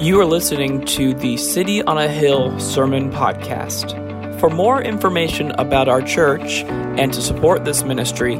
You 0.00 0.20
are 0.20 0.24
listening 0.24 0.84
to 0.86 1.12
the 1.12 1.36
City 1.36 1.82
on 1.82 1.98
a 1.98 2.06
Hill 2.06 2.60
Sermon 2.60 3.10
Podcast. 3.10 4.38
For 4.38 4.48
more 4.48 4.80
information 4.80 5.50
about 5.58 5.88
our 5.88 6.00
church 6.00 6.62
and 6.62 7.12
to 7.12 7.20
support 7.20 7.64
this 7.64 7.82
ministry, 7.82 8.36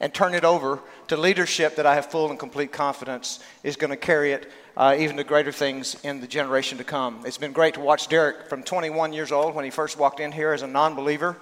and 0.00 0.14
turn 0.14 0.34
it 0.34 0.44
over 0.44 0.78
to 1.08 1.16
leadership 1.16 1.74
that 1.74 1.84
I 1.84 1.96
have 1.96 2.06
full 2.06 2.30
and 2.30 2.38
complete 2.38 2.70
confidence 2.70 3.40
is 3.64 3.74
going 3.74 3.90
to 3.90 3.96
carry 3.96 4.30
it 4.30 4.52
uh, 4.76 4.96
even 4.98 5.16
to 5.16 5.24
greater 5.24 5.52
things 5.52 5.96
in 6.02 6.20
the 6.20 6.26
generation 6.26 6.78
to 6.78 6.84
come. 6.84 7.20
It's 7.24 7.38
been 7.38 7.52
great 7.52 7.74
to 7.74 7.80
watch 7.80 8.08
Derek 8.08 8.48
from 8.48 8.62
21 8.62 9.12
years 9.12 9.30
old 9.32 9.54
when 9.54 9.64
he 9.64 9.70
first 9.70 9.98
walked 9.98 10.20
in 10.20 10.32
here 10.32 10.52
as 10.52 10.62
a 10.62 10.66
non 10.66 10.94
believer. 10.94 11.36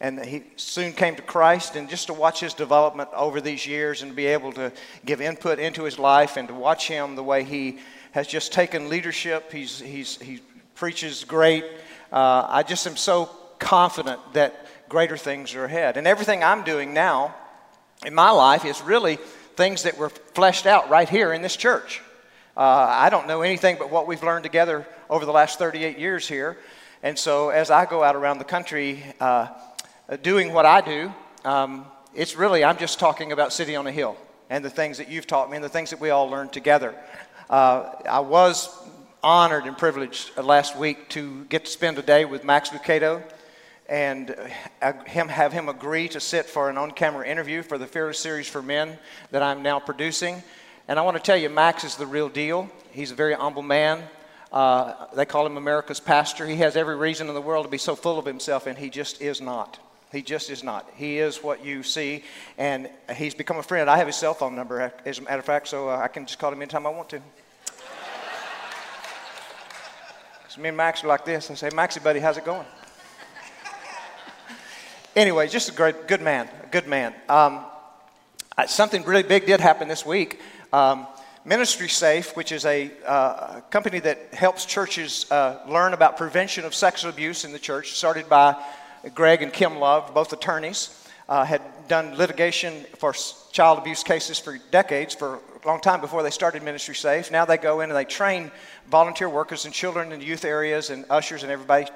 And 0.00 0.22
he 0.22 0.42
soon 0.56 0.92
came 0.92 1.14
to 1.16 1.22
Christ, 1.22 1.76
and 1.76 1.88
just 1.88 2.08
to 2.08 2.12
watch 2.12 2.40
his 2.40 2.52
development 2.52 3.08
over 3.14 3.40
these 3.40 3.66
years 3.66 4.02
and 4.02 4.14
be 4.14 4.26
able 4.26 4.52
to 4.52 4.72
give 5.06 5.20
input 5.20 5.58
into 5.58 5.84
his 5.84 5.98
life 5.98 6.36
and 6.36 6.48
to 6.48 6.54
watch 6.54 6.88
him 6.88 7.16
the 7.16 7.22
way 7.22 7.44
he 7.44 7.78
has 8.10 8.26
just 8.26 8.52
taken 8.52 8.88
leadership. 8.88 9.50
He's, 9.50 9.80
he's, 9.80 10.20
he 10.20 10.40
preaches 10.74 11.24
great. 11.24 11.64
Uh, 12.12 12.46
I 12.48 12.64
just 12.64 12.86
am 12.86 12.96
so 12.96 13.30
confident 13.58 14.20
that 14.34 14.66
greater 14.88 15.16
things 15.16 15.54
are 15.54 15.64
ahead. 15.64 15.96
And 15.96 16.06
everything 16.06 16.44
I'm 16.44 16.64
doing 16.64 16.92
now 16.92 17.34
in 18.04 18.14
my 18.14 18.30
life 18.30 18.64
is 18.64 18.82
really 18.82 19.16
things 19.56 19.84
that 19.84 19.96
were 19.96 20.10
fleshed 20.10 20.66
out 20.66 20.90
right 20.90 21.08
here 21.08 21.32
in 21.32 21.40
this 21.40 21.56
church. 21.56 22.02
Uh, 22.56 22.86
I 22.88 23.10
don't 23.10 23.26
know 23.26 23.42
anything 23.42 23.76
but 23.78 23.90
what 23.90 24.06
we've 24.06 24.22
learned 24.22 24.44
together 24.44 24.86
over 25.10 25.26
the 25.26 25.32
last 25.32 25.58
38 25.58 25.98
years 25.98 26.28
here. 26.28 26.56
And 27.02 27.18
so 27.18 27.48
as 27.50 27.68
I 27.68 27.84
go 27.84 28.04
out 28.04 28.14
around 28.14 28.38
the 28.38 28.44
country 28.44 29.02
uh, 29.18 29.48
doing 30.22 30.52
what 30.52 30.64
I 30.64 30.80
do, 30.80 31.12
um, 31.44 31.84
it's 32.14 32.36
really, 32.36 32.62
I'm 32.62 32.78
just 32.78 33.00
talking 33.00 33.32
about 33.32 33.52
City 33.52 33.74
on 33.74 33.88
a 33.88 33.92
Hill 33.92 34.16
and 34.50 34.64
the 34.64 34.70
things 34.70 34.98
that 34.98 35.08
you've 35.08 35.26
taught 35.26 35.50
me 35.50 35.56
and 35.56 35.64
the 35.64 35.68
things 35.68 35.90
that 35.90 36.00
we 36.00 36.10
all 36.10 36.30
learned 36.30 36.52
together. 36.52 36.94
Uh, 37.50 37.90
I 38.08 38.20
was 38.20 38.68
honored 39.20 39.64
and 39.64 39.76
privileged 39.76 40.36
last 40.38 40.76
week 40.76 41.08
to 41.08 41.44
get 41.46 41.64
to 41.64 41.70
spend 41.72 41.98
a 41.98 42.02
day 42.02 42.24
with 42.24 42.44
Max 42.44 42.70
Lucado 42.70 43.20
and 43.88 44.34
uh, 44.80 44.92
him, 45.04 45.28
have 45.28 45.52
him 45.52 45.68
agree 45.68 46.08
to 46.08 46.20
sit 46.20 46.46
for 46.46 46.70
an 46.70 46.78
on 46.78 46.92
camera 46.92 47.26
interview 47.26 47.62
for 47.62 47.78
the 47.78 47.86
Fearless 47.86 48.18
Series 48.18 48.46
for 48.46 48.62
Men 48.62 48.96
that 49.30 49.42
I'm 49.42 49.62
now 49.62 49.80
producing. 49.80 50.42
And 50.86 50.98
I 50.98 51.02
want 51.02 51.16
to 51.16 51.22
tell 51.22 51.36
you, 51.36 51.48
Max 51.48 51.82
is 51.82 51.96
the 51.96 52.06
real 52.06 52.28
deal. 52.28 52.68
He's 52.90 53.10
a 53.10 53.14
very 53.14 53.32
humble 53.32 53.62
man. 53.62 54.02
Uh, 54.52 55.06
they 55.14 55.24
call 55.24 55.46
him 55.46 55.56
America's 55.56 55.98
pastor. 55.98 56.46
He 56.46 56.56
has 56.56 56.76
every 56.76 56.96
reason 56.96 57.28
in 57.28 57.34
the 57.34 57.40
world 57.40 57.64
to 57.64 57.70
be 57.70 57.78
so 57.78 57.96
full 57.96 58.18
of 58.18 58.26
himself, 58.26 58.66
and 58.66 58.76
he 58.76 58.90
just 58.90 59.22
is 59.22 59.40
not. 59.40 59.78
He 60.12 60.20
just 60.20 60.50
is 60.50 60.62
not. 60.62 60.86
He 60.94 61.18
is 61.18 61.42
what 61.42 61.64
you 61.64 61.82
see, 61.82 62.22
and 62.58 62.90
he's 63.16 63.34
become 63.34 63.56
a 63.56 63.62
friend. 63.62 63.88
I 63.88 63.96
have 63.96 64.06
his 64.06 64.16
cell 64.16 64.34
phone 64.34 64.54
number, 64.54 64.92
as 65.06 65.18
a 65.18 65.22
matter 65.22 65.38
of 65.38 65.46
fact, 65.46 65.68
so 65.68 65.88
uh, 65.88 65.96
I 65.96 66.08
can 66.08 66.26
just 66.26 66.38
call 66.38 66.52
him 66.52 66.60
anytime 66.60 66.86
I 66.86 66.90
want 66.90 67.08
to. 67.10 67.16
so 70.50 70.60
me 70.60 70.68
and 70.68 70.76
Max 70.76 71.02
are 71.02 71.08
like 71.08 71.24
this. 71.24 71.50
I 71.50 71.54
say, 71.54 71.70
Maxie, 71.74 72.00
buddy, 72.00 72.20
how's 72.20 72.36
it 72.36 72.44
going? 72.44 72.66
anyway, 75.16 75.48
just 75.48 75.70
a 75.70 75.72
great, 75.72 76.06
good 76.06 76.20
man, 76.20 76.46
a 76.62 76.66
good 76.66 76.86
man. 76.86 77.14
Um, 77.30 77.64
something 78.66 79.02
really 79.04 79.22
big 79.22 79.46
did 79.46 79.60
happen 79.60 79.88
this 79.88 80.04
week. 80.04 80.40
Um, 80.74 81.06
Ministry 81.44 81.88
Safe, 81.88 82.34
which 82.36 82.50
is 82.50 82.64
a 82.64 82.90
uh, 83.06 83.60
company 83.70 84.00
that 84.00 84.34
helps 84.34 84.64
churches 84.64 85.24
uh, 85.30 85.60
learn 85.68 85.92
about 85.92 86.16
prevention 86.16 86.64
of 86.64 86.74
sexual 86.74 87.10
abuse 87.10 87.44
in 87.44 87.52
the 87.52 87.60
church, 87.60 87.92
started 87.92 88.28
by 88.28 88.60
Greg 89.14 89.40
and 89.40 89.52
Kim 89.52 89.78
Love, 89.78 90.12
both 90.12 90.32
attorneys, 90.32 91.06
uh, 91.28 91.44
had 91.44 91.62
done 91.86 92.16
litigation 92.16 92.84
for 92.98 93.14
child 93.52 93.78
abuse 93.78 94.02
cases 94.02 94.40
for 94.40 94.58
decades, 94.72 95.14
for 95.14 95.38
long 95.68 95.80
time 95.80 96.00
before 96.00 96.22
they 96.22 96.30
started 96.30 96.62
Ministry 96.62 96.94
Safe. 96.94 97.30
Now 97.30 97.44
they 97.44 97.56
go 97.56 97.80
in 97.80 97.90
and 97.90 97.96
they 97.96 98.04
train 98.04 98.50
volunteer 98.90 99.28
workers 99.28 99.64
and 99.64 99.72
children 99.72 100.12
in 100.12 100.20
youth 100.20 100.44
areas 100.44 100.90
and 100.90 101.06
ushers 101.08 101.42
and 101.42 101.50
everybody 101.50 101.86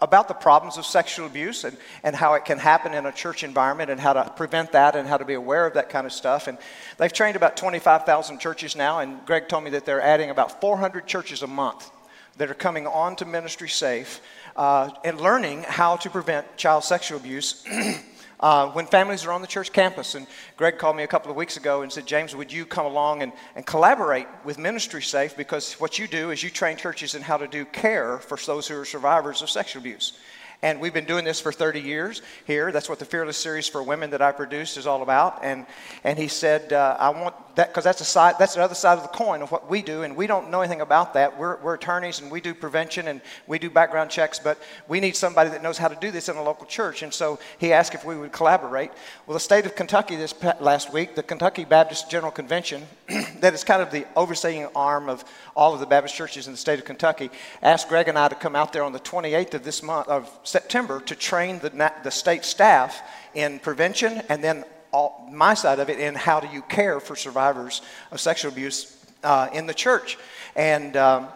about 0.00 0.28
the 0.28 0.34
problems 0.34 0.76
of 0.76 0.86
sexual 0.86 1.26
abuse 1.26 1.64
and, 1.64 1.76
and 2.04 2.14
how 2.14 2.34
it 2.34 2.44
can 2.44 2.58
happen 2.58 2.94
in 2.94 3.04
a 3.04 3.12
church 3.12 3.42
environment 3.42 3.90
and 3.90 4.00
how 4.00 4.12
to 4.12 4.32
prevent 4.36 4.72
that 4.72 4.94
and 4.94 5.08
how 5.08 5.16
to 5.16 5.24
be 5.24 5.34
aware 5.34 5.66
of 5.66 5.74
that 5.74 5.90
kind 5.90 6.06
of 6.06 6.12
stuff. 6.12 6.46
And 6.46 6.56
they've 6.98 7.12
trained 7.12 7.36
about 7.36 7.56
25,000 7.56 8.38
churches 8.38 8.76
now, 8.76 9.00
and 9.00 9.24
Greg 9.26 9.48
told 9.48 9.64
me 9.64 9.70
that 9.70 9.84
they're 9.84 10.00
adding 10.00 10.30
about 10.30 10.60
400 10.60 11.06
churches 11.06 11.42
a 11.42 11.48
month 11.48 11.90
that 12.36 12.50
are 12.50 12.54
coming 12.54 12.86
on 12.86 13.16
to 13.16 13.24
Ministry 13.24 13.68
Safe 13.68 14.20
uh, 14.56 14.90
and 15.04 15.20
learning 15.20 15.64
how 15.66 15.96
to 15.96 16.10
prevent 16.10 16.56
child 16.56 16.84
sexual 16.84 17.18
abuse. 17.18 17.64
Uh, 18.38 18.68
when 18.72 18.86
families 18.86 19.24
are 19.24 19.32
on 19.32 19.40
the 19.40 19.46
church 19.46 19.72
campus. 19.72 20.14
And 20.14 20.26
Greg 20.56 20.76
called 20.76 20.96
me 20.96 21.02
a 21.02 21.06
couple 21.06 21.30
of 21.30 21.36
weeks 21.36 21.56
ago 21.56 21.82
and 21.82 21.90
said, 21.90 22.06
James, 22.06 22.36
would 22.36 22.52
you 22.52 22.66
come 22.66 22.84
along 22.84 23.22
and, 23.22 23.32
and 23.54 23.64
collaborate 23.64 24.26
with 24.44 24.58
Ministry 24.58 25.02
Safe? 25.02 25.34
Because 25.36 25.72
what 25.74 25.98
you 25.98 26.06
do 26.06 26.30
is 26.30 26.42
you 26.42 26.50
train 26.50 26.76
churches 26.76 27.14
in 27.14 27.22
how 27.22 27.38
to 27.38 27.48
do 27.48 27.64
care 27.64 28.18
for 28.18 28.36
those 28.36 28.68
who 28.68 28.78
are 28.78 28.84
survivors 28.84 29.40
of 29.40 29.48
sexual 29.48 29.80
abuse. 29.80 30.12
And 30.62 30.80
we've 30.80 30.94
been 30.94 31.04
doing 31.04 31.24
this 31.24 31.40
for 31.40 31.52
30 31.52 31.80
years 31.80 32.22
here. 32.46 32.72
That's 32.72 32.88
what 32.88 32.98
the 32.98 33.04
Fearless 33.04 33.36
series 33.36 33.68
for 33.68 33.82
women 33.82 34.10
that 34.10 34.22
I 34.22 34.32
produced 34.32 34.78
is 34.78 34.86
all 34.86 35.02
about. 35.02 35.40
And, 35.42 35.66
and 36.02 36.18
he 36.18 36.28
said, 36.28 36.72
uh, 36.72 36.96
I 36.98 37.10
want 37.10 37.34
that, 37.56 37.68
because 37.68 37.84
that's, 37.84 38.00
a 38.00 38.04
side, 38.04 38.36
that's 38.38 38.54
the 38.54 38.62
other 38.62 38.74
side 38.74 38.96
of 38.98 39.02
the 39.02 39.08
coin 39.08 39.42
of 39.42 39.50
what 39.50 39.68
we 39.68 39.82
do. 39.82 40.02
And 40.02 40.16
we 40.16 40.26
don't 40.26 40.50
know 40.50 40.60
anything 40.60 40.80
about 40.80 41.14
that. 41.14 41.38
We're, 41.38 41.56
we're 41.62 41.74
attorneys 41.74 42.20
and 42.20 42.30
we 42.30 42.40
do 42.40 42.54
prevention 42.54 43.08
and 43.08 43.20
we 43.46 43.58
do 43.58 43.68
background 43.70 44.10
checks, 44.10 44.38
but 44.38 44.58
we 44.88 45.00
need 45.00 45.14
somebody 45.16 45.50
that 45.50 45.62
knows 45.62 45.78
how 45.78 45.88
to 45.88 45.96
do 45.96 46.10
this 46.10 46.28
in 46.28 46.36
a 46.36 46.42
local 46.42 46.66
church. 46.66 47.02
And 47.02 47.12
so 47.12 47.38
he 47.58 47.72
asked 47.72 47.94
if 47.94 48.04
we 48.04 48.16
would 48.16 48.32
collaborate. 48.32 48.90
Well, 49.26 49.34
the 49.34 49.40
state 49.40 49.66
of 49.66 49.74
Kentucky 49.74 50.16
this 50.16 50.34
last 50.60 50.92
week, 50.92 51.14
the 51.14 51.22
Kentucky 51.22 51.64
Baptist 51.64 52.10
General 52.10 52.32
Convention, 52.32 52.86
that 53.40 53.54
is 53.54 53.64
kind 53.64 53.82
of 53.82 53.90
the 53.90 54.06
overseeing 54.16 54.66
arm 54.74 55.08
of 55.08 55.24
all 55.54 55.74
of 55.74 55.80
the 55.80 55.86
Baptist 55.86 56.14
churches 56.14 56.46
in 56.46 56.52
the 56.52 56.58
state 56.58 56.78
of 56.78 56.84
Kentucky, 56.84 57.30
asked 57.62 57.88
Greg 57.88 58.08
and 58.08 58.18
I 58.18 58.28
to 58.28 58.34
come 58.34 58.56
out 58.56 58.72
there 58.72 58.82
on 58.82 58.92
the 58.92 59.00
28th 59.00 59.54
of 59.54 59.64
this 59.64 59.82
month, 59.82 60.08
of 60.08 60.30
September, 60.46 61.00
to 61.00 61.14
train 61.14 61.58
the, 61.58 61.92
the 62.04 62.10
state 62.10 62.44
staff 62.44 63.02
in 63.34 63.58
prevention 63.58 64.22
and 64.28 64.42
then 64.42 64.64
all, 64.92 65.28
my 65.32 65.54
side 65.54 65.78
of 65.78 65.90
it 65.90 65.98
in 65.98 66.14
how 66.14 66.40
do 66.40 66.48
you 66.48 66.62
care 66.62 67.00
for 67.00 67.16
survivors 67.16 67.82
of 68.12 68.20
sexual 68.20 68.52
abuse 68.52 69.04
uh, 69.24 69.48
in 69.52 69.66
the 69.66 69.74
church. 69.74 70.16
And 70.54 70.96
um, 70.96 71.28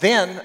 then 0.00 0.42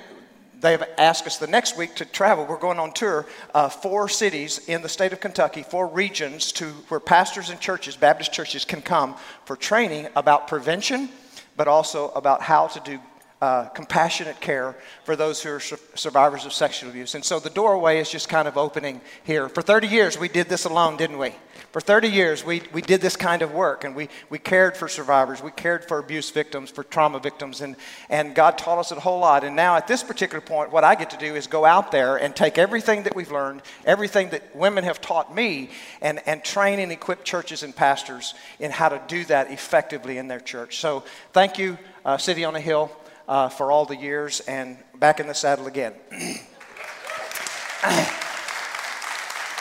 they 0.59 0.71
have 0.71 0.87
asked 0.97 1.25
us 1.25 1.37
the 1.37 1.47
next 1.47 1.77
week 1.77 1.95
to 1.95 2.05
travel. 2.05 2.45
We're 2.45 2.57
going 2.57 2.79
on 2.79 2.91
tour, 2.91 3.25
uh, 3.53 3.69
four 3.69 4.09
cities 4.09 4.59
in 4.67 4.81
the 4.81 4.89
state 4.89 5.13
of 5.13 5.19
Kentucky, 5.19 5.63
four 5.63 5.87
regions 5.87 6.51
to 6.53 6.65
where 6.89 6.99
pastors 6.99 7.49
and 7.49 7.59
churches, 7.59 7.95
Baptist 7.95 8.31
churches, 8.31 8.65
can 8.65 8.81
come 8.81 9.15
for 9.45 9.55
training 9.55 10.07
about 10.15 10.47
prevention, 10.47 11.09
but 11.57 11.67
also 11.67 12.09
about 12.09 12.41
how 12.41 12.67
to 12.67 12.79
do 12.81 12.99
uh, 13.41 13.65
compassionate 13.69 14.39
care 14.39 14.75
for 15.03 15.15
those 15.15 15.41
who 15.41 15.49
are 15.49 15.59
su- 15.59 15.77
survivors 15.95 16.45
of 16.45 16.53
sexual 16.53 16.91
abuse. 16.91 17.15
And 17.15 17.25
so 17.25 17.39
the 17.39 17.49
doorway 17.49 17.97
is 17.97 18.09
just 18.09 18.29
kind 18.29 18.47
of 18.47 18.55
opening 18.55 19.01
here. 19.23 19.49
For 19.49 19.63
30 19.63 19.87
years, 19.87 20.19
we 20.19 20.27
did 20.27 20.47
this 20.47 20.65
alone, 20.65 20.95
didn't 20.95 21.17
we? 21.17 21.33
For 21.71 21.81
30 21.81 22.09
years, 22.09 22.45
we, 22.45 22.61
we 22.71 22.83
did 22.83 23.01
this 23.01 23.15
kind 23.15 23.41
of 23.41 23.51
work 23.51 23.83
and 23.83 23.95
we, 23.95 24.09
we 24.29 24.37
cared 24.37 24.77
for 24.77 24.87
survivors, 24.87 25.41
we 25.41 25.49
cared 25.49 25.87
for 25.87 25.97
abuse 25.97 26.29
victims, 26.29 26.69
for 26.69 26.83
trauma 26.83 27.17
victims, 27.19 27.61
and, 27.61 27.77
and 28.09 28.35
God 28.35 28.59
taught 28.59 28.77
us 28.77 28.91
a 28.91 28.99
whole 28.99 29.19
lot. 29.19 29.43
And 29.43 29.55
now, 29.55 29.75
at 29.75 29.87
this 29.87 30.03
particular 30.03 30.41
point, 30.41 30.71
what 30.71 30.83
I 30.83 30.93
get 30.93 31.09
to 31.09 31.17
do 31.17 31.33
is 31.33 31.47
go 31.47 31.65
out 31.65 31.91
there 31.91 32.17
and 32.17 32.35
take 32.35 32.59
everything 32.59 33.03
that 33.03 33.15
we've 33.15 33.31
learned, 33.31 33.63
everything 33.85 34.29
that 34.31 34.55
women 34.55 34.83
have 34.83 35.01
taught 35.01 35.33
me, 35.33 35.69
and, 36.01 36.21
and 36.27 36.43
train 36.43 36.79
and 36.79 36.91
equip 36.91 37.23
churches 37.23 37.63
and 37.63 37.75
pastors 37.75 38.35
in 38.59 38.69
how 38.69 38.89
to 38.89 39.01
do 39.07 39.25
that 39.25 39.49
effectively 39.49 40.19
in 40.19 40.27
their 40.27 40.41
church. 40.41 40.77
So, 40.77 41.03
thank 41.33 41.57
you, 41.57 41.79
uh, 42.05 42.17
City 42.17 42.43
on 42.45 42.55
a 42.55 42.61
Hill 42.61 42.91
uh, 43.27 43.49
for 43.49 43.71
all 43.71 43.85
the 43.85 43.95
years 43.95 44.39
and 44.41 44.77
back 44.99 45.19
in 45.19 45.27
the 45.27 45.33
saddle 45.33 45.67
again. 45.67 45.93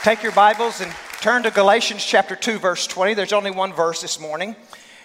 Take 0.02 0.22
your 0.22 0.32
Bibles 0.32 0.80
and 0.80 0.92
turn 1.20 1.42
to 1.42 1.50
Galatians 1.50 2.04
chapter 2.04 2.34
2, 2.36 2.58
verse 2.58 2.86
20. 2.86 3.14
There's 3.14 3.32
only 3.32 3.50
one 3.50 3.72
verse 3.72 4.00
this 4.00 4.18
morning. 4.18 4.56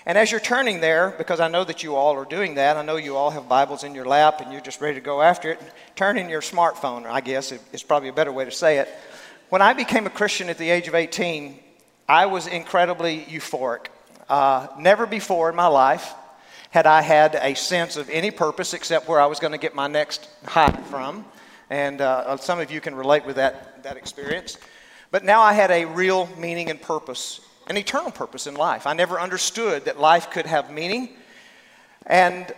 And 0.06 0.18
as 0.18 0.32
you're 0.32 0.40
turning 0.40 0.82
there, 0.82 1.16
because 1.18 1.40
I 1.40 1.48
know 1.48 1.64
that 1.64 1.84
you 1.84 1.96
all 1.96 2.16
are 2.16 2.26
doing 2.26 2.56
that, 2.56 2.78
I 2.78 2.84
know 2.84 2.96
you 2.96 3.16
all 3.16 3.32
have 3.32 3.50
Bibles 3.50 3.84
in 3.84 3.96
your 3.96 4.06
lap 4.06 4.40
and 4.40 4.52
you're 4.52 4.62
just 4.62 4.80
ready 4.80 4.96
to 4.96 5.02
go 5.02 5.22
after 5.22 5.52
it, 5.52 5.60
turn 5.96 6.18
in 6.18 6.30
your 6.30 6.42
smartphone, 6.42 7.06
I 7.06 7.22
guess 7.22 7.52
is 7.52 7.84
probably 7.84 8.10
a 8.10 8.14
better 8.14 8.32
way 8.32 8.46
to 8.46 8.52
say 8.52 8.78
it. 8.78 8.88
When 9.50 9.62
I 9.62 9.74
became 9.74 10.06
a 10.06 10.12
Christian 10.12 10.50
at 10.50 10.58
the 10.58 10.70
age 10.70 10.88
of 10.88 10.96
18, 10.96 11.60
I 12.08 12.28
was 12.28 12.46
incredibly 12.46 13.22
euphoric. 13.22 13.88
Uh, 14.30 14.68
never 14.78 15.06
before 15.06 15.50
in 15.50 15.56
my 15.56 15.68
life 15.68 16.14
had 16.76 16.86
I 16.86 17.02
had 17.02 17.36
a 17.36 17.56
sense 17.56 17.96
of 17.96 18.10
any 18.10 18.32
purpose 18.32 18.74
except 18.74 19.08
where 19.08 19.22
I 19.22 19.28
was 19.28 19.40
going 19.40 19.54
to 19.54 19.58
get 19.58 19.76
my 19.76 19.88
next 19.88 20.28
high 20.44 20.74
from. 20.90 21.24
And 21.70 22.02
uh, 22.02 22.36
some 22.36 22.60
of 22.60 22.70
you 22.70 22.82
can 22.82 22.94
relate 22.94 23.26
with 23.26 23.38
that, 23.38 23.82
that 23.84 23.96
experience. 23.96 24.58
But 25.10 25.24
now 25.24 25.42
I 25.42 25.54
had 25.54 25.72
a 25.72 25.86
real 25.86 26.28
meaning 26.38 26.70
and 26.70 26.82
purpose, 26.82 27.40
an 27.68 27.78
eternal 27.78 28.12
purpose 28.12 28.46
in 28.46 28.56
life. 28.56 28.88
I 28.88 28.92
never 28.92 29.22
understood 29.22 29.86
that 29.86 30.02
life 30.02 30.32
could 30.32 30.46
have 30.48 30.70
meaning. 30.70 31.16
And 32.08 32.54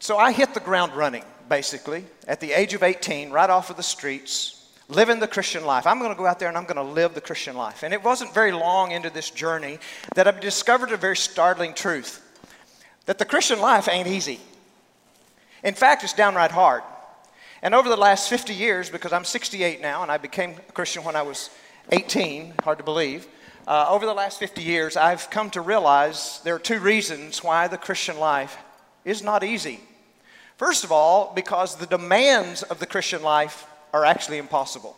so 0.00 0.18
I 0.18 0.32
hit 0.32 0.52
the 0.52 0.58
ground 0.58 0.96
running, 0.96 1.22
basically, 1.48 2.04
at 2.26 2.40
the 2.40 2.50
age 2.50 2.74
of 2.74 2.82
18, 2.82 3.30
right 3.30 3.48
off 3.48 3.70
of 3.70 3.76
the 3.76 3.84
streets, 3.84 4.72
living 4.88 5.20
the 5.20 5.28
Christian 5.28 5.64
life. 5.64 5.86
I'm 5.86 6.00
going 6.00 6.10
to 6.10 6.18
go 6.18 6.26
out 6.26 6.40
there 6.40 6.48
and 6.48 6.58
I'm 6.58 6.64
going 6.64 6.84
to 6.84 6.92
live 6.92 7.14
the 7.14 7.20
Christian 7.20 7.54
life. 7.54 7.84
And 7.84 7.94
it 7.94 8.02
wasn't 8.02 8.34
very 8.34 8.50
long 8.50 8.90
into 8.90 9.08
this 9.08 9.30
journey 9.30 9.78
that 10.16 10.26
I 10.26 10.32
discovered 10.32 10.90
a 10.90 10.96
very 10.96 11.16
startling 11.16 11.74
truth 11.74 12.21
that 13.06 13.18
the 13.18 13.24
Christian 13.24 13.60
life 13.60 13.88
ain't 13.88 14.08
easy. 14.08 14.40
In 15.62 15.74
fact, 15.74 16.04
it's 16.04 16.12
downright 16.12 16.50
hard. 16.50 16.82
And 17.62 17.74
over 17.74 17.88
the 17.88 17.96
last 17.96 18.28
50 18.28 18.54
years, 18.54 18.90
because 18.90 19.12
I'm 19.12 19.24
68 19.24 19.80
now 19.80 20.02
and 20.02 20.10
I 20.10 20.18
became 20.18 20.56
a 20.68 20.72
Christian 20.72 21.04
when 21.04 21.14
I 21.14 21.22
was 21.22 21.50
18, 21.90 22.54
hard 22.62 22.78
to 22.78 22.84
believe, 22.84 23.26
uh, 23.66 23.86
over 23.88 24.06
the 24.06 24.14
last 24.14 24.40
50 24.40 24.62
years, 24.62 24.96
I've 24.96 25.30
come 25.30 25.50
to 25.50 25.60
realize 25.60 26.40
there 26.42 26.56
are 26.56 26.60
two 26.60 26.80
reasons 26.80 27.44
why 27.44 27.68
the 27.68 27.78
Christian 27.78 28.18
life 28.18 28.56
is 29.04 29.22
not 29.22 29.44
easy. 29.44 29.80
First 30.56 30.82
of 30.82 30.90
all, 30.90 31.32
because 31.34 31.76
the 31.76 31.86
demands 31.86 32.64
of 32.64 32.80
the 32.80 32.86
Christian 32.86 33.22
life 33.22 33.66
are 33.92 34.04
actually 34.04 34.38
impossible. 34.38 34.96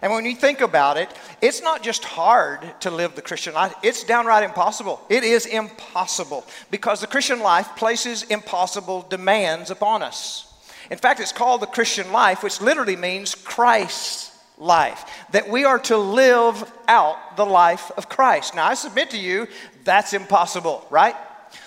And 0.00 0.12
when 0.12 0.24
you 0.24 0.34
think 0.34 0.60
about 0.60 0.96
it, 0.96 1.10
it's 1.40 1.62
not 1.62 1.82
just 1.82 2.04
hard 2.04 2.80
to 2.80 2.90
live 2.90 3.14
the 3.14 3.22
Christian 3.22 3.54
life, 3.54 3.74
it's 3.82 4.04
downright 4.04 4.44
impossible. 4.44 5.00
It 5.08 5.22
is 5.24 5.46
impossible 5.46 6.46
because 6.70 7.00
the 7.00 7.06
Christian 7.06 7.40
life 7.40 7.76
places 7.76 8.22
impossible 8.24 9.06
demands 9.08 9.70
upon 9.70 10.02
us. 10.02 10.48
In 10.90 10.98
fact, 10.98 11.20
it's 11.20 11.32
called 11.32 11.62
the 11.62 11.66
Christian 11.66 12.12
life, 12.12 12.42
which 12.42 12.60
literally 12.60 12.96
means 12.96 13.34
Christ's 13.34 14.30
life, 14.58 15.04
that 15.32 15.48
we 15.48 15.64
are 15.64 15.78
to 15.80 15.96
live 15.96 16.70
out 16.88 17.36
the 17.36 17.46
life 17.46 17.90
of 17.96 18.08
Christ. 18.08 18.54
Now, 18.54 18.66
I 18.66 18.74
submit 18.74 19.10
to 19.10 19.18
you, 19.18 19.48
that's 19.84 20.12
impossible, 20.12 20.86
right? 20.90 21.16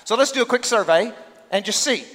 So 0.04 0.16
let's 0.16 0.32
do 0.32 0.42
a 0.42 0.46
quick 0.46 0.66
survey 0.66 1.12
and 1.52 1.66
just 1.66 1.82
see. 1.82 2.06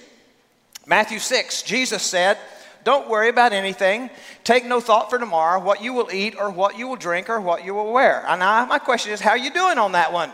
Matthew 0.87 1.19
6, 1.19 1.63
Jesus 1.63 2.03
said, 2.03 2.39
don't 2.85 3.09
worry 3.09 3.29
about 3.29 3.53
anything. 3.53 4.11
Take 4.45 4.65
no 4.65 4.81
thought 4.81 5.11
for 5.11 5.19
tomorrow, 5.19 5.61
what 5.61 5.83
you 5.83 5.93
will 5.93 6.11
eat 6.13 6.35
or 6.39 6.51
what 6.51 6.79
you 6.79 6.89
will 6.89 6.97
drink 6.97 7.29
or 7.29 7.41
what 7.41 7.65
you 7.65 7.75
will 7.75 7.93
wear. 7.93 8.25
And 8.27 8.43
I, 8.43 8.65
my 8.65 8.79
question 8.79 9.13
is, 9.13 9.21
how 9.21 9.31
are 9.31 9.39
you 9.39 9.51
doing 9.51 9.79
on 9.79 9.93
that 9.93 10.13
one? 10.13 10.31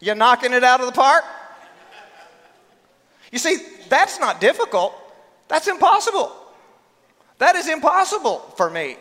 You're 0.00 0.14
knocking 0.14 0.52
it 0.52 0.62
out 0.62 0.80
of 0.80 0.86
the 0.86 0.92
park? 0.92 1.24
You 3.32 3.38
see, 3.38 3.56
that's 3.88 4.20
not 4.20 4.40
difficult. 4.40 4.94
That's 5.48 5.66
impossible. 5.66 6.30
That 7.38 7.56
is 7.56 7.68
impossible 7.68 8.38
for 8.56 8.70
me. 8.70 8.96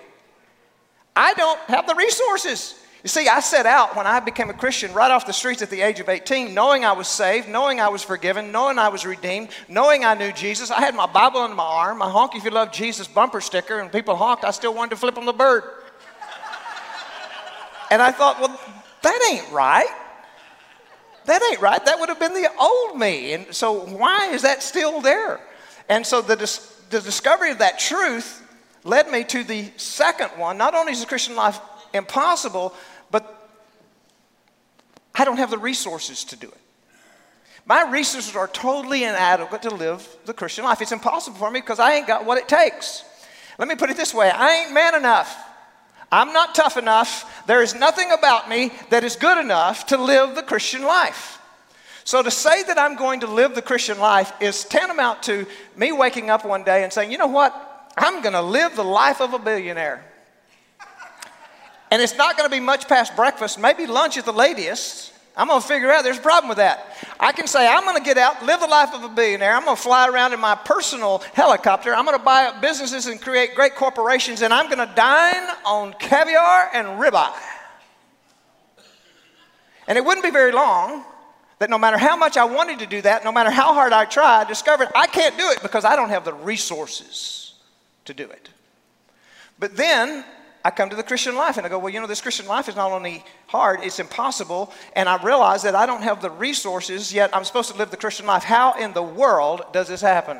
I 1.15 1.33
don't 1.33 1.59
have 1.61 1.87
the 1.87 1.95
resources. 1.95 2.79
You 3.03 3.09
see, 3.09 3.27
I 3.27 3.41
set 3.41 3.65
out 3.65 3.97
when 3.97 4.07
I 4.07 4.21
became 4.21 4.49
a 4.49 4.53
Christian 4.53 4.93
right 4.93 5.11
off 5.11 5.25
the 5.25 5.33
streets 5.33 5.61
at 5.61 5.69
the 5.69 5.81
age 5.81 5.99
of 5.99 6.07
18, 6.07 6.53
knowing 6.53 6.85
I 6.85 6.93
was 6.93 7.09
saved, 7.09 7.49
knowing 7.49 7.81
I 7.81 7.89
was 7.89 8.01
forgiven, 8.01 8.53
knowing 8.53 8.79
I 8.79 8.87
was 8.87 9.05
redeemed, 9.05 9.49
knowing 9.67 10.05
I 10.05 10.13
knew 10.13 10.31
Jesus. 10.31 10.71
I 10.71 10.79
had 10.79 10.95
my 10.95 11.05
Bible 11.05 11.41
under 11.41 11.53
my 11.53 11.65
arm, 11.65 11.97
my 11.97 12.09
honk 12.09 12.33
if 12.33 12.45
you 12.45 12.49
love 12.49 12.71
Jesus 12.71 13.05
bumper 13.05 13.41
sticker, 13.41 13.79
and 13.79 13.91
people 13.91 14.15
honked. 14.15 14.45
I 14.45 14.51
still 14.51 14.73
wanted 14.73 14.91
to 14.91 14.95
flip 14.95 15.15
them 15.15 15.25
the 15.25 15.33
bird. 15.33 15.63
and 17.91 18.01
I 18.01 18.11
thought, 18.11 18.39
well, 18.39 18.57
that 19.01 19.29
ain't 19.33 19.51
right. 19.51 19.89
That 21.25 21.41
ain't 21.51 21.59
right. 21.59 21.83
That 21.83 21.99
would 21.99 22.07
have 22.07 22.21
been 22.21 22.33
the 22.33 22.49
old 22.57 22.97
me. 22.97 23.33
And 23.33 23.53
so, 23.53 23.85
why 23.85 24.27
is 24.27 24.43
that 24.43 24.63
still 24.63 25.01
there? 25.01 25.41
And 25.89 26.07
so, 26.07 26.21
the, 26.21 26.37
dis- 26.37 26.81
the 26.89 27.01
discovery 27.01 27.51
of 27.51 27.57
that 27.57 27.79
truth 27.79 28.41
led 28.85 29.11
me 29.11 29.25
to 29.25 29.43
the 29.43 29.71
second 29.75 30.29
one. 30.37 30.57
Not 30.57 30.73
only 30.73 30.93
is 30.93 31.01
the 31.01 31.05
Christian 31.05 31.35
life 31.35 31.59
impossible, 31.93 32.73
I 35.15 35.25
don't 35.25 35.37
have 35.37 35.51
the 35.51 35.57
resources 35.57 36.23
to 36.25 36.35
do 36.35 36.47
it. 36.47 36.57
My 37.65 37.89
resources 37.89 38.35
are 38.35 38.47
totally 38.47 39.03
inadequate 39.03 39.61
to 39.61 39.73
live 39.73 40.05
the 40.25 40.33
Christian 40.33 40.65
life. 40.65 40.81
It's 40.81 40.91
impossible 40.91 41.37
for 41.37 41.49
me 41.49 41.61
because 41.61 41.79
I 41.79 41.93
ain't 41.93 42.07
got 42.07 42.25
what 42.25 42.37
it 42.37 42.47
takes. 42.47 43.03
Let 43.57 43.67
me 43.67 43.75
put 43.75 43.89
it 43.89 43.97
this 43.97 44.13
way 44.13 44.29
I 44.29 44.63
ain't 44.63 44.73
man 44.73 44.95
enough. 44.95 45.35
I'm 46.11 46.33
not 46.33 46.53
tough 46.53 46.77
enough. 46.77 47.43
There 47.47 47.63
is 47.63 47.73
nothing 47.73 48.11
about 48.11 48.47
me 48.47 48.71
that 48.89 49.03
is 49.03 49.15
good 49.15 49.37
enough 49.37 49.87
to 49.87 49.97
live 49.97 50.35
the 50.35 50.43
Christian 50.43 50.83
life. 50.83 51.39
So 52.03 52.21
to 52.21 52.29
say 52.29 52.63
that 52.63 52.77
I'm 52.77 52.97
going 52.97 53.21
to 53.21 53.27
live 53.27 53.55
the 53.55 53.61
Christian 53.61 53.97
life 53.97 54.31
is 54.41 54.65
tantamount 54.65 55.23
to 55.23 55.47
me 55.75 55.91
waking 55.91 56.29
up 56.29 56.45
one 56.45 56.63
day 56.63 56.83
and 56.83 56.91
saying, 56.91 57.11
you 57.11 57.17
know 57.17 57.27
what? 57.27 57.91
I'm 57.97 58.21
going 58.21 58.33
to 58.33 58.41
live 58.41 58.75
the 58.75 58.83
life 58.83 59.21
of 59.21 59.33
a 59.33 59.39
billionaire. 59.39 60.03
And 61.93 62.01
it's 62.01 62.17
not 62.17 62.35
going 62.35 62.49
to 62.49 62.51
be 62.51 62.59
much 62.59 62.87
past 62.87 63.15
breakfast, 63.15 63.59
maybe 63.59 63.85
lunch 63.85 64.17
at 64.17 64.25
the 64.25 64.33
latest. 64.33 65.13
I'm 65.37 65.47
going 65.49 65.61
to 65.61 65.67
figure 65.67 65.91
out 65.91 66.03
there's 66.03 66.17
a 66.17 66.21
problem 66.21 66.49
with 66.49 66.57
that. 66.57 66.97
I 67.19 67.31
can 67.31 67.45
say, 67.45 67.67
I'm 67.67 67.83
going 67.83 67.97
to 67.97 68.03
get 68.03 68.17
out, 68.17 68.43
live 68.43 68.61
the 68.61 68.65
life 68.65 68.95
of 68.95 69.03
a 69.03 69.09
billionaire. 69.09 69.53
I'm 69.53 69.63
going 69.63 69.75
to 69.75 69.81
fly 69.81 70.09
around 70.09 70.33
in 70.33 70.39
my 70.39 70.55
personal 70.55 71.19
helicopter. 71.35 71.93
I'm 71.93 72.03
going 72.03 72.17
to 72.17 72.25
buy 72.25 72.45
up 72.45 72.63
businesses 72.63 73.05
and 73.05 73.21
create 73.21 73.53
great 73.53 73.75
corporations, 73.75 74.41
and 74.41 74.51
I'm 74.51 74.71
going 74.71 74.79
to 74.79 74.91
dine 74.95 75.47
on 75.67 75.93
caviar 75.99 76.71
and 76.73 76.99
ribeye. 76.99 77.31
And 79.87 79.95
it 79.95 80.03
wouldn't 80.03 80.23
be 80.23 80.31
very 80.31 80.51
long 80.51 81.05
that 81.59 81.69
no 81.69 81.77
matter 81.77 81.99
how 81.99 82.17
much 82.17 82.37
I 82.37 82.45
wanted 82.45 82.79
to 82.79 82.87
do 82.87 83.03
that, 83.03 83.23
no 83.23 83.31
matter 83.31 83.51
how 83.51 83.71
hard 83.75 83.93
I 83.93 84.05
tried, 84.05 84.45
I 84.45 84.47
discovered 84.47 84.87
I 84.95 85.05
can't 85.05 85.37
do 85.37 85.47
it 85.51 85.61
because 85.61 85.85
I 85.85 85.95
don't 85.95 86.09
have 86.09 86.25
the 86.25 86.33
resources 86.33 87.53
to 88.05 88.15
do 88.15 88.23
it. 88.23 88.49
But 89.59 89.77
then 89.77 90.25
I 90.65 90.71
come 90.71 90.89
to 90.89 90.95
the 90.95 91.03
Christian 91.03 91.35
life 91.35 91.57
and 91.57 91.65
I 91.65 91.69
go, 91.69 91.77
well, 91.77 91.93
you 91.93 91.99
know, 91.99 92.07
this 92.07 92.21
Christian 92.21 92.45
life 92.47 92.69
is 92.69 92.75
not 92.75 92.91
only 92.91 93.23
hard, 93.47 93.81
it's 93.83 93.99
impossible. 93.99 94.71
And 94.95 95.09
I 95.09 95.21
realize 95.21 95.63
that 95.63 95.75
I 95.75 95.85
don't 95.85 96.03
have 96.03 96.21
the 96.21 96.29
resources, 96.29 97.13
yet 97.13 97.35
I'm 97.35 97.43
supposed 97.43 97.71
to 97.71 97.77
live 97.77 97.91
the 97.91 97.97
Christian 97.97 98.25
life. 98.25 98.43
How 98.43 98.73
in 98.73 98.93
the 98.93 99.03
world 99.03 99.63
does 99.73 99.89
this 99.89 99.99
happen? 99.99 100.37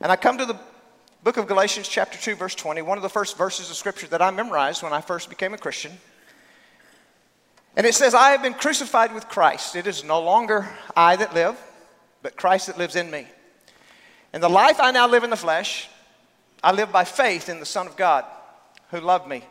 And 0.00 0.10
I 0.10 0.16
come 0.16 0.38
to 0.38 0.46
the 0.46 0.58
book 1.22 1.36
of 1.36 1.46
Galatians, 1.46 1.86
chapter 1.86 2.18
2, 2.18 2.34
verse 2.34 2.54
20, 2.54 2.80
one 2.80 2.96
of 2.96 3.02
the 3.02 3.10
first 3.10 3.36
verses 3.36 3.68
of 3.68 3.76
scripture 3.76 4.06
that 4.06 4.22
I 4.22 4.30
memorized 4.30 4.82
when 4.82 4.94
I 4.94 5.02
first 5.02 5.28
became 5.28 5.52
a 5.52 5.58
Christian. 5.58 5.92
And 7.76 7.86
it 7.86 7.94
says, 7.94 8.14
I 8.14 8.30
have 8.30 8.42
been 8.42 8.54
crucified 8.54 9.14
with 9.14 9.28
Christ. 9.28 9.76
It 9.76 9.86
is 9.86 10.02
no 10.02 10.20
longer 10.20 10.68
I 10.96 11.16
that 11.16 11.34
live, 11.34 11.60
but 12.22 12.36
Christ 12.36 12.68
that 12.68 12.78
lives 12.78 12.96
in 12.96 13.10
me. 13.10 13.26
And 14.32 14.42
the 14.42 14.48
life 14.48 14.80
I 14.80 14.92
now 14.92 15.06
live 15.06 15.24
in 15.24 15.30
the 15.30 15.36
flesh, 15.36 15.88
I 16.62 16.72
live 16.72 16.92
by 16.92 17.04
faith 17.04 17.48
in 17.48 17.60
the 17.60 17.66
Son 17.66 17.86
of 17.86 17.96
God 17.96 18.24
who 18.90 19.00
loved 19.00 19.28
me 19.28 19.44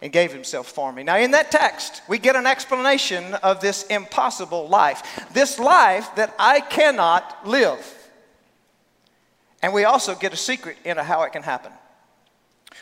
and 0.00 0.12
gave 0.12 0.32
himself 0.32 0.66
for 0.68 0.92
me. 0.92 1.02
Now, 1.02 1.16
in 1.16 1.30
that 1.30 1.50
text, 1.50 2.02
we 2.08 2.18
get 2.18 2.36
an 2.36 2.46
explanation 2.46 3.34
of 3.34 3.60
this 3.60 3.84
impossible 3.84 4.68
life, 4.68 5.26
this 5.32 5.58
life 5.58 6.08
that 6.16 6.34
I 6.38 6.60
cannot 6.60 7.46
live. 7.46 8.10
And 9.62 9.72
we 9.72 9.84
also 9.84 10.14
get 10.14 10.32
a 10.32 10.36
secret 10.36 10.76
into 10.84 11.04
how 11.04 11.22
it 11.22 11.32
can 11.32 11.42
happen. 11.42 11.72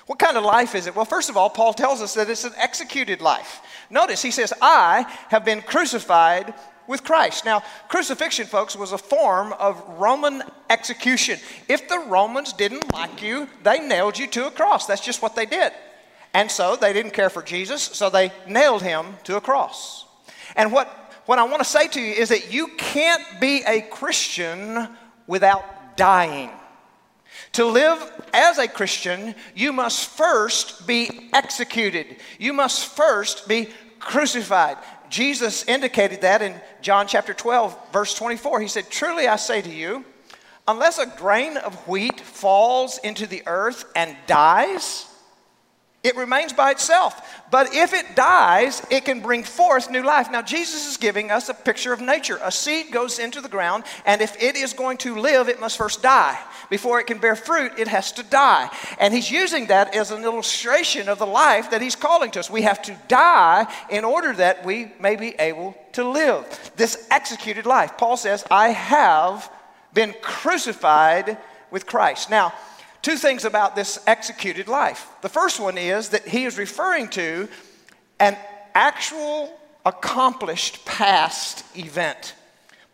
What 0.07 0.19
kind 0.19 0.37
of 0.37 0.45
life 0.45 0.75
is 0.75 0.87
it? 0.87 0.97
Well, 0.97 1.05
first 1.05 1.29
of 1.29 1.37
all, 1.37 1.51
Paul 1.51 1.75
tells 1.75 2.01
us 2.01 2.15
that 2.15 2.31
it's 2.31 2.45
an 2.45 2.55
executed 2.57 3.21
life. 3.21 3.61
Notice 3.91 4.23
he 4.23 4.31
says, 4.31 4.53
I 4.63 5.05
have 5.29 5.45
been 5.45 5.61
crucified 5.61 6.55
with 6.91 7.05
Christ. 7.05 7.45
Now, 7.45 7.63
crucifixion, 7.89 8.47
folks, 8.47 8.75
was 8.75 8.91
a 8.91 8.99
form 8.99 9.53
of 9.55 9.81
Roman 9.97 10.43
execution. 10.69 11.39
If 11.69 11.89
the 11.89 12.01
Romans 12.01 12.53
didn't 12.53 12.93
like 12.93 13.23
you, 13.23 13.49
they 13.63 13.79
nailed 13.79 14.19
you 14.19 14.27
to 14.27 14.49
a 14.49 14.51
cross. 14.51 14.87
That's 14.87 15.01
just 15.01 15.23
what 15.23 15.37
they 15.37 15.47
did. 15.47 15.73
And 16.35 16.51
so 16.51 16.75
they 16.75 16.93
didn't 16.93 17.13
care 17.13 17.31
for 17.31 17.43
Jesus, 17.43 17.81
so 17.83 18.11
they 18.11 18.33
nailed 18.47 18.83
him 18.83 19.07
to 19.25 19.37
a 19.37 19.41
cross. 19.41 20.05
And 20.57 20.73
what, 20.73 20.89
what 21.27 21.39
I 21.39 21.45
want 21.45 21.61
to 21.61 21.69
say 21.69 21.87
to 21.87 22.01
you 22.01 22.13
is 22.13 22.29
that 22.31 22.53
you 22.53 22.67
can't 22.77 23.41
be 23.41 23.63
a 23.67 23.83
Christian 23.83 24.89
without 25.29 25.97
dying. 25.97 26.51
To 27.53 27.67
live 27.67 27.99
as 28.35 28.59
a 28.59 28.67
Christian, 28.67 29.37
you 29.55 29.73
must 29.73 30.09
first 30.09 30.89
be 30.89 31.31
executed. 31.33 32.17
You 32.39 32.53
must 32.53 32.97
first 32.97 33.47
be 33.47 33.69
crucified. 34.01 34.77
Jesus 35.11 35.65
indicated 35.67 36.23
that 36.23 36.41
in 36.41 36.55
John 36.81 37.07
chapter 37.07 37.35
12, 37.35 37.93
verse 37.93 38.15
24. 38.15 38.61
He 38.61 38.69
said, 38.69 38.89
Truly 38.89 39.27
I 39.27 39.37
say 39.37 39.61
to 39.61 39.71
you, 39.71 40.05
unless 40.67 40.99
a 40.99 41.07
grain 41.07 41.57
of 41.57 41.75
wheat 41.89 42.21
falls 42.21 42.99
into 42.99 43.27
the 43.27 43.43
earth 43.47 43.85
and 43.97 44.17
dies, 44.27 45.07
it 46.03 46.17
remains 46.17 46.53
by 46.53 46.71
itself. 46.71 47.43
But 47.51 47.75
if 47.75 47.93
it 47.93 48.15
dies, 48.15 48.87
it 48.89 49.05
can 49.05 49.21
bring 49.21 49.43
forth 49.43 49.91
new 49.91 50.03
life. 50.03 50.31
Now, 50.31 50.41
Jesus 50.41 50.89
is 50.89 50.97
giving 50.97 51.31
us 51.31 51.49
a 51.49 51.55
picture 51.55 51.93
of 51.93 52.01
nature. 52.01 52.39
A 52.43 52.53
seed 52.53 52.91
goes 52.91 53.19
into 53.19 53.41
the 53.41 53.49
ground, 53.49 53.85
and 54.07 54.23
if 54.23 54.41
it 54.43 54.57
is 54.57 54.73
going 54.73 54.97
to 54.99 55.17
live, 55.17 55.49
it 55.49 55.61
must 55.61 55.77
first 55.77 56.03
die. 56.03 56.39
Before 56.71 57.01
it 57.01 57.09
can 57.09 57.19
bear 57.19 57.35
fruit, 57.35 57.73
it 57.77 57.89
has 57.89 58.13
to 58.13 58.23
die. 58.23 58.71
And 58.99 59.13
he's 59.13 59.31
using 59.31 59.67
that 59.67 59.95
as 59.95 60.13
an 60.13 60.23
illustration 60.23 61.09
of 61.09 61.19
the 61.19 61.27
life 61.27 61.73
that 61.73 61.83
he's 61.83 61.97
calling 61.97 62.31
to 62.31 62.41
us. 62.41 62.49
We 62.49 62.63
have 62.63 62.81
to 62.83 62.97
die 63.09 63.71
in 63.91 64.05
order 64.05 64.33
that 64.35 64.65
we 64.65 64.93
may 65.01 65.17
be 65.17 65.35
able 65.41 65.77
to 65.93 66.09
live 66.09 66.73
this 66.77 67.09
executed 67.11 67.67
life. 67.67 67.99
Paul 67.99 68.17
says, 68.17 68.45
I 68.51 68.69
have 68.69 69.51
been 69.93 70.15
crucified 70.23 71.37
with 71.73 71.87
Christ. 71.87 72.31
Now, 72.31 72.55
two 73.03 73.17
things 73.17 73.45
about 73.45 73.75
this 73.75 73.99
executed 74.07 74.69
life. 74.69 75.09
The 75.23 75.29
first 75.29 75.59
one 75.59 75.77
is 75.77 76.11
that 76.11 76.29
he 76.29 76.45
is 76.45 76.57
referring 76.57 77.09
to 77.09 77.49
an 78.21 78.37
actual 78.75 79.59
accomplished 79.85 80.85
past 80.85 81.65
event. 81.77 82.35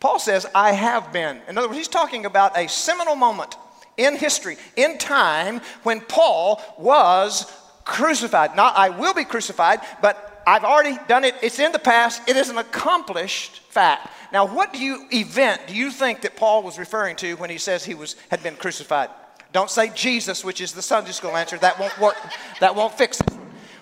Paul 0.00 0.18
says, 0.18 0.46
I 0.54 0.72
have 0.72 1.12
been. 1.12 1.40
In 1.48 1.58
other 1.58 1.68
words, 1.68 1.78
he's 1.78 1.88
talking 1.88 2.24
about 2.24 2.56
a 2.56 2.68
seminal 2.68 3.16
moment 3.16 3.54
in 3.96 4.16
history, 4.16 4.56
in 4.76 4.98
time, 4.98 5.60
when 5.82 6.00
Paul 6.00 6.62
was 6.78 7.50
crucified. 7.84 8.56
Not 8.56 8.76
I 8.76 8.90
will 8.90 9.14
be 9.14 9.24
crucified, 9.24 9.80
but 10.02 10.42
I've 10.46 10.64
already 10.64 10.98
done 11.08 11.24
it. 11.24 11.34
It's 11.42 11.58
in 11.58 11.72
the 11.72 11.78
past. 11.78 12.28
It 12.28 12.36
is 12.36 12.50
an 12.50 12.58
accomplished 12.58 13.60
fact. 13.70 14.12
Now, 14.32 14.46
what 14.46 14.72
do 14.72 14.78
you 14.78 15.06
event 15.12 15.62
do 15.66 15.74
you 15.74 15.90
think 15.90 16.20
that 16.22 16.36
Paul 16.36 16.62
was 16.62 16.78
referring 16.78 17.16
to 17.16 17.34
when 17.36 17.50
he 17.50 17.58
says 17.58 17.84
he 17.84 17.94
was 17.94 18.16
had 18.30 18.42
been 18.42 18.56
crucified? 18.56 19.10
Don't 19.52 19.70
say 19.70 19.90
Jesus, 19.90 20.44
which 20.44 20.60
is 20.60 20.72
the 20.72 20.82
Sunday 20.82 21.12
school 21.12 21.36
answer. 21.36 21.56
That 21.58 21.78
won't 21.78 21.98
work. 21.98 22.16
That 22.60 22.74
won't 22.74 22.92
fix 22.92 23.20
it. 23.20 23.30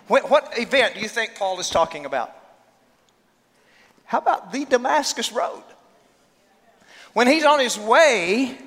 What, 0.07 0.31
what 0.31 0.59
event 0.59 0.95
do 0.95 1.01
you 1.01 1.09
think 1.09 1.35
Paul 1.35 1.59
is 1.59 1.69
talking 1.69 2.05
about? 2.05 2.35
How 4.05 4.19
about 4.19 4.53
the 4.53 4.67
Damascus 4.67 5.33
Road? 5.33 5.63
When 7.15 7.27
he's 7.27 7.45
on 7.45 7.59
his 7.59 7.79
way 7.79 8.59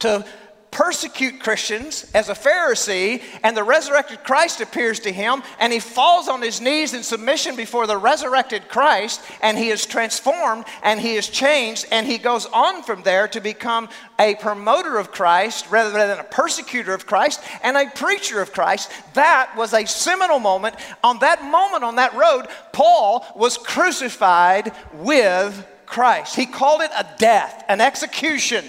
to 0.00 0.24
persecute 0.72 1.38
Christians 1.38 2.10
as 2.14 2.30
a 2.30 2.34
Pharisee, 2.34 3.22
and 3.44 3.54
the 3.54 3.62
resurrected 3.62 4.24
Christ 4.24 4.60
appears 4.60 4.98
to 5.00 5.12
him, 5.12 5.42
and 5.60 5.72
he 5.72 5.78
falls 5.78 6.28
on 6.28 6.42
his 6.42 6.60
knees 6.60 6.94
in 6.94 7.02
submission 7.02 7.54
before 7.54 7.86
the 7.86 7.98
resurrected 7.98 8.68
Christ, 8.68 9.20
and 9.42 9.56
he 9.56 9.68
is 9.68 9.86
transformed 9.86 10.64
and 10.82 10.98
he 10.98 11.14
is 11.14 11.28
changed, 11.28 11.86
and 11.92 12.06
he 12.06 12.18
goes 12.18 12.46
on 12.46 12.82
from 12.82 13.02
there 13.02 13.28
to 13.28 13.40
become 13.40 13.88
a 14.18 14.34
promoter 14.36 14.98
of 14.98 15.12
Christ 15.12 15.70
rather 15.70 15.90
than 15.90 16.18
a 16.18 16.24
persecutor 16.24 16.94
of 16.94 17.06
Christ 17.06 17.40
and 17.62 17.76
a 17.76 17.90
preacher 17.90 18.40
of 18.40 18.52
Christ. 18.52 18.90
That 19.12 19.54
was 19.56 19.74
a 19.74 19.84
seminal 19.84 20.38
moment. 20.38 20.76
On 21.04 21.18
that 21.18 21.44
moment 21.44 21.84
on 21.84 21.96
that 21.96 22.14
road, 22.14 22.46
Paul 22.72 23.26
was 23.36 23.58
crucified 23.58 24.72
with 24.94 25.66
Christ. 25.84 26.34
He 26.34 26.46
called 26.46 26.80
it 26.80 26.90
a 26.96 27.06
death, 27.18 27.62
an 27.68 27.82
execution, 27.82 28.64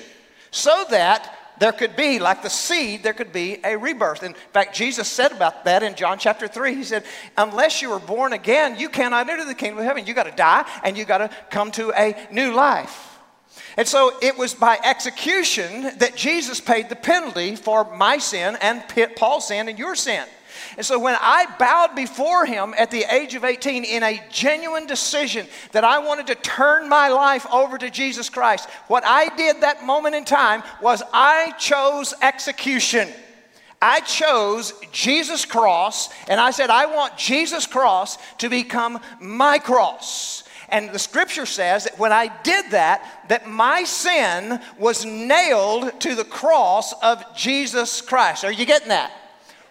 so 0.52 0.86
that 0.90 1.34
there 1.60 1.72
could 1.72 1.96
be, 1.96 2.20
like 2.20 2.42
the 2.42 2.50
seed, 2.50 3.04
there 3.04 3.14
could 3.14 3.32
be 3.32 3.60
a 3.64 3.78
rebirth. 3.78 4.24
In 4.24 4.34
fact, 4.34 4.76
Jesus 4.76 5.08
said 5.08 5.32
about 5.32 5.66
that 5.66 5.84
in 5.84 5.96
John 5.96 6.18
chapter 6.18 6.48
3. 6.48 6.76
He 6.76 6.84
said, 6.84 7.04
Unless 7.38 7.82
you 7.82 7.92
are 7.92 8.00
born 8.00 8.34
again, 8.34 8.80
you 8.80 8.90
cannot 8.90 9.30
enter 9.30 9.46
the 9.46 9.56
kingdom 9.56 9.80
of 9.80 9.86
heaven. 9.86 10.06
You 10.06 10.14
got 10.14 10.24
to 10.24 10.32
die 10.32 10.66
and 10.84 10.98
you 10.98 11.06
got 11.06 11.20
to 11.20 11.30
come 11.50 11.72
to 11.72 11.92
a 11.92 12.28
new 12.32 12.54
life. 12.54 13.20
And 13.78 13.88
so 13.88 14.18
it 14.22 14.38
was 14.38 14.54
by 14.54 14.78
execution 14.84 15.98
that 15.98 16.16
Jesus 16.16 16.60
paid 16.60 16.90
the 16.90 16.96
penalty 16.96 17.56
for 17.56 17.96
my 17.96 18.18
sin 18.18 18.58
and 18.62 18.84
Paul's 19.16 19.48
sin 19.48 19.68
and 19.68 19.80
your 19.80 19.96
sin. 19.96 20.26
And 20.76 20.86
so 20.86 20.98
when 20.98 21.16
I 21.20 21.46
bowed 21.60 21.96
before 21.96 22.46
him 22.46 22.74
at 22.78 22.90
the 22.90 23.04
age 23.14 23.36
of 23.36 23.44
18 23.44 23.84
in 23.84 24.04
a 24.04 24.22
genuine 24.32 24.88
decision 24.88 25.46
that 25.72 25.84
I 25.84 26.00
wanted 26.00 26.28
to 26.28 26.36
turn 26.36 26.90
my 26.90 27.10
life 27.10 27.46
over 27.52 27.78
to 27.78 27.90
Jesus 27.90 28.30
Christ, 28.30 28.70
what 28.88 29.04
I 29.06 29.36
did 29.36 29.62
that 29.62 29.84
moment 29.84 30.16
in 30.16 30.26
time 30.26 30.64
was 30.82 31.04
I 31.14 31.52
chose 31.60 32.14
execution. 32.22 33.10
I 33.82 34.00
chose 34.00 34.74
Jesus' 34.94 35.44
cross, 35.44 36.10
and 36.30 36.40
I 36.40 36.52
said, 36.52 36.70
I 36.70 36.86
want 36.86 37.18
Jesus' 37.18 37.68
cross 37.68 38.18
to 38.38 38.50
become 38.50 39.00
my 39.20 39.60
cross. 39.60 40.46
And 40.70 40.90
the 40.90 41.00
scripture 41.00 41.46
says 41.46 41.84
that 41.84 42.00
when 42.00 42.14
I 42.14 42.36
did 42.44 42.72
that, 42.72 43.26
that 43.28 43.48
my 43.48 43.84
sin 43.84 44.60
was 44.80 45.06
nailed 45.06 46.00
to 46.02 46.16
the 46.16 46.24
cross 46.24 46.94
of 47.04 47.24
Jesus 47.36 48.02
Christ. 48.02 48.44
Are 48.46 48.52
you 48.52 48.66
getting 48.66 48.88
that? 48.88 49.12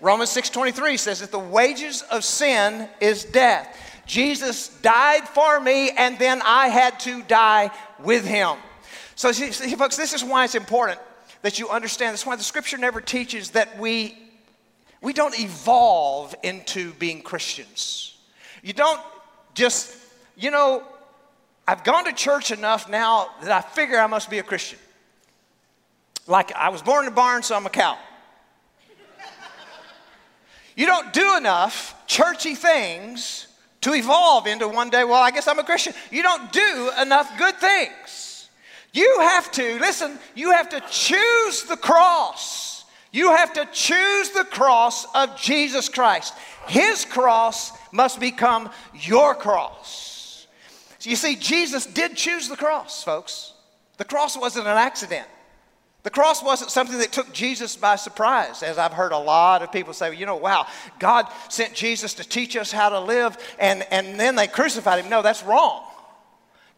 Romans 0.02 0.30
6:23 0.30 0.96
says 0.98 1.20
that 1.20 1.30
the 1.30 1.38
wages 1.38 2.02
of 2.02 2.24
sin 2.24 2.88
is 3.00 3.24
death. 3.24 3.78
Jesus 4.04 4.68
died 4.68 5.28
for 5.28 5.60
me 5.60 5.90
and 5.90 6.18
then 6.18 6.42
I 6.44 6.68
had 6.68 6.98
to 7.00 7.22
die 7.22 7.70
with 8.00 8.26
him. 8.26 8.56
So 9.14 9.30
see, 9.30 9.52
folks, 9.76 9.96
this 9.96 10.12
is 10.12 10.24
why 10.24 10.44
it's 10.44 10.56
important 10.56 10.98
that 11.42 11.60
you 11.60 11.68
understand. 11.68 12.14
This 12.14 12.22
is 12.22 12.26
why 12.26 12.34
the 12.34 12.42
scripture 12.42 12.78
never 12.78 13.00
teaches 13.00 13.50
that 13.50 13.78
we 13.78 14.18
we 15.00 15.12
don't 15.12 15.38
evolve 15.38 16.34
into 16.42 16.92
being 16.94 17.22
Christians. 17.22 18.18
You 18.60 18.72
don't 18.72 19.00
just, 19.54 19.96
you 20.36 20.50
know, 20.50 20.82
I've 21.66 21.84
gone 21.84 22.06
to 22.06 22.12
church 22.12 22.50
enough 22.50 22.88
now 22.88 23.28
that 23.42 23.52
I 23.52 23.60
figure 23.60 23.98
I 23.98 24.08
must 24.08 24.30
be 24.30 24.40
a 24.40 24.42
Christian. 24.42 24.80
Like 26.26 26.52
I 26.52 26.70
was 26.70 26.82
born 26.82 27.04
in 27.04 27.12
a 27.12 27.14
barn, 27.14 27.44
so 27.44 27.54
I'm 27.54 27.66
a 27.66 27.70
cow. 27.70 27.98
You 30.76 30.86
don't 30.86 31.12
do 31.12 31.36
enough 31.36 31.94
churchy 32.06 32.54
things 32.54 33.46
to 33.82 33.94
evolve 33.94 34.46
into 34.46 34.68
one 34.68 34.90
day, 34.90 35.04
well, 35.04 35.22
I 35.22 35.30
guess 35.30 35.48
I'm 35.48 35.58
a 35.58 35.64
Christian. 35.64 35.92
You 36.10 36.22
don't 36.22 36.52
do 36.52 36.90
enough 37.00 37.36
good 37.36 37.56
things. 37.56 38.48
You 38.92 39.18
have 39.20 39.50
to, 39.52 39.78
listen, 39.80 40.18
you 40.34 40.52
have 40.52 40.68
to 40.70 40.80
choose 40.90 41.64
the 41.64 41.76
cross. 41.76 42.84
You 43.10 43.34
have 43.34 43.52
to 43.54 43.66
choose 43.72 44.30
the 44.30 44.44
cross 44.44 45.06
of 45.14 45.36
Jesus 45.36 45.88
Christ. 45.88 46.34
His 46.68 47.04
cross 47.04 47.72
must 47.90 48.20
become 48.20 48.70
your 48.94 49.34
cross. 49.34 50.46
So 50.98 51.10
you 51.10 51.16
see, 51.16 51.36
Jesus 51.36 51.84
did 51.84 52.16
choose 52.16 52.48
the 52.48 52.56
cross, 52.56 53.02
folks. 53.02 53.52
The 53.96 54.04
cross 54.04 54.36
wasn't 54.36 54.66
an 54.66 54.78
accident. 54.78 55.26
The 56.02 56.10
cross 56.10 56.42
wasn't 56.42 56.70
something 56.70 56.98
that 56.98 57.12
took 57.12 57.32
Jesus 57.32 57.76
by 57.76 57.94
surprise, 57.94 58.62
as 58.64 58.76
I've 58.76 58.92
heard 58.92 59.12
a 59.12 59.18
lot 59.18 59.62
of 59.62 59.70
people 59.70 59.92
say, 59.92 60.14
you 60.16 60.26
know, 60.26 60.36
wow, 60.36 60.66
God 60.98 61.26
sent 61.48 61.74
Jesus 61.74 62.14
to 62.14 62.28
teach 62.28 62.56
us 62.56 62.72
how 62.72 62.88
to 62.88 62.98
live, 62.98 63.38
and, 63.58 63.86
and 63.92 64.18
then 64.18 64.34
they 64.34 64.48
crucified 64.48 65.04
him. 65.04 65.10
No, 65.10 65.22
that's 65.22 65.44
wrong. 65.44 65.84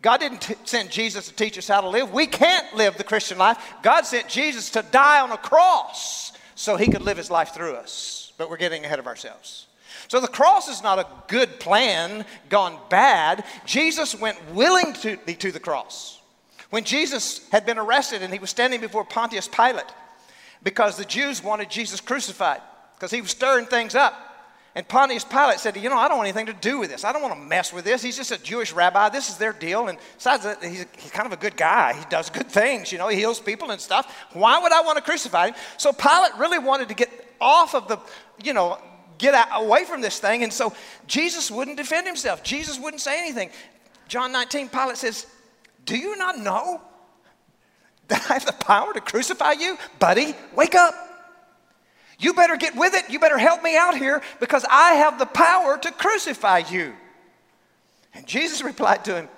God 0.03 0.21
didn't 0.21 0.43
t- 0.43 0.55
send 0.65 0.91
Jesus 0.91 1.29
to 1.29 1.35
teach 1.35 1.57
us 1.57 1.67
how 1.67 1.81
to 1.81 1.89
live. 1.89 2.13
We 2.13 2.27
can't 2.27 2.77
live 2.77 2.99
the 2.99 3.05
Christian 3.05 3.39
life. 3.39 3.57
God 3.83 4.03
sent 4.03 4.29
Jesus 4.29 4.69
to 4.71 4.83
die 4.83 5.23
on 5.23 5.33
a 5.33 5.39
cross 5.39 6.33
so 6.55 6.77
he 6.77 6.89
could 6.89 7.01
live 7.01 7.17
his 7.17 7.31
life 7.31 7.55
through 7.55 7.73
us. 7.77 8.35
But 8.37 8.51
we're 8.51 8.59
getting 8.59 8.85
ahead 8.85 8.99
of 8.99 9.07
ourselves. 9.07 9.67
So 10.09 10.21
the 10.21 10.29
cross 10.29 10.69
is 10.69 10.83
not 10.83 10.99
a 10.99 11.07
good 11.29 11.59
plan 11.59 12.27
gone 12.51 12.79
bad. 12.91 13.45
Jesus 13.65 14.15
went 14.15 14.37
willingly 14.53 15.17
to, 15.17 15.35
to 15.37 15.53
the 15.53 15.61
cross. 15.61 16.21
When 16.75 16.83
Jesus 16.83 17.49
had 17.51 17.65
been 17.65 17.79
arrested 17.79 18.23
and 18.23 18.33
he 18.33 18.41
was 18.41 18.51
standing 18.51 18.81
before 18.81 19.05
Pontius 19.05 19.47
Pilate 19.47 19.87
because 20.65 20.97
the 20.97 21.05
Jews 21.05 21.41
wanted 21.41 21.71
Jesus 21.71 22.01
crucified 22.01 22.61
because 22.97 23.13
he 23.13 23.21
was 23.21 23.31
stirring 23.31 23.67
things 23.67 23.95
up. 23.95 24.13
And 24.75 24.89
Pontius 24.89 25.25
Pilate 25.25 25.61
said, 25.61 25.77
You 25.77 25.89
know, 25.89 25.97
I 25.97 26.09
don't 26.09 26.17
want 26.17 26.27
anything 26.27 26.47
to 26.47 26.53
do 26.53 26.81
with 26.81 26.91
this. 26.91 27.05
I 27.05 27.13
don't 27.13 27.23
want 27.23 27.33
to 27.33 27.41
mess 27.41 27.73
with 27.73 27.85
this. 27.85 28.03
He's 28.03 28.17
just 28.17 28.33
a 28.33 28.43
Jewish 28.43 28.73
rabbi. 28.73 29.09
This 29.09 29.29
is 29.29 29.37
their 29.37 29.53
deal. 29.53 29.87
And 29.87 29.99
besides, 30.17 30.49
he's, 30.63 30.85
he's 30.99 31.13
kind 31.13 31.27
of 31.27 31.33
a 31.33 31.37
good 31.37 31.57
guy. 31.57 31.93
He 31.93 32.05
does 32.11 32.29
good 32.29 32.49
things, 32.49 32.91
you 32.91 32.99
know, 32.99 33.07
he 33.07 33.19
heals 33.19 33.39
people 33.39 33.71
and 33.71 33.81
stuff. 33.81 34.13
Why 34.33 34.59
would 34.59 34.73
I 34.73 34.81
want 34.81 34.97
to 34.97 35.05
crucify 35.05 35.51
him? 35.51 35.55
So 35.77 35.93
Pilate 35.93 36.33
really 36.41 36.59
wanted 36.59 36.89
to 36.89 36.95
get 36.95 37.09
off 37.41 37.77
of 37.77 37.87
the, 37.87 38.01
you 38.43 38.53
know, 38.53 38.79
get 39.19 39.33
out, 39.33 39.63
away 39.63 39.85
from 39.85 40.01
this 40.01 40.19
thing. 40.19 40.43
And 40.43 40.53
so 40.53 40.75
Jesus 41.07 41.53
wouldn't 41.53 41.77
defend 41.77 42.09
himself. 42.09 42.43
Jesus 42.43 42.81
wouldn't 42.81 43.01
say 43.01 43.21
anything. 43.21 43.51
John 44.09 44.33
19, 44.33 44.71
Pilate 44.71 44.97
says, 44.97 45.29
Do 45.85 45.97
you 45.97 46.17
not 46.17 46.39
know 46.39 46.81
that 48.09 48.31
I 48.31 48.35
have 48.35 48.47
the 48.47 48.53
power 48.53 48.93
to 48.93 49.01
crucify 49.01 49.53
you? 49.53 49.79
Buddy, 49.99 50.35
wake 50.55 50.75
up. 50.75 50.95
You 52.19 52.33
better 52.33 52.57
get 52.57 52.77
with 52.77 52.95
it. 52.95 53.11
You 53.11 53.19
better 53.19 53.39
help 53.39 53.63
me 53.63 53.77
out 53.77 53.97
here 53.97 54.23
because 54.41 54.65
I 54.71 54.93
have 54.95 55.19
the 55.19 55.27
power 55.27 55.77
to 55.79 55.91
crucify 55.91 56.59
you. 56.71 56.95
And 58.15 58.27
Jesus 58.27 58.63
replied 58.65 59.05
to 59.07 59.17
him, 59.17 59.29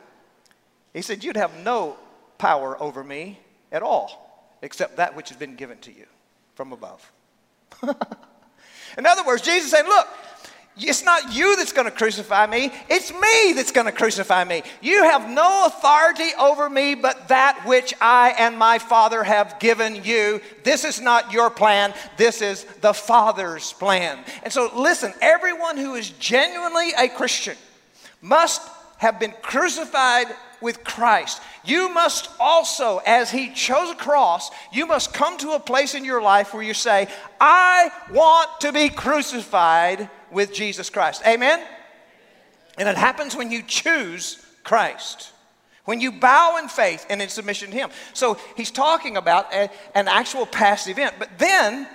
He 0.93 1.03
said, 1.03 1.25
You'd 1.25 1.37
have 1.37 1.59
no 1.65 1.97
power 2.39 2.81
over 2.81 3.03
me 3.03 3.41
at 3.73 3.83
all 3.83 4.23
except 4.63 4.97
that 4.97 5.17
which 5.17 5.29
has 5.31 5.39
been 5.39 5.57
given 5.57 5.79
to 5.79 5.93
you 5.93 6.07
from 6.55 6.73
above. 6.73 7.13
In 8.99 9.05
other 9.07 9.25
words, 9.25 9.43
Jesus 9.43 9.71
said, 9.71 9.87
Look, 9.87 10.09
it's 10.79 11.05
not 11.05 11.35
you 11.35 11.57
that's 11.57 11.73
going 11.73 11.87
to 11.87 11.91
crucify 11.91 12.47
me. 12.47 12.71
It's 12.91 13.11
me 13.11 13.53
that's 13.55 13.73
going 13.73 13.87
to 13.87 13.93
crucify 13.93 14.45
me. 14.45 14.63
You 14.83 15.05
have 15.05 15.29
no 15.31 15.65
authority 15.67 16.29
over 16.39 16.69
me 16.69 16.95
but 16.95 17.29
that 17.29 17.63
which 17.65 17.95
I 17.99 18.35
and 18.39 18.59
my 18.59 18.79
Father 18.79 19.25
have 19.25 19.59
given 19.59 20.05
you. 20.05 20.43
This 20.65 20.85
is 20.85 21.01
not 21.01 21.33
your 21.33 21.49
plan. 21.49 21.95
This 22.19 22.43
is 22.43 22.65
the 22.83 22.93
Father's 22.93 23.73
plan. 23.73 24.19
And 24.43 24.53
so, 24.53 24.71
listen, 24.77 25.15
everyone 25.23 25.79
who 25.79 25.95
is 25.95 26.11
genuinely 26.11 26.91
a 26.99 27.09
Christian 27.09 27.57
must 28.21 28.61
have 28.99 29.19
been 29.19 29.33
crucified 29.41 30.27
with 30.61 30.85
Christ. 30.85 31.41
You 31.65 31.89
must 31.89 32.29
also, 32.39 33.01
as 33.07 33.31
He 33.31 33.51
chose 33.53 33.91
a 33.91 33.95
cross, 33.95 34.51
you 34.73 34.85
must 34.87 35.15
come 35.15 35.39
to 35.39 35.53
a 35.53 35.61
place 35.61 35.95
in 35.95 36.05
your 36.05 36.21
life 36.21 36.53
where 36.53 36.63
you 36.63 36.75
say, 36.75 37.09
I 37.41 37.91
want 38.11 38.61
to 38.61 38.73
be 38.73 38.91
crucified 38.91 40.11
with 40.31 40.53
Jesus 40.53 40.91
Christ. 40.91 41.23
Amen? 41.27 41.63
And 42.79 42.89
it 42.89 42.97
happens 42.97 43.35
when 43.35 43.51
you 43.51 43.63
choose 43.63 44.45
Christ. 44.65 45.33
When 45.85 46.01
you 46.01 46.13
bow 46.13 46.59
in 46.59 46.69
faith 46.69 47.07
and 47.09 47.23
in 47.23 47.29
submission 47.29 47.71
to 47.71 47.77
Him. 47.77 47.91
So 48.13 48.39
he's 48.57 48.71
talking 48.71 49.17
about 49.17 49.53
a, 49.55 49.71
an 49.95 50.09
actual 50.09 50.47
past 50.47 50.89
event, 50.89 51.15
but 51.19 51.39
then 51.39 51.87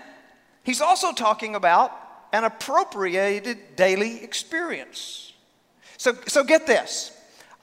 he's 0.63 0.81
also 0.81 1.11
talking 1.11 1.55
about 1.55 1.91
an 2.33 2.45
appropriated 2.45 3.75
daily 3.75 4.23
experience. 4.23 5.33
So, 5.97 6.17
so 6.27 6.43
get 6.43 6.65
this 6.65 7.11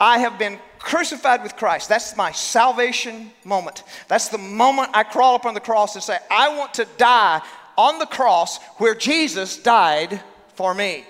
I 0.01 0.19
have 0.19 0.39
been 0.39 0.59
crucified 0.79 1.43
with 1.43 1.57
Christ. 1.57 1.89
That's 1.89 2.17
my 2.17 2.31
salvation 2.33 3.33
moment. 3.45 3.83
That's 4.07 4.29
the 4.29 4.39
moment 4.39 4.91
I 4.95 5.03
crawl 5.03 5.35
up 5.35 5.45
on 5.45 5.55
the 5.55 5.61
cross 5.61 5.95
and 5.95 6.05
say, 6.05 6.19
I 6.31 6.57
want 6.57 6.75
to 6.75 6.87
die 6.99 7.43
on 7.77 7.99
the 7.99 8.07
cross 8.07 8.63
where 8.77 8.95
Jesus 8.95 9.57
died 9.57 10.21
for 10.59 10.75
me. 10.75 11.05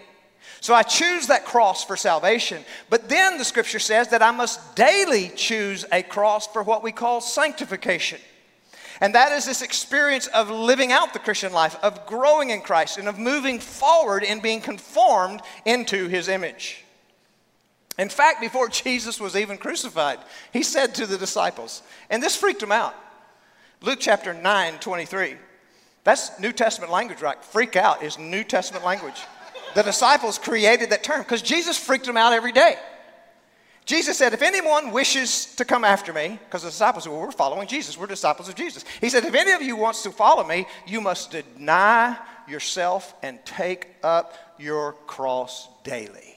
So 0.61 0.75
I 0.75 0.83
choose 0.83 1.29
that 1.29 1.47
cross 1.47 1.83
for 1.83 1.97
salvation. 1.97 2.63
But 2.91 3.09
then 3.09 3.39
the 3.39 3.47
scripture 3.47 3.79
says 3.79 4.09
that 4.09 4.23
I 4.23 4.31
must 4.31 4.77
daily 4.77 5.31
choose 5.35 5.87
a 5.91 6.03
cross 6.03 6.47
for 6.47 6.63
what 6.63 6.83
we 6.83 6.93
call 6.93 7.23
sanctification. 7.23 8.21
And 9.01 9.15
that 9.15 9.33
is 9.33 9.47
this 9.47 9.63
experience 9.63 10.27
of 10.27 10.51
living 10.51 10.93
out 10.93 11.15
the 11.15 11.19
Christian 11.19 11.55
life, 11.55 11.77
of 11.83 12.05
growing 12.05 12.51
in 12.51 12.61
Christ, 12.61 12.99
and 12.99 13.09
of 13.09 13.19
moving 13.19 13.59
forward 13.59 14.23
in 14.23 14.41
being 14.41 14.61
conformed 14.61 15.41
into 15.65 16.09
his 16.09 16.29
image. 16.29 16.85
In 17.99 18.11
fact, 18.11 18.43
before 18.43 18.69
Jesus 18.85 19.19
was 19.19 19.35
even 19.35 19.57
crucified, 19.57 20.19
he 20.53 20.63
said 20.63 20.95
to 20.97 21.07
the 21.07 21.17
disciples, 21.17 21.83
and 22.11 22.23
this 22.23 22.37
freaked 22.37 22.61
them 22.61 22.73
out. 22.73 22.95
Luke 23.81 24.01
chapter 24.03 24.35
9, 24.35 24.75
23. 24.79 25.37
That's 26.05 26.39
New 26.39 26.53
Testament 26.53 26.93
language, 26.93 27.23
right? 27.23 27.43
Freak 27.43 27.77
out 27.77 28.03
is 28.03 28.19
New 28.19 28.45
Testament 28.45 28.85
language. 28.85 29.23
The 29.75 29.83
disciples 29.83 30.39
created 30.39 30.91
that 30.91 31.03
term 31.03 31.23
because 31.23 31.43
Jesus 31.43 31.77
freaked 31.79 32.07
them 32.07 32.17
out 32.17 32.33
every 32.33 32.53
day. 32.53 32.77
Jesus 33.89 34.19
said, 34.19 34.35
If 34.35 34.43
anyone 34.43 34.93
wishes 34.93 35.55
to 35.57 35.65
come 35.65 35.83
after 35.83 36.13
me, 36.13 36.39
because 36.45 36.63
the 36.63 36.69
disciples 36.69 37.05
said, 37.05 37.13
Well, 37.13 37.23
we're 37.23 37.33
following 37.33 37.67
Jesus, 37.67 37.97
we're 37.97 38.07
disciples 38.07 38.49
of 38.49 38.55
Jesus. 38.55 38.85
He 39.01 39.09
said, 39.09 39.25
If 39.25 39.35
any 39.35 39.53
of 39.53 39.63
you 39.63 39.77
wants 39.77 40.03
to 40.03 40.11
follow 40.11 40.45
me, 40.47 40.67
you 40.87 41.01
must 41.01 41.31
deny 41.31 42.17
yourself 42.47 43.15
and 43.23 43.39
take 43.47 43.89
up 44.03 44.35
your 44.59 44.93
cross 45.07 45.69
daily. 45.85 46.37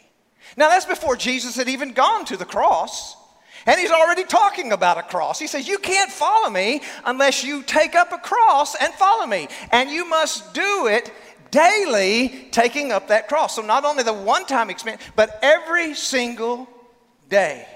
Now, 0.55 0.69
that's 0.69 0.85
before 0.85 1.15
Jesus 1.15 1.55
had 1.55 1.69
even 1.69 1.91
gone 1.91 2.25
to 2.25 2.37
the 2.37 2.45
cross. 2.45 3.17
And 3.65 3.79
he's 3.79 3.91
already 3.91 4.23
talking 4.23 4.71
about 4.71 4.97
a 4.97 5.03
cross. 5.03 5.37
He 5.37 5.47
says, 5.47 5.67
You 5.67 5.77
can't 5.77 6.11
follow 6.11 6.49
me 6.49 6.81
unless 7.05 7.43
you 7.43 7.63
take 7.63 7.95
up 7.95 8.11
a 8.11 8.17
cross 8.17 8.75
and 8.75 8.93
follow 8.93 9.27
me. 9.27 9.47
And 9.71 9.89
you 9.89 10.07
must 10.07 10.53
do 10.53 10.87
it 10.87 11.11
daily 11.51 12.47
taking 12.51 12.91
up 12.91 13.09
that 13.09 13.27
cross. 13.27 13.55
So 13.55 13.61
not 13.61 13.85
only 13.85 14.03
the 14.03 14.13
one 14.13 14.45
time 14.45 14.69
experience, 14.69 15.03
but 15.15 15.37
every 15.41 15.93
single 15.93 16.67
day. 17.29 17.67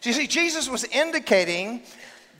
So 0.00 0.10
you 0.10 0.14
see, 0.14 0.26
Jesus 0.26 0.68
was 0.68 0.84
indicating 0.84 1.82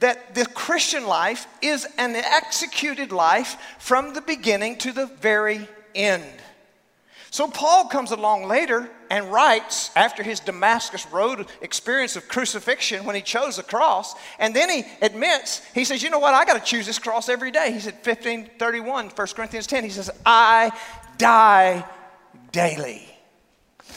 that 0.01 0.35
the 0.35 0.47
Christian 0.47 1.07
life 1.07 1.47
is 1.61 1.87
an 1.99 2.15
executed 2.15 3.13
life 3.13 3.57
from 3.79 4.15
the 4.15 4.21
beginning 4.21 4.77
to 4.79 4.93
the 4.93 5.07
very 5.07 5.67
end. 5.95 6.25
So 7.31 7.49
Paul 7.49 7.89
comes 7.89 8.11
along 8.11 8.47
later 8.47 8.89
and 9.11 9.33
writes 9.33 9.91
after 9.97 10.23
his 10.23 10.41
Damascus 10.41 11.07
Road 11.07 11.47
experience 11.61 12.17
of 12.17 12.29
crucifixion 12.29 13.05
when 13.05 13.17
he 13.17 13.23
chose 13.23 13.57
the 13.57 13.63
cross, 13.63 14.15
and 14.39 14.55
then 14.55 14.71
he 14.71 14.85
admits, 15.01 15.65
he 15.75 15.85
says, 15.85 16.03
You 16.03 16.11
know 16.11 16.19
what? 16.19 16.35
I 16.35 16.45
got 16.45 16.55
to 16.55 16.65
choose 16.65 16.87
this 16.87 16.99
cross 16.99 17.29
every 17.29 17.51
day. 17.51 17.73
He 17.73 17.81
said, 17.81 17.95
1531, 17.95 19.11
1 19.11 19.27
Corinthians 19.29 19.67
10, 19.67 19.85
he 19.85 19.91
says, 19.91 20.11
I 20.25 20.73
die 21.17 21.85
daily. 22.53 23.07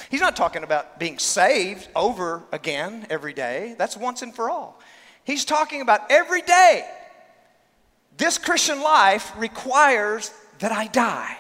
He's 0.10 0.22
not 0.22 0.36
talking 0.36 0.64
about 0.64 1.00
being 1.00 1.20
saved 1.20 1.88
over 1.96 2.44
again 2.52 3.08
every 3.10 3.34
day. 3.34 3.76
That's 3.78 3.96
once 3.96 4.22
and 4.22 4.34
for 4.34 4.50
all. 4.50 4.80
He's 5.24 5.46
talking 5.46 5.82
about 5.82 6.12
every 6.12 6.42
day. 6.42 6.86
This 8.18 8.38
Christian 8.38 8.82
life 8.82 9.32
requires 9.38 10.34
that 10.60 10.72
I 10.72 10.88
die. 10.88 11.38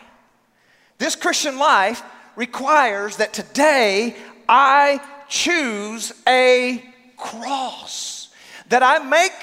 This 0.97 1.15
Christian 1.15 1.57
life 1.57 2.01
requires 2.35 3.17
that 3.17 3.33
today 3.33 4.15
I 4.47 5.01
choose 5.27 6.13
a 6.27 6.83
cross, 7.17 8.29
that 8.69 8.83
I 8.83 8.99
make 8.99 9.33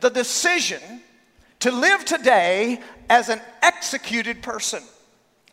the 0.00 0.10
decision 0.10 0.80
to 1.60 1.70
live 1.70 2.04
today 2.04 2.80
as 3.10 3.28
an 3.28 3.40
executed 3.62 4.42
person, 4.42 4.82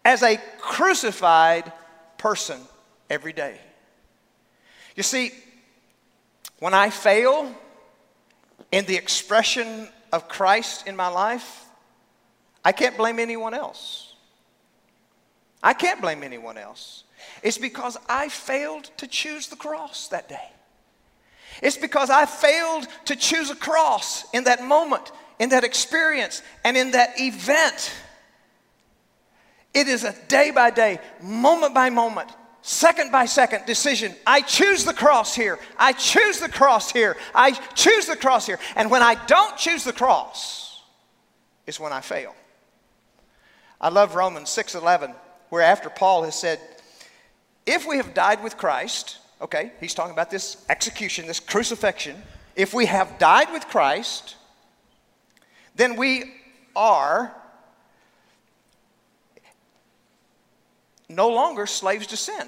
as 0.04 0.24
a 0.24 0.38
crucified 0.60 1.71
person 2.17 2.60
every 3.10 3.34
day. 3.34 3.60
You 4.95 5.04
see, 5.04 5.32
when 6.60 6.74
I 6.74 6.89
fail 6.89 7.54
in 8.71 8.86
the 8.86 8.95
expression 8.95 9.89
of 10.12 10.28
Christ 10.28 10.88
in 10.88 10.95
my 10.95 11.08
life, 11.08 11.65
I 12.63 12.71
can't 12.71 12.98
blame 12.98 13.19
anyone 13.19 13.54
else. 13.54 14.05
I 15.63 15.74
can't 15.74 16.02
blame 16.02 16.24
anyone 16.24 16.58
else. 16.58 17.04
It's 17.41 17.58
because 17.58 17.98
I 18.08 18.30
failed 18.30 18.91
to 18.98 19.08
choose 19.08 19.48
the 19.48 19.56
cross 19.56 20.08
that 20.10 20.30
day. 20.30 20.50
It's 21.62 21.78
because 21.78 22.10
I 22.10 22.26
failed 22.26 22.88
to 23.06 23.15
choose 23.15 23.50
a 23.50 23.56
cross 23.56 24.26
in 24.34 24.44
that 24.46 24.63
moment, 24.63 25.12
in 25.39 25.50
that 25.50 25.63
experience, 25.63 26.41
and 26.63 26.76
in 26.76 26.91
that 26.91 27.20
event. 27.20 27.94
It 29.74 29.88
is 29.88 30.04
a 30.04 30.15
day 30.28 30.52
by 30.52 30.70
day, 30.70 31.00
moment 31.22 31.74
by 31.74 31.89
moment, 31.89 32.30
second 32.62 33.12
by 33.12 33.26
second 33.26 33.65
decision. 33.65 34.13
I 34.26 34.41
choose 34.41 34.86
the 34.86 34.94
cross 34.94 35.36
here. 35.36 35.60
I 35.78 35.94
choose 35.94 36.39
the 36.39 36.50
cross 36.50 36.91
here. 36.91 37.18
I 37.34 37.52
choose 37.52 38.06
the 38.08 38.15
cross 38.15 38.46
here. 38.46 38.60
And 38.76 38.89
when 38.89 39.02
I 39.02 39.15
don't 39.26 39.58
choose 39.58 39.84
the 39.84 39.94
cross, 39.94 40.82
is 41.65 41.80
when 41.80 41.94
I 41.94 42.02
fail. 42.02 42.36
I 43.82 43.89
love 43.89 44.15
Romans 44.15 44.50
6:11 44.50 45.13
where 45.50 45.62
after 45.62 45.90
Paul 45.90 46.24
has 46.24 46.36
said, 46.36 46.60
if 47.66 47.88
we 47.88 47.98
have 47.98 48.14
died 48.14 48.44
with 48.44 48.58
Christ, 48.58 49.18
okay, 49.42 49.72
he's 49.80 49.94
talking 49.94 50.14
about 50.14 50.30
this 50.30 50.64
execution, 50.70 51.28
this 51.28 51.40
crucifixion. 51.40 52.16
If 52.56 52.74
we 52.74 52.86
have 52.86 53.18
died 53.18 53.52
with 53.52 53.68
Christ, 53.68 54.36
then 55.76 55.96
we 55.96 56.32
are 56.76 57.36
no 61.10 61.30
longer 61.30 61.66
slaves 61.66 62.08
to 62.08 62.18
sin. 62.18 62.48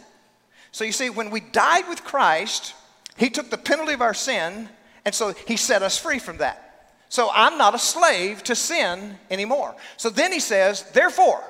So 0.71 0.83
you 0.83 0.91
see, 0.91 1.09
when 1.09 1.29
we 1.29 1.39
died 1.39 1.87
with 1.89 2.03
Christ, 2.03 2.73
he 3.15 3.29
took 3.29 3.49
the 3.49 3.57
penalty 3.57 3.93
of 3.93 4.01
our 4.01 4.13
sin, 4.13 4.69
and 5.05 5.13
so 5.13 5.33
he 5.47 5.57
set 5.57 5.81
us 5.81 5.97
free 5.97 6.19
from 6.19 6.37
that. 6.37 6.91
So 7.09 7.29
I'm 7.33 7.57
not 7.57 7.73
a 7.73 7.79
slave 7.79 8.43
to 8.43 8.55
sin 8.55 9.17
anymore. 9.31 9.75
So 9.95 10.09
then 10.09 10.31
he 10.31 10.39
says, 10.39 10.83
therefore, 10.91 11.43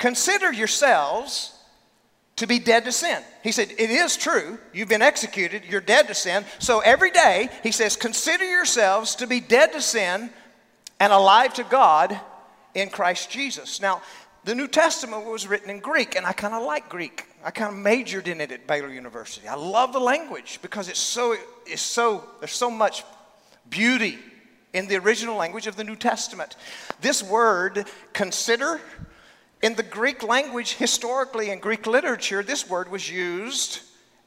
consider 0.00 0.52
yourselves 0.52 1.56
to 2.36 2.46
be 2.46 2.58
dead 2.58 2.86
to 2.86 2.92
sin. 2.92 3.22
He 3.44 3.52
said, 3.52 3.70
It 3.70 3.90
is 3.90 4.16
true. 4.16 4.58
You've 4.72 4.88
been 4.88 5.02
executed. 5.02 5.62
You're 5.68 5.80
dead 5.80 6.08
to 6.08 6.14
sin. 6.14 6.44
So 6.58 6.80
every 6.80 7.12
day, 7.12 7.50
he 7.62 7.70
says, 7.70 7.96
Consider 7.96 8.44
yourselves 8.44 9.14
to 9.16 9.28
be 9.28 9.38
dead 9.38 9.72
to 9.74 9.80
sin 9.80 10.30
and 10.98 11.12
alive 11.12 11.54
to 11.54 11.64
God 11.64 12.18
in 12.74 12.88
Christ 12.88 13.30
Jesus. 13.30 13.80
Now, 13.80 14.02
the 14.44 14.54
New 14.54 14.68
Testament 14.68 15.26
was 15.26 15.46
written 15.46 15.68
in 15.68 15.80
Greek, 15.80 16.16
and 16.16 16.24
I 16.24 16.32
kind 16.32 16.54
of 16.54 16.62
like 16.62 16.88
Greek. 16.88 17.26
I 17.44 17.50
kind 17.50 17.74
of 17.74 17.78
majored 17.78 18.26
in 18.26 18.40
it 18.40 18.52
at 18.52 18.66
Baylor 18.66 18.88
University. 18.88 19.46
I 19.46 19.54
love 19.54 19.92
the 19.92 20.00
language 20.00 20.60
because 20.62 20.88
it's 20.88 20.98
so, 20.98 21.36
it's 21.66 21.82
so, 21.82 22.24
there's 22.40 22.52
so 22.52 22.70
much 22.70 23.04
beauty 23.68 24.18
in 24.72 24.86
the 24.86 24.96
original 24.96 25.36
language 25.36 25.66
of 25.66 25.76
the 25.76 25.84
New 25.84 25.96
Testament. 25.96 26.56
This 27.02 27.22
word, 27.22 27.86
consider, 28.14 28.80
in 29.62 29.74
the 29.74 29.82
Greek 29.82 30.22
language, 30.22 30.74
historically 30.74 31.50
in 31.50 31.58
Greek 31.58 31.86
literature, 31.86 32.42
this 32.42 32.68
word 32.68 32.90
was 32.90 33.10
used 33.10 33.80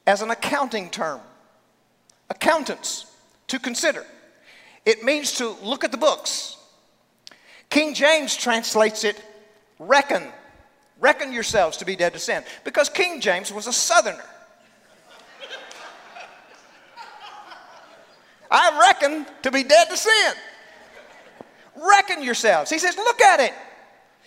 as 0.06 0.22
an 0.22 0.30
accounting 0.30 0.90
term. 0.90 1.20
Accountants, 2.30 3.06
to 3.48 3.60
consider. 3.60 4.06
It 4.86 5.04
means 5.04 5.34
to 5.34 5.56
look 5.64 5.84
at 5.84 5.92
the 5.92 5.98
books. 5.98 6.58
King 7.70 7.94
James 7.94 8.36
translates 8.36 9.04
it 9.04 9.22
reckon. 9.80 10.24
Reckon 11.00 11.34
yourselves 11.34 11.78
to 11.78 11.86
be 11.86 11.96
dead 11.96 12.14
to 12.14 12.20
sin. 12.20 12.44
Because 12.64 12.90
King 12.90 13.20
James 13.20 13.52
was 13.52 13.68
a 13.68 13.74
southerner. 13.74 14.20
I 18.52 18.80
reckon 18.80 19.26
to 19.42 19.52
be 19.52 19.64
dead 19.64 19.90
to 19.90 19.98
sin. 19.98 20.34
Reckon 21.76 22.24
yourselves. 22.24 22.70
He 22.70 22.78
says, 22.78 22.96
look 22.96 23.20
at 23.22 23.40
it. 23.40 23.54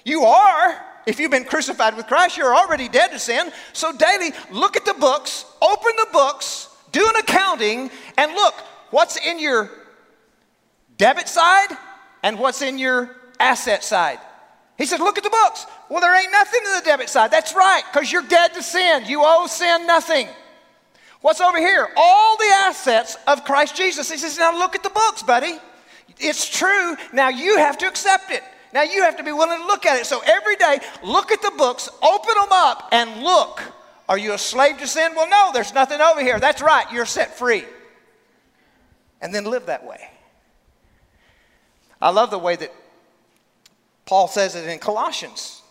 You 0.05 0.25
are. 0.25 0.85
If 1.07 1.21
you've 1.21 1.31
been 1.31 1.45
crucified 1.45 1.97
with 1.97 2.09
Christ, 2.09 2.37
you're 2.37 2.55
already 2.55 2.88
dead 2.88 3.09
to 3.12 3.19
sin. 3.19 3.53
So 3.73 3.97
daily, 3.97 4.33
look 4.51 4.77
at 4.77 4.85
the 4.85 4.95
books, 4.95 5.45
open 5.62 5.92
the 5.97 6.09
books, 6.12 6.69
do 6.90 7.09
an 7.09 7.16
accounting, 7.16 7.90
and 8.19 8.33
look 8.33 8.55
what's 8.90 9.16
in 9.16 9.38
your 9.38 9.71
debit 10.99 11.29
side 11.29 11.69
and 12.25 12.38
what's 12.38 12.61
in 12.61 12.79
your 12.79 13.14
asset 13.38 13.85
side. 13.85 14.19
He 14.77 14.85
said, 14.85 15.01
Look 15.01 15.16
at 15.16 15.25
the 15.25 15.31
books. 15.31 15.66
Well, 15.88 16.01
there 16.01 16.21
ain't 16.21 16.33
nothing 16.33 16.61
in 16.66 16.73
the 16.73 16.85
debit 16.85 17.09
side. 17.09 17.31
That's 17.31 17.55
right, 17.55 17.83
because 17.90 18.11
you're 18.11 18.23
dead 18.23 18.55
to 18.55 18.62
sin. 18.62 19.05
You 19.07 19.23
owe 19.25 19.47
sin 19.47 19.87
nothing. 19.87 20.29
What's 21.21 21.40
over 21.40 21.59
here? 21.59 21.88
All 21.97 22.37
the 22.37 22.53
assets 22.66 23.16
of 23.27 23.45
Christ 23.45 23.77
Jesus. 23.77 24.11
He 24.11 24.19
says, 24.19 24.38
Now 24.38 24.59
look 24.59 24.75
at 24.75 24.83
the 24.83 24.90
books, 24.90 25.23
buddy. 25.23 25.59
It's 26.19 26.49
true. 26.49 26.97
Now 27.12 27.29
you 27.29 27.59
have 27.59 27.79
to 27.79 27.87
accept 27.87 28.31
it. 28.31 28.42
Now 28.72 28.83
you 28.83 29.02
have 29.02 29.16
to 29.16 29.24
be 29.24 29.33
willing 29.33 29.61
to 29.61 29.66
look 29.66 29.87
at 29.87 30.00
it. 30.00 30.07
So 30.07 30.20
every 30.24 30.57
day, 30.57 30.81
look 31.02 31.31
at 31.31 31.42
the 31.42 31.52
books, 31.57 31.88
open 32.02 32.35
them 32.35 32.52
up, 32.52 32.88
and 32.92 33.22
look. 33.22 33.62
Are 34.09 34.18
you 34.18 34.35
a 34.35 34.38
slave 34.38 34.79
to 34.79 34.87
sin? 34.87 35.12
Well, 35.16 35.29
no, 35.29 35.50
there's 35.52 35.74
nothing 35.74 36.00
over 36.00 36.20
here. 36.20 36.38
That's 36.38 36.62
right, 36.62 36.90
you're 36.92 37.07
set 37.07 37.37
free. 37.37 37.64
And 39.20 39.35
then 39.35 39.44
live 39.44 39.66
that 39.66 39.85
way. 39.85 40.11
I 42.00 42.11
love 42.11 42.31
the 42.31 42.38
way 42.38 42.57
that 42.57 42.72
Paul 44.05 44.29
says 44.29 44.55
it 44.55 44.68
in 44.68 44.79
Colossians. 44.79 45.62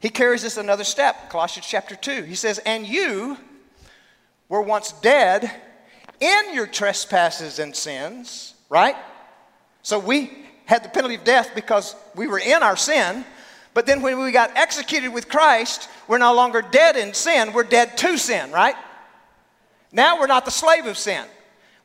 He 0.00 0.08
carries 0.08 0.42
this 0.42 0.56
another 0.56 0.84
step, 0.84 1.30
Colossians 1.30 1.66
chapter 1.66 1.94
2. 1.94 2.22
He 2.22 2.34
says, 2.34 2.58
And 2.58 2.86
you 2.86 3.36
were 4.48 4.62
once 4.62 4.92
dead 4.92 5.50
in 6.20 6.54
your 6.54 6.66
trespasses 6.66 7.58
and 7.58 7.74
sins, 7.74 8.54
right? 8.68 8.96
So 9.82 9.98
we 9.98 10.45
had 10.66 10.84
the 10.84 10.88
penalty 10.88 11.14
of 11.14 11.24
death 11.24 11.52
because 11.54 11.96
we 12.14 12.26
were 12.26 12.38
in 12.38 12.62
our 12.62 12.76
sin. 12.76 13.24
But 13.72 13.86
then 13.86 14.02
when 14.02 14.18
we 14.18 14.32
got 14.32 14.56
executed 14.56 15.12
with 15.12 15.28
Christ, 15.28 15.88
we're 16.08 16.18
no 16.18 16.34
longer 16.34 16.62
dead 16.62 16.96
in 16.96 17.14
sin, 17.14 17.52
we're 17.52 17.62
dead 17.64 17.96
to 17.98 18.18
sin, 18.18 18.52
right? 18.52 18.76
Now 19.92 20.18
we're 20.18 20.26
not 20.26 20.44
the 20.44 20.50
slave 20.50 20.86
of 20.86 20.98
sin. 20.98 21.24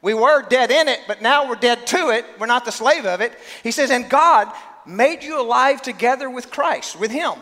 We 0.02 0.14
were 0.14 0.42
dead 0.42 0.72
in 0.72 0.88
it, 0.88 1.00
but 1.08 1.22
now 1.22 1.48
we're 1.48 1.56
dead 1.56 1.86
to 1.88 2.10
it. 2.10 2.26
We're 2.40 2.48
not 2.48 2.66
the 2.66 2.72
slave 2.72 3.06
of 3.06 3.22
it. 3.22 3.34
He 3.62 3.72
says, 3.72 3.92
and 3.92 4.10
God 4.10 4.52
made 4.86 5.24
you 5.24 5.40
alive 5.40 5.82
together 5.82 6.30
with 6.30 6.50
Christ, 6.50 7.00
with 7.00 7.12
Him, 7.12 7.34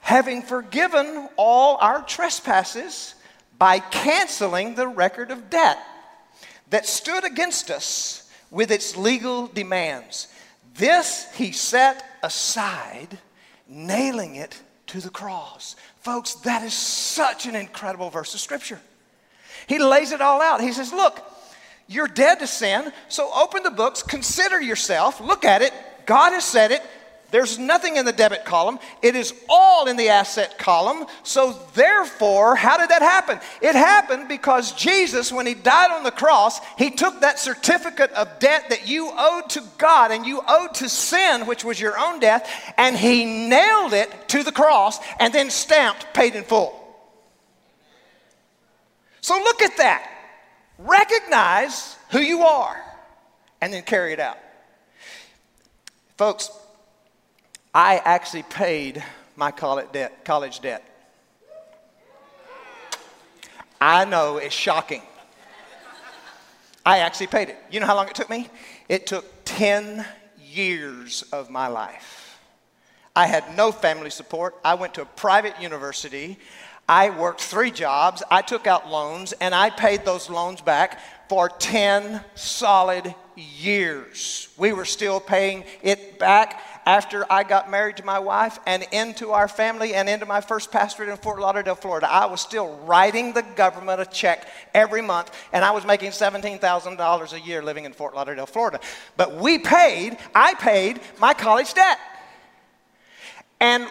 having 0.00 0.42
forgiven 0.42 1.28
all 1.36 1.78
our 1.78 2.02
trespasses 2.02 3.14
by 3.58 3.78
canceling 3.78 4.74
the 4.74 4.86
record 4.86 5.30
of 5.30 5.48
debt 5.48 5.78
that 6.70 6.84
stood 6.84 7.24
against 7.24 7.70
us 7.70 8.30
with 8.50 8.70
its 8.70 8.96
legal 8.96 9.46
demands. 9.46 10.28
This 10.76 11.32
He 11.34 11.52
set 11.52 12.04
aside, 12.22 13.18
nailing 13.68 14.36
it 14.36 14.60
to 14.88 15.00
the 15.00 15.10
cross. 15.10 15.76
Folks, 16.00 16.34
that 16.36 16.62
is 16.62 16.74
such 16.74 17.46
an 17.46 17.56
incredible 17.56 18.10
verse 18.10 18.34
of 18.34 18.40
Scripture. 18.40 18.80
He 19.66 19.78
lays 19.78 20.12
it 20.12 20.20
all 20.20 20.42
out. 20.42 20.60
He 20.60 20.72
says, 20.72 20.92
Look, 20.92 21.20
you're 21.86 22.08
dead 22.08 22.40
to 22.40 22.46
sin, 22.46 22.92
so 23.08 23.30
open 23.34 23.62
the 23.62 23.70
books, 23.70 24.02
consider 24.02 24.60
yourself, 24.60 25.20
look 25.20 25.44
at 25.44 25.62
it, 25.62 25.72
God 26.06 26.32
has 26.32 26.44
said 26.44 26.70
it. 26.70 26.82
There's 27.34 27.58
nothing 27.58 27.96
in 27.96 28.04
the 28.04 28.12
debit 28.12 28.44
column. 28.44 28.78
It 29.02 29.16
is 29.16 29.34
all 29.48 29.88
in 29.88 29.96
the 29.96 30.10
asset 30.10 30.56
column. 30.56 31.04
So, 31.24 31.58
therefore, 31.74 32.54
how 32.54 32.76
did 32.76 32.90
that 32.90 33.02
happen? 33.02 33.40
It 33.60 33.74
happened 33.74 34.28
because 34.28 34.70
Jesus, 34.70 35.32
when 35.32 35.44
he 35.44 35.54
died 35.54 35.90
on 35.90 36.04
the 36.04 36.12
cross, 36.12 36.60
he 36.78 36.92
took 36.92 37.22
that 37.22 37.40
certificate 37.40 38.12
of 38.12 38.38
debt 38.38 38.66
that 38.68 38.86
you 38.86 39.10
owed 39.12 39.50
to 39.50 39.64
God 39.78 40.12
and 40.12 40.24
you 40.24 40.42
owed 40.46 40.74
to 40.74 40.88
sin, 40.88 41.48
which 41.48 41.64
was 41.64 41.80
your 41.80 41.98
own 41.98 42.20
death, 42.20 42.48
and 42.76 42.96
he 42.96 43.24
nailed 43.24 43.94
it 43.94 44.28
to 44.28 44.44
the 44.44 44.52
cross 44.52 45.00
and 45.18 45.34
then 45.34 45.50
stamped 45.50 46.14
paid 46.14 46.36
in 46.36 46.44
full. 46.44 46.80
So, 49.22 49.34
look 49.34 49.60
at 49.60 49.76
that. 49.78 50.08
Recognize 50.78 51.96
who 52.10 52.20
you 52.20 52.42
are 52.42 52.80
and 53.60 53.72
then 53.72 53.82
carry 53.82 54.12
it 54.12 54.20
out. 54.20 54.38
Folks, 56.16 56.48
I 57.74 58.00
actually 58.04 58.44
paid 58.44 59.02
my 59.34 59.50
college 59.50 59.90
debt. 59.90 60.24
College 60.24 60.60
debt. 60.60 60.84
I 63.80 64.04
know 64.04 64.36
it's 64.36 64.54
shocking. 64.54 65.02
I 66.86 66.98
actually 66.98 67.26
paid 67.26 67.48
it. 67.48 67.56
You 67.70 67.80
know 67.80 67.86
how 67.86 67.96
long 67.96 68.06
it 68.06 68.14
took 68.14 68.30
me? 68.30 68.48
It 68.88 69.06
took 69.06 69.24
10 69.44 70.06
years 70.40 71.22
of 71.32 71.50
my 71.50 71.66
life. 71.66 72.38
I 73.16 73.26
had 73.26 73.56
no 73.56 73.72
family 73.72 74.10
support. 74.10 74.54
I 74.64 74.74
went 74.74 74.94
to 74.94 75.02
a 75.02 75.06
private 75.06 75.60
university. 75.60 76.38
I 76.88 77.10
worked 77.10 77.40
three 77.40 77.70
jobs. 77.70 78.22
I 78.30 78.42
took 78.42 78.66
out 78.66 78.88
loans 78.88 79.32
and 79.40 79.54
I 79.54 79.70
paid 79.70 80.04
those 80.04 80.30
loans 80.30 80.60
back 80.60 81.00
for 81.28 81.48
10 81.48 82.20
solid 82.34 83.14
years. 83.36 84.48
We 84.56 84.72
were 84.72 84.84
still 84.84 85.18
paying 85.20 85.64
it 85.82 86.18
back 86.18 86.60
after 86.86 87.30
I 87.30 87.44
got 87.44 87.70
married 87.70 87.96
to 87.96 88.04
my 88.04 88.18
wife 88.18 88.58
and 88.66 88.84
into 88.92 89.30
our 89.30 89.48
family 89.48 89.94
and 89.94 90.08
into 90.08 90.26
my 90.26 90.40
first 90.40 90.70
pastorate 90.70 91.08
in 91.08 91.16
Fort 91.16 91.40
Lauderdale, 91.40 91.74
Florida. 91.74 92.10
I 92.10 92.26
was 92.26 92.40
still 92.40 92.76
writing 92.84 93.32
the 93.32 93.42
government 93.42 94.00
a 94.00 94.06
check 94.06 94.46
every 94.74 95.02
month, 95.02 95.30
and 95.52 95.64
I 95.64 95.70
was 95.70 95.86
making 95.86 96.10
$17,000 96.10 97.32
a 97.32 97.40
year 97.40 97.62
living 97.62 97.84
in 97.84 97.92
Fort 97.92 98.14
Lauderdale, 98.14 98.46
Florida. 98.46 98.80
But 99.16 99.36
we 99.36 99.58
paid, 99.58 100.18
I 100.34 100.54
paid 100.54 101.00
my 101.18 101.34
college 101.34 101.72
debt. 101.74 101.98
And 103.60 103.88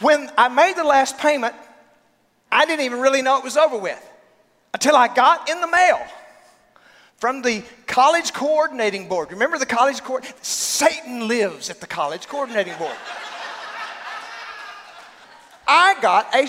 when 0.00 0.30
I 0.36 0.48
made 0.48 0.76
the 0.76 0.84
last 0.84 1.18
payment, 1.18 1.54
I 2.50 2.66
didn't 2.66 2.84
even 2.84 3.00
really 3.00 3.22
know 3.22 3.38
it 3.38 3.44
was 3.44 3.56
over 3.56 3.78
with 3.78 4.10
until 4.74 4.96
I 4.96 5.12
got 5.12 5.48
in 5.48 5.60
the 5.60 5.68
mail 5.68 6.00
from 7.22 7.40
the 7.40 7.62
college 7.86 8.32
coordinating 8.32 9.06
board. 9.06 9.30
Remember 9.30 9.56
the 9.56 9.64
college 9.64 10.02
court? 10.02 10.24
Satan 10.44 11.28
lives 11.28 11.70
at 11.70 11.80
the 11.80 11.86
college 11.86 12.26
coordinating 12.26 12.76
board. 12.78 12.96
I 15.68 15.94
got 16.02 16.34
a, 16.34 16.48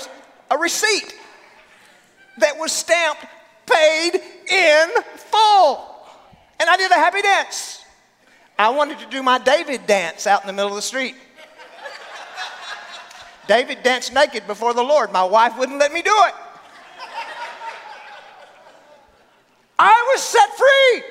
a 0.50 0.58
receipt 0.58 1.16
that 2.40 2.58
was 2.58 2.72
stamped 2.72 3.24
paid 3.68 4.16
in 4.16 4.90
full. 5.16 5.96
And 6.60 6.68
I 6.68 6.76
did 6.76 6.90
a 6.90 6.96
happy 6.96 7.22
dance. 7.22 7.86
I 8.58 8.70
wanted 8.70 8.98
to 8.98 9.06
do 9.06 9.22
my 9.22 9.38
David 9.38 9.86
dance 9.86 10.26
out 10.26 10.42
in 10.42 10.48
the 10.48 10.54
middle 10.54 10.72
of 10.72 10.76
the 10.76 10.82
street. 10.82 11.14
David 13.48 13.84
danced 13.84 14.12
naked 14.12 14.48
before 14.48 14.74
the 14.74 14.82
Lord. 14.82 15.12
My 15.12 15.24
wife 15.24 15.56
wouldn't 15.56 15.78
let 15.78 15.94
me 15.94 16.02
do 16.02 16.16
it. 16.26 16.34
I 19.78 20.12
was 20.14 20.22
set 20.22 20.50
free. 20.58 21.04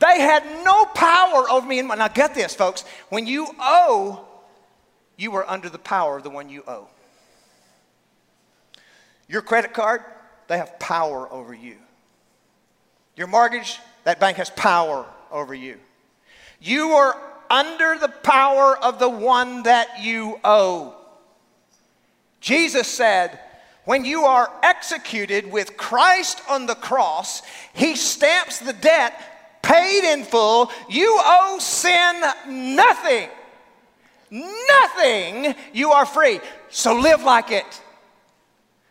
They 0.00 0.20
had 0.20 0.44
no 0.64 0.84
power 0.86 1.48
over 1.50 1.66
me. 1.66 1.80
Now, 1.82 2.08
get 2.08 2.34
this, 2.34 2.54
folks. 2.54 2.84
When 3.08 3.26
you 3.26 3.48
owe, 3.60 4.26
you 5.16 5.34
are 5.36 5.48
under 5.48 5.68
the 5.68 5.78
power 5.78 6.16
of 6.16 6.24
the 6.24 6.30
one 6.30 6.48
you 6.48 6.62
owe. 6.66 6.88
Your 9.28 9.42
credit 9.42 9.72
card, 9.72 10.02
they 10.48 10.58
have 10.58 10.78
power 10.78 11.32
over 11.32 11.54
you. 11.54 11.76
Your 13.16 13.26
mortgage, 13.26 13.78
that 14.04 14.20
bank 14.20 14.36
has 14.38 14.50
power 14.50 15.06
over 15.30 15.54
you. 15.54 15.78
You 16.60 16.88
are 16.90 17.16
under 17.50 17.96
the 17.98 18.08
power 18.08 18.76
of 18.76 18.98
the 18.98 19.08
one 19.08 19.62
that 19.62 20.02
you 20.02 20.40
owe. 20.44 20.94
Jesus 22.40 22.88
said, 22.88 23.38
when 23.84 24.04
you 24.04 24.22
are 24.22 24.50
executed 24.62 25.50
with 25.50 25.76
Christ 25.76 26.40
on 26.48 26.66
the 26.66 26.74
cross, 26.74 27.42
he 27.74 27.96
stamps 27.96 28.58
the 28.58 28.72
debt 28.72 29.60
paid 29.62 30.04
in 30.12 30.24
full. 30.24 30.70
You 30.88 31.18
owe 31.22 31.58
sin 31.60 32.20
nothing. 32.76 33.28
Nothing. 34.30 35.54
You 35.72 35.92
are 35.92 36.06
free. 36.06 36.40
So 36.70 36.94
live 36.94 37.22
like 37.22 37.50
it. 37.50 37.82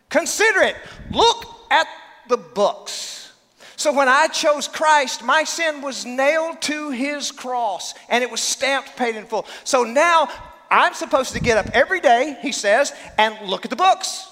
Consider 0.08 0.62
it. 0.62 0.76
Look 1.10 1.44
at 1.70 1.86
the 2.28 2.36
books. 2.36 3.32
So 3.76 3.92
when 3.92 4.08
I 4.08 4.28
chose 4.28 4.68
Christ, 4.68 5.24
my 5.24 5.44
sin 5.44 5.82
was 5.82 6.06
nailed 6.06 6.62
to 6.62 6.90
his 6.90 7.32
cross 7.32 7.94
and 8.08 8.22
it 8.22 8.30
was 8.30 8.40
stamped 8.40 8.96
paid 8.96 9.16
in 9.16 9.26
full. 9.26 9.46
So 9.64 9.82
now 9.82 10.28
I'm 10.70 10.94
supposed 10.94 11.32
to 11.32 11.40
get 11.40 11.58
up 11.58 11.66
every 11.74 12.00
day, 12.00 12.38
he 12.40 12.52
says, 12.52 12.92
and 13.18 13.36
look 13.48 13.64
at 13.64 13.70
the 13.70 13.76
books. 13.76 14.30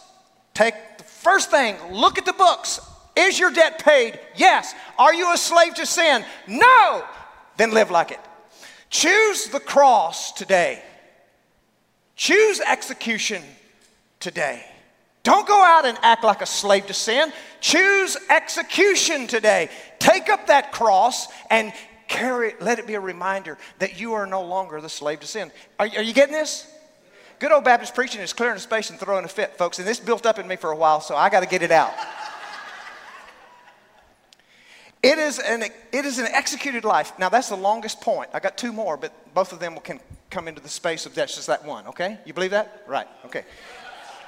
Take 0.55 0.75
the 0.99 1.05
first 1.05 1.51
thing, 1.51 1.77
look 1.91 2.19
at 2.19 2.27
the 2.27 2.33
books. 2.33 2.81
Is 3.17 3.39
your 3.39 3.51
debt 3.51 3.83
paid? 3.85 4.19
Yes. 4.37 4.75
Are 4.99 5.15
you 5.15 5.33
a 5.33 5.37
slave 5.37 5.75
to 5.75 5.87
sin? 5.87 6.25
No. 6.47 7.05
Then 7.57 7.73
live 7.73 7.91
like 7.91 8.11
it. 8.11 8.21
Choose 8.89 9.49
the 9.49 9.61
cross 9.61 10.33
today. 10.33 10.83
Choose 12.17 12.61
execution 12.61 13.43
today. 14.21 14.65
Don't 15.23 15.47
go 15.47 15.63
out 15.63 15.85
and 15.85 15.97
act 16.03 16.25
like 16.25 16.43
a 16.43 16.47
slave 16.47 16.87
to 16.87 16.95
sin. 16.95 17.33
Choose 17.61 18.17
execution 18.29 19.27
today. 19.27 19.69
Take 19.99 20.29
up 20.29 20.49
that 20.49 20.73
cross 20.73 21.29
and 21.51 21.73
carry 22.09 22.49
it. 22.49 22.63
Let 22.63 22.79
it 22.79 22.87
be 22.87 22.95
a 22.95 23.01
reminder 23.01 23.57
that 23.79 24.01
you 24.01 24.15
are 24.15 24.27
no 24.27 24.43
longer 24.43 24.81
the 24.81 24.89
slave 24.89 25.21
to 25.21 25.27
sin. 25.27 25.53
Are, 25.79 25.87
are 25.97 26.03
you 26.03 26.13
getting 26.13 26.35
this? 26.35 26.72
Good 27.43 27.51
old 27.51 27.65
Baptist 27.65 27.97
preaching 27.97 28.21
is 28.21 28.33
clearing 28.33 28.55
a 28.55 28.61
space 28.61 28.91
and 28.91 29.01
throwing 29.01 29.25
a 29.25 29.29
fit, 29.29 29.59
folks. 29.59 29.81
And 29.81 29.89
this 29.89 29.99
built 29.99 30.27
up 30.27 30.39
in 30.39 30.47
me 30.47 30.55
for 30.55 30.71
a 30.71 30.77
while, 30.77 31.01
so 31.01 31.17
I 31.17 31.29
got 31.29 31.41
to 31.41 31.49
get 31.49 31.61
it 31.63 31.73
out. 31.73 31.93
It 35.03 35.19
is, 35.19 35.41
an, 35.41 35.65
it 35.65 36.05
is 36.05 36.21
an 36.21 36.27
executed 36.27 36.85
life. 36.85 37.13
Now, 37.19 37.29
that's 37.29 37.49
the 37.49 37.57
longest 37.57 38.01
point. 38.01 38.31
I 38.33 38.39
got 38.39 38.57
two 38.57 38.73
more, 38.73 38.97
but 38.97 39.13
both 39.35 39.53
of 39.53 39.59
them 39.59 39.77
can 39.83 39.99
come 40.31 40.47
into 40.47 40.63
the 40.63 40.69
space 40.69 41.07
of 41.07 41.15
that's 41.17 41.35
just 41.35 41.49
that 41.49 41.65
one, 41.65 41.89
okay? 41.89 42.21
You 42.25 42.33
believe 42.33 42.53
that? 42.53 42.85
Right, 42.87 43.09
okay. 43.25 43.43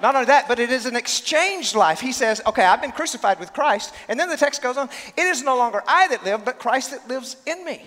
Not 0.02 0.16
only 0.16 0.26
that, 0.26 0.48
but 0.48 0.58
it 0.58 0.70
is 0.70 0.86
an 0.86 0.96
exchanged 0.96 1.76
life. 1.76 2.00
He 2.00 2.10
says, 2.10 2.42
okay, 2.44 2.64
I've 2.64 2.82
been 2.82 2.90
crucified 2.90 3.38
with 3.38 3.52
Christ. 3.52 3.94
And 4.08 4.18
then 4.18 4.28
the 4.28 4.36
text 4.36 4.62
goes 4.62 4.76
on, 4.76 4.90
it 5.16 5.22
is 5.22 5.44
no 5.44 5.56
longer 5.56 5.80
I 5.86 6.08
that 6.08 6.24
live, 6.24 6.44
but 6.44 6.58
Christ 6.58 6.90
that 6.90 7.06
lives 7.06 7.36
in 7.46 7.64
me. 7.64 7.84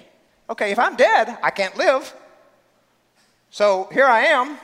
Okay, 0.49 0.71
if 0.71 0.79
I'm 0.79 0.95
dead, 0.95 1.37
I 1.43 1.49
can't 1.49 1.75
live. 1.75 2.15
So 3.49 3.89
here 3.91 4.05
I 4.05 4.27
am. 4.27 4.57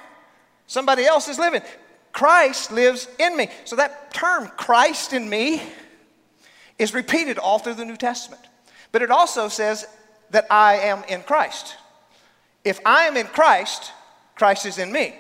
Somebody 0.67 1.06
else 1.06 1.28
is 1.28 1.38
living. 1.39 1.62
Christ 2.12 2.71
lives 2.71 3.08
in 3.19 3.36
me. 3.36 3.49
So 3.65 3.76
that 3.76 4.13
term, 4.13 4.47
Christ 4.56 5.13
in 5.13 5.30
me, 5.30 5.62
is 6.80 6.93
repeated 6.93 7.38
all 7.38 7.60
through 7.60 7.76
the 7.76 7.86
New 7.86 7.97
Testament. 7.97 8.41
But 8.91 9.02
it 9.02 9.12
also 9.12 9.47
says 9.47 9.86
that 10.30 10.45
I 10.52 10.76
am 10.76 11.04
in 11.10 11.21
Christ. 11.23 11.76
If 12.63 12.80
I 12.86 13.06
am 13.06 13.17
in 13.17 13.28
Christ, 13.28 13.91
Christ 14.36 14.65
is 14.65 14.78
in 14.78 14.91
me. 14.91 15.15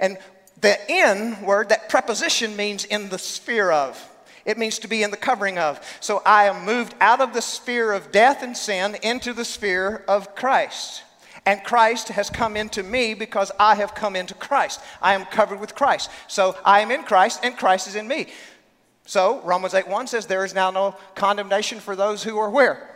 And 0.00 0.18
the 0.60 0.78
in 0.90 1.42
word, 1.42 1.68
that 1.68 1.88
preposition 1.88 2.56
means 2.56 2.84
in 2.84 3.08
the 3.08 3.18
sphere 3.18 3.70
of. 3.70 4.10
It 4.44 4.58
means 4.58 4.78
to 4.80 4.88
be 4.88 5.02
in 5.02 5.10
the 5.10 5.16
covering 5.16 5.58
of. 5.58 5.80
So 6.00 6.22
I 6.24 6.44
am 6.44 6.64
moved 6.64 6.94
out 7.00 7.20
of 7.20 7.34
the 7.34 7.42
sphere 7.42 7.92
of 7.92 8.12
death 8.12 8.42
and 8.42 8.56
sin 8.56 8.96
into 9.02 9.32
the 9.32 9.44
sphere 9.44 10.04
of 10.08 10.34
Christ. 10.34 11.02
And 11.46 11.62
Christ 11.62 12.08
has 12.08 12.28
come 12.28 12.56
into 12.56 12.82
me 12.82 13.14
because 13.14 13.52
I 13.58 13.76
have 13.76 13.94
come 13.94 14.16
into 14.16 14.34
Christ. 14.34 14.80
I 15.00 15.14
am 15.14 15.24
covered 15.24 15.60
with 15.60 15.74
Christ. 15.76 16.10
So 16.26 16.56
I 16.64 16.80
am 16.80 16.90
in 16.90 17.04
Christ 17.04 17.40
and 17.42 17.56
Christ 17.56 17.86
is 17.86 17.94
in 17.94 18.08
me. 18.08 18.26
So 19.06 19.40
Romans 19.42 19.72
8 19.72 19.86
1 19.88 20.08
says, 20.08 20.26
There 20.26 20.44
is 20.44 20.52
now 20.52 20.70
no 20.70 20.96
condemnation 21.14 21.78
for 21.78 21.94
those 21.94 22.24
who 22.24 22.36
are 22.38 22.50
where? 22.50 22.90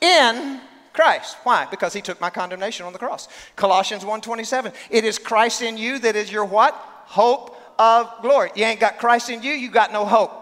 In 0.00 0.60
Christ. 0.94 1.36
Why? 1.42 1.66
Because 1.70 1.92
he 1.92 2.00
took 2.00 2.20
my 2.20 2.30
condemnation 2.30 2.86
on 2.86 2.92
the 2.94 2.98
cross. 2.98 3.28
Colossians 3.56 4.04
1:27. 4.04 4.72
It 4.90 5.04
is 5.04 5.18
Christ 5.18 5.60
in 5.60 5.76
you 5.76 5.98
that 5.98 6.16
is 6.16 6.32
your 6.32 6.44
what? 6.44 6.72
Hope 6.72 7.60
of 7.78 8.10
glory. 8.22 8.50
You 8.54 8.64
ain't 8.64 8.80
got 8.80 8.98
Christ 8.98 9.28
in 9.28 9.42
you, 9.42 9.52
you 9.52 9.70
got 9.70 9.92
no 9.92 10.06
hope. 10.06 10.32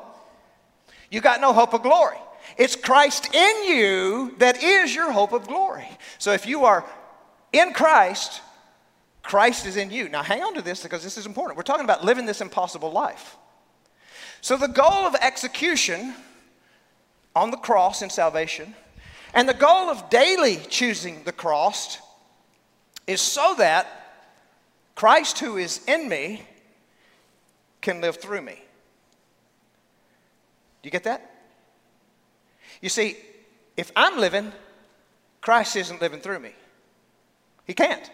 You 1.11 1.21
got 1.21 1.41
no 1.41 1.53
hope 1.53 1.75
of 1.75 1.83
glory. 1.83 2.19
It's 2.57 2.77
Christ 2.77 3.35
in 3.35 3.65
you 3.69 4.35
that 4.39 4.63
is 4.63 4.95
your 4.95 5.13
hope 5.13 5.33
of 5.33 5.47
glory. 5.47 5.89
So 6.19 6.33
if 6.33 6.47
you 6.47 6.65
are 6.65 6.85
in 7.53 7.73
Christ, 7.73 8.41
Christ 9.23 9.67
is 9.67 9.77
in 9.77 9.91
you. 9.91 10.09
Now 10.09 10.23
hang 10.23 10.43
on 10.43 10.55
to 10.55 10.63
this 10.63 10.83
because 10.83 11.03
this 11.03 11.17
is 11.17 11.27
important. 11.27 11.57
We're 11.57 11.63
talking 11.63 11.85
about 11.85 12.05
living 12.05 12.27
this 12.27 12.41
impossible 12.41 12.91
life. 12.91 13.37
So, 14.43 14.57
the 14.57 14.67
goal 14.67 15.07
of 15.07 15.15
execution 15.15 16.15
on 17.35 17.53
the 17.53 17.57
cross 17.57 18.03
in 18.03 18.11
salvation, 18.11 18.75
and 19.33 19.49
the 19.49 19.55
goal 19.55 19.89
of 19.89 20.11
daily 20.11 20.57
choosing 20.69 21.23
the 21.23 21.33
cross, 21.33 21.99
is 23.07 23.21
so 23.21 23.55
that 23.59 23.87
Christ, 24.97 25.39
who 25.39 25.57
is 25.57 25.83
in 25.87 26.09
me, 26.09 26.43
can 27.81 28.01
live 28.01 28.17
through 28.17 28.43
me. 28.43 28.55
Do 30.83 30.89
you 30.89 30.91
get 30.91 31.05
that? 31.05 31.32
You 32.83 32.91
see, 32.91 33.17
if 33.79 33.91
I'm 33.97 34.19
living, 34.19 34.53
Christ 35.41 35.77
isn't 35.77 36.03
living 36.03 36.21
through 36.21 36.41
me. 36.41 36.53
He 37.67 37.73
can't. 37.73 38.11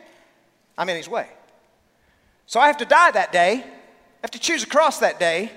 I'm 0.77 0.89
in 0.89 0.97
his 0.97 1.09
way. 1.09 1.27
So 2.47 2.61
I 2.61 2.69
have 2.69 2.77
to 2.77 2.85
die 2.85 3.11
that 3.11 3.33
day. 3.33 3.65
I 3.65 4.21
have 4.23 4.31
to 4.31 4.39
choose 4.39 4.63
a 4.63 4.67
cross 4.67 5.01
that 5.01 5.19
day 5.19 5.51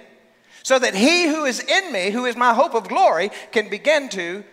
so 0.63 0.79
that 0.79 0.95
he 0.95 1.27
who 1.27 1.45
is 1.45 1.59
in 1.59 1.91
me, 1.91 2.09
who 2.09 2.25
is 2.25 2.35
my 2.35 2.53
hope 2.53 2.73
of 2.73 2.87
glory, 2.87 3.31
can 3.51 3.69
begin 3.69 4.09
to 4.09 4.43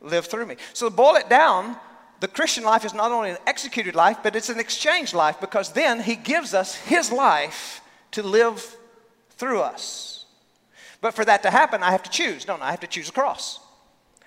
live 0.00 0.26
through 0.26 0.46
me. 0.46 0.56
So, 0.72 0.88
to 0.88 0.94
boil 0.94 1.16
it 1.16 1.28
down, 1.28 1.76
the 2.20 2.28
Christian 2.28 2.64
life 2.64 2.84
is 2.84 2.94
not 2.94 3.12
only 3.12 3.30
an 3.30 3.38
executed 3.46 3.94
life, 3.94 4.18
but 4.22 4.34
it's 4.34 4.48
an 4.48 4.60
exchange 4.60 5.14
life 5.14 5.40
because 5.40 5.72
then 5.72 6.00
he 6.00 6.16
gives 6.16 6.54
us 6.54 6.74
his 6.74 7.12
life 7.12 7.80
to 8.12 8.22
live 8.22 8.76
through 9.30 9.60
us. 9.60 10.24
But 11.00 11.14
for 11.14 11.24
that 11.24 11.42
to 11.42 11.50
happen, 11.50 11.82
I 11.82 11.90
have 11.92 12.02
to 12.04 12.10
choose, 12.10 12.44
don't 12.44 12.62
I? 12.62 12.68
I 12.68 12.70
have 12.70 12.80
to 12.80 12.86
choose 12.86 13.08
a 13.08 13.12
cross. 13.12 13.60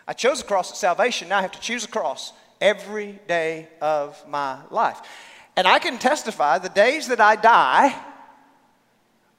I 0.08 0.14
chose 0.14 0.42
a 0.42 0.44
cross 0.44 0.72
at 0.72 0.78
salvation, 0.78 1.30
now 1.30 1.40
I 1.40 1.42
have 1.42 1.52
to 1.52 1.60
choose 1.60 1.86
a 1.86 1.88
cross 1.88 2.34
every 2.60 3.20
day 3.28 3.68
of 3.82 4.22
my 4.28 4.60
life. 4.70 5.00
And 5.56 5.68
I 5.68 5.80
can 5.80 5.98
testify 5.98 6.58
the 6.58 6.70
days 6.70 7.08
that 7.08 7.20
I 7.20 7.36
die 7.36 7.96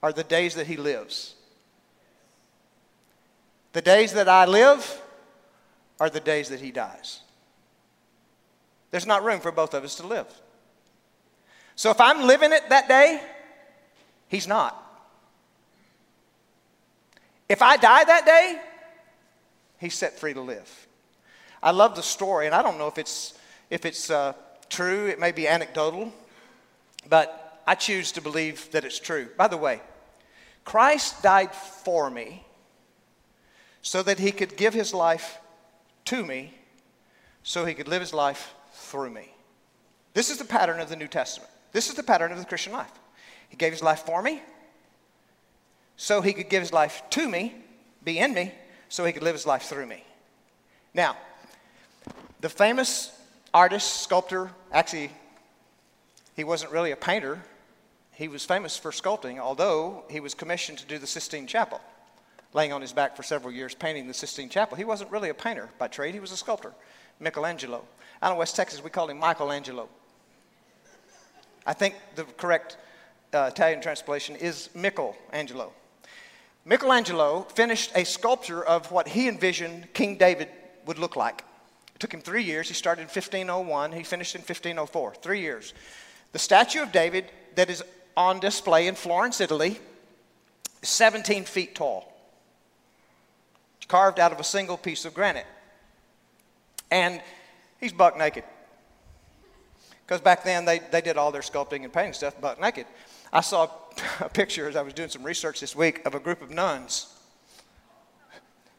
are 0.02 0.12
the 0.12 0.24
days 0.24 0.54
that 0.56 0.66
he 0.66 0.76
lives. 0.76 1.34
The 3.72 3.82
days 3.82 4.12
that 4.12 4.28
I 4.28 4.44
live 4.44 5.00
are 5.98 6.10
the 6.10 6.20
days 6.20 6.48
that 6.50 6.60
he 6.60 6.70
dies. 6.70 7.20
There's 8.90 9.06
not 9.06 9.24
room 9.24 9.40
for 9.40 9.52
both 9.52 9.72
of 9.72 9.84
us 9.84 9.94
to 9.96 10.06
live. 10.06 10.26
So 11.76 11.90
if 11.90 12.00
I'm 12.00 12.26
living 12.26 12.52
it 12.52 12.68
that 12.68 12.88
day, 12.88 13.22
he's 14.28 14.46
not. 14.46 14.78
If 17.48 17.62
I 17.62 17.76
die 17.76 18.04
that 18.04 18.26
day, 18.26 18.60
he's 19.82 19.94
set 19.94 20.18
free 20.18 20.32
to 20.32 20.40
live. 20.40 20.86
I 21.62 21.72
love 21.72 21.96
the 21.96 22.02
story, 22.02 22.46
and 22.46 22.54
I 22.54 22.62
don't 22.62 22.78
know 22.78 22.86
if 22.86 22.98
it's, 22.98 23.34
if 23.68 23.84
it's 23.84 24.10
uh, 24.10 24.32
true, 24.70 25.08
it 25.08 25.18
may 25.18 25.32
be 25.32 25.46
anecdotal, 25.46 26.12
but 27.08 27.60
I 27.66 27.74
choose 27.74 28.12
to 28.12 28.22
believe 28.22 28.70
that 28.70 28.84
it's 28.84 28.98
true. 28.98 29.28
By 29.36 29.48
the 29.48 29.56
way, 29.56 29.80
Christ 30.64 31.22
died 31.22 31.52
for 31.52 32.08
me 32.10 32.44
so 33.82 34.02
that 34.04 34.20
he 34.20 34.30
could 34.30 34.56
give 34.56 34.72
his 34.72 34.94
life 34.94 35.38
to 36.06 36.24
me, 36.24 36.54
so 37.42 37.64
he 37.64 37.74
could 37.74 37.88
live 37.88 38.00
his 38.00 38.14
life 38.14 38.54
through 38.72 39.10
me. 39.10 39.34
This 40.14 40.30
is 40.30 40.38
the 40.38 40.44
pattern 40.44 40.78
of 40.78 40.88
the 40.88 40.96
New 40.96 41.08
Testament. 41.08 41.50
This 41.72 41.88
is 41.88 41.94
the 41.94 42.02
pattern 42.04 42.30
of 42.30 42.38
the 42.38 42.44
Christian 42.44 42.72
life. 42.72 42.92
He 43.48 43.56
gave 43.56 43.72
his 43.72 43.82
life 43.82 44.00
for 44.00 44.22
me, 44.22 44.42
so 45.96 46.20
he 46.20 46.32
could 46.32 46.48
give 46.48 46.62
his 46.62 46.72
life 46.72 47.02
to 47.10 47.28
me, 47.28 47.54
be 48.04 48.18
in 48.18 48.32
me, 48.32 48.52
so 48.92 49.06
he 49.06 49.12
could 49.14 49.22
live 49.22 49.34
his 49.34 49.46
life 49.46 49.62
through 49.62 49.86
me. 49.86 50.04
Now, 50.92 51.16
the 52.42 52.50
famous 52.50 53.10
artist, 53.54 54.02
sculptor, 54.02 54.50
actually, 54.70 55.10
he 56.36 56.44
wasn't 56.44 56.72
really 56.72 56.90
a 56.90 56.96
painter. 56.96 57.42
He 58.12 58.28
was 58.28 58.44
famous 58.44 58.76
for 58.76 58.90
sculpting, 58.90 59.38
although 59.38 60.04
he 60.10 60.20
was 60.20 60.34
commissioned 60.34 60.76
to 60.76 60.86
do 60.86 60.98
the 60.98 61.06
Sistine 61.06 61.46
Chapel 61.46 61.80
laying 62.52 62.70
on 62.70 62.82
his 62.82 62.92
back 62.92 63.16
for 63.16 63.22
several 63.22 63.50
years 63.50 63.74
painting 63.74 64.08
the 64.08 64.12
Sistine 64.12 64.50
Chapel. 64.50 64.76
He 64.76 64.84
wasn't 64.84 65.10
really 65.10 65.30
a 65.30 65.34
painter 65.34 65.70
by 65.78 65.88
trade, 65.88 66.12
he 66.12 66.20
was 66.20 66.30
a 66.30 66.36
sculptor, 66.36 66.74
Michelangelo. 67.18 67.84
Out 68.20 68.32
in 68.32 68.36
West 68.36 68.56
Texas, 68.56 68.84
we 68.84 68.90
call 68.90 69.08
him 69.08 69.18
Michelangelo. 69.18 69.88
I 71.64 71.72
think 71.72 71.94
the 72.14 72.24
correct 72.24 72.76
uh, 73.32 73.48
Italian 73.50 73.80
translation 73.80 74.36
is 74.36 74.68
Michelangelo. 74.74 75.72
Michelangelo 76.64 77.42
finished 77.54 77.90
a 77.94 78.04
sculpture 78.04 78.62
of 78.62 78.90
what 78.92 79.08
he 79.08 79.28
envisioned 79.28 79.92
King 79.92 80.16
David 80.16 80.48
would 80.86 80.98
look 80.98 81.16
like. 81.16 81.44
It 81.94 81.98
took 81.98 82.14
him 82.14 82.20
three 82.20 82.44
years. 82.44 82.68
He 82.68 82.74
started 82.74 83.02
in 83.02 83.08
1501, 83.08 83.92
he 83.92 84.02
finished 84.04 84.34
in 84.34 84.40
1504. 84.40 85.14
Three 85.16 85.40
years. 85.40 85.74
The 86.32 86.38
statue 86.38 86.82
of 86.82 86.92
David 86.92 87.26
that 87.56 87.68
is 87.68 87.82
on 88.16 88.40
display 88.40 88.86
in 88.86 88.94
Florence, 88.94 89.40
Italy, 89.40 89.78
is 90.82 90.88
17 90.88 91.44
feet 91.44 91.74
tall, 91.74 92.12
it's 93.78 93.86
carved 93.86 94.20
out 94.20 94.32
of 94.32 94.38
a 94.38 94.44
single 94.44 94.76
piece 94.76 95.04
of 95.04 95.12
granite. 95.12 95.46
And 96.90 97.20
he's 97.80 97.92
buck 97.92 98.16
naked. 98.16 98.44
Because 100.06 100.20
back 100.20 100.44
then 100.44 100.64
they, 100.64 100.78
they 100.78 101.00
did 101.00 101.16
all 101.16 101.32
their 101.32 101.42
sculpting 101.42 101.82
and 101.82 101.92
painting 101.92 102.12
stuff 102.12 102.40
buck 102.40 102.60
naked. 102.60 102.86
I 103.32 103.40
saw 103.40 103.68
a 104.20 104.28
picture 104.28 104.68
as 104.68 104.76
I 104.76 104.82
was 104.82 104.92
doing 104.92 105.08
some 105.08 105.22
research 105.22 105.60
this 105.60 105.74
week 105.74 106.04
of 106.04 106.14
a 106.14 106.20
group 106.20 106.42
of 106.42 106.50
nuns 106.50 107.06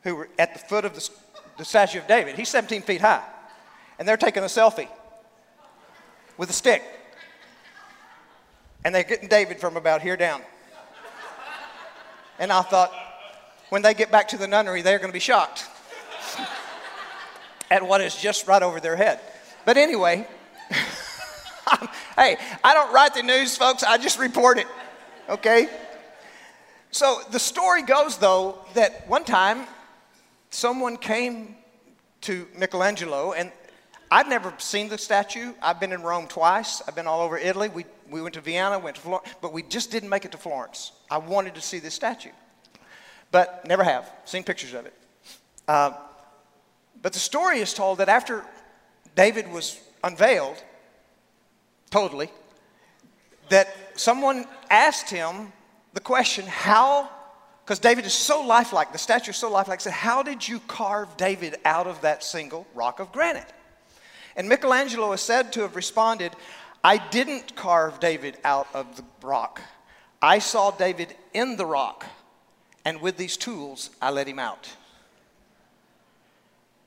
who 0.04 0.16
were 0.16 0.30
at 0.38 0.54
the 0.54 0.60
foot 0.60 0.86
of 0.86 0.94
the, 0.96 1.10
the 1.58 1.66
statue 1.66 2.00
of 2.00 2.08
David. 2.08 2.36
He's 2.36 2.50
17 2.50 2.82
feet 2.82 3.02
high. 3.02 3.24
And 3.98 4.08
they're 4.08 4.18
taking 4.18 4.44
a 4.44 4.48
selfie 4.48 4.90
with 6.38 6.50
a 6.50 6.54
stick. 6.54 6.84
And 8.84 8.94
they're 8.94 9.04
getting 9.04 9.30
David 9.30 9.60
from 9.60 9.78
about 9.78 10.02
here 10.02 10.18
down. 10.18 10.42
And 12.40 12.52
I 12.52 12.62
thought, 12.64 12.92
when 13.70 13.82
they 13.82 13.94
get 13.94 14.12
back 14.12 14.28
to 14.30 14.38
the 14.38 14.48
nunnery, 14.48 14.82
they're 14.82 14.98
going 14.98 15.10
to 15.10 15.14
be 15.14 15.20
shocked 15.20 15.68
at 17.72 17.88
what 17.88 18.02
is 18.02 18.16
just 18.16 18.48
right 18.48 18.62
over 18.62 18.80
their 18.80 18.96
head. 18.96 19.20
But 19.66 19.78
anyway, 19.78 20.28
hey, 22.16 22.38
I 22.64 22.74
don't 22.74 22.94
write 22.94 23.14
the 23.14 23.24
news, 23.24 23.58
folks, 23.58 23.84
I 23.84 23.98
just 23.98 24.20
report 24.20 24.58
it, 24.58 24.68
okay? 25.30 25.70
So 26.92 27.22
the 27.32 27.40
story 27.40 27.82
goes, 27.82 28.18
though, 28.18 28.58
that 28.76 29.08
one 29.08 29.24
time 29.24 29.66
someone 30.50 30.98
came 30.98 31.56
to 32.22 32.48
Michelangelo, 32.58 33.34
and 33.34 33.52
I'd 34.12 34.28
never 34.28 34.54
seen 34.60 34.90
the 34.90 34.98
statue. 34.98 35.54
I've 35.62 35.80
been 35.80 35.92
in 35.92 36.04
Rome 36.04 36.28
twice, 36.28 36.82
I've 36.88 36.96
been 36.96 37.08
all 37.08 37.22
over 37.22 37.38
Italy. 37.38 37.70
We, 37.70 37.86
we 38.10 38.22
went 38.22 38.36
to 38.36 38.42
Vienna, 38.42 38.78
went 38.78 38.96
to 38.98 39.02
Florence, 39.02 39.28
but 39.42 39.54
we 39.54 39.64
just 39.64 39.90
didn't 39.90 40.10
make 40.10 40.24
it 40.24 40.32
to 40.34 40.38
Florence. 40.38 40.92
I 41.10 41.18
wanted 41.18 41.56
to 41.56 41.62
see 41.62 41.80
this 41.80 41.96
statue, 41.96 42.30
but 43.32 43.66
never 43.68 43.84
have. 43.84 44.12
Seen 44.26 44.44
pictures 44.44 44.74
of 44.74 44.86
it. 44.86 44.94
Uh, 45.68 45.94
but 47.02 47.14
the 47.14 47.20
story 47.20 47.60
is 47.60 47.74
told 47.74 47.98
that 47.98 48.08
after 48.10 48.46
David 49.16 49.52
was 49.52 49.80
unveiled, 50.04 50.64
totally, 51.94 52.28
that 53.50 53.68
someone 53.94 54.46
asked 54.72 55.12
him 55.12 55.54
the 55.94 56.00
question, 56.00 56.44
how, 56.48 57.08
because 57.64 57.78
David 57.78 58.04
is 58.08 58.14
so 58.16 58.42
lifelike, 58.42 58.92
the 58.92 58.98
statue 58.98 59.30
is 59.30 59.38
so 59.38 59.52
lifelike, 59.52 59.80
said, 59.80 59.94
how 59.94 60.24
did 60.24 60.48
you 60.48 60.60
carve 60.62 61.16
David 61.18 61.58
out 61.66 61.86
of 61.86 62.02
that 62.02 62.24
single 62.24 62.66
rock 62.74 63.00
of 63.00 63.12
granite? 63.12 63.46
And 64.36 64.50
Michelangelo 64.50 65.12
is 65.12 65.22
said 65.22 65.54
to 65.54 65.62
have 65.62 65.76
responded, 65.76 66.32
I 66.84 66.98
didn't 66.98 67.56
carve 67.56 68.00
David 68.00 68.38
out 68.44 68.68
of 68.74 68.98
the 68.98 69.04
rock. 69.22 69.62
I 70.20 70.40
saw 70.40 70.72
David 70.72 71.16
in 71.32 71.58
the 71.58 71.66
rock, 71.68 72.08
and 72.86 73.02
with 73.02 73.18
these 73.18 73.38
tools, 73.38 73.92
I 74.02 74.10
let 74.10 74.28
him 74.28 74.40
out. 74.40 74.68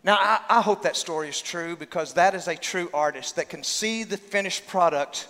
Now, 0.07 0.19
I, 0.21 0.40
I, 0.49 0.61
hope 0.61 0.83
that 0.83 0.95
story 0.95 1.29
is 1.29 1.42
true 1.42 1.75
because 1.75 2.12
that 2.12 2.37
is 2.37 2.47
a 2.47 2.55
true 2.55 2.88
artist 2.95 3.35
that 3.35 3.49
can 3.49 3.64
see 3.64 4.05
the 4.05 4.16
finished 4.16 4.69
product 4.69 5.27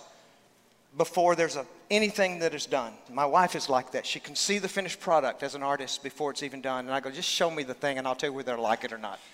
before 0.95 1.35
there's 1.35 1.55
a, 1.55 1.65
anything 1.89 2.37
that 2.39 2.53
is 2.53 2.67
done. 2.67 2.93
My 3.11 3.25
wife 3.25 3.55
is 3.55 3.69
like 3.69 3.93
that. 3.93 4.05
She 4.05 4.19
can 4.19 4.35
see 4.35 4.59
the 4.59 4.69
finished 4.69 4.99
product 4.99 5.41
as 5.41 5.55
an 5.55 5.63
artist 5.63 6.03
before 6.03 6.29
it's 6.29 6.43
even 6.43 6.61
done. 6.61 6.85
And 6.85 6.93
I 6.93 6.99
go, 6.99 7.09
just 7.09 7.27
show 7.27 7.49
me 7.49 7.63
the 7.63 7.73
thing 7.73 7.97
and 7.97 8.07
I'll 8.07 8.13
tell 8.13 8.29
you 8.29 8.35
whether 8.35 8.53
I 8.53 8.59
like 8.59 8.83
it 8.83 8.93
or 8.93 8.99
not. 8.99 9.19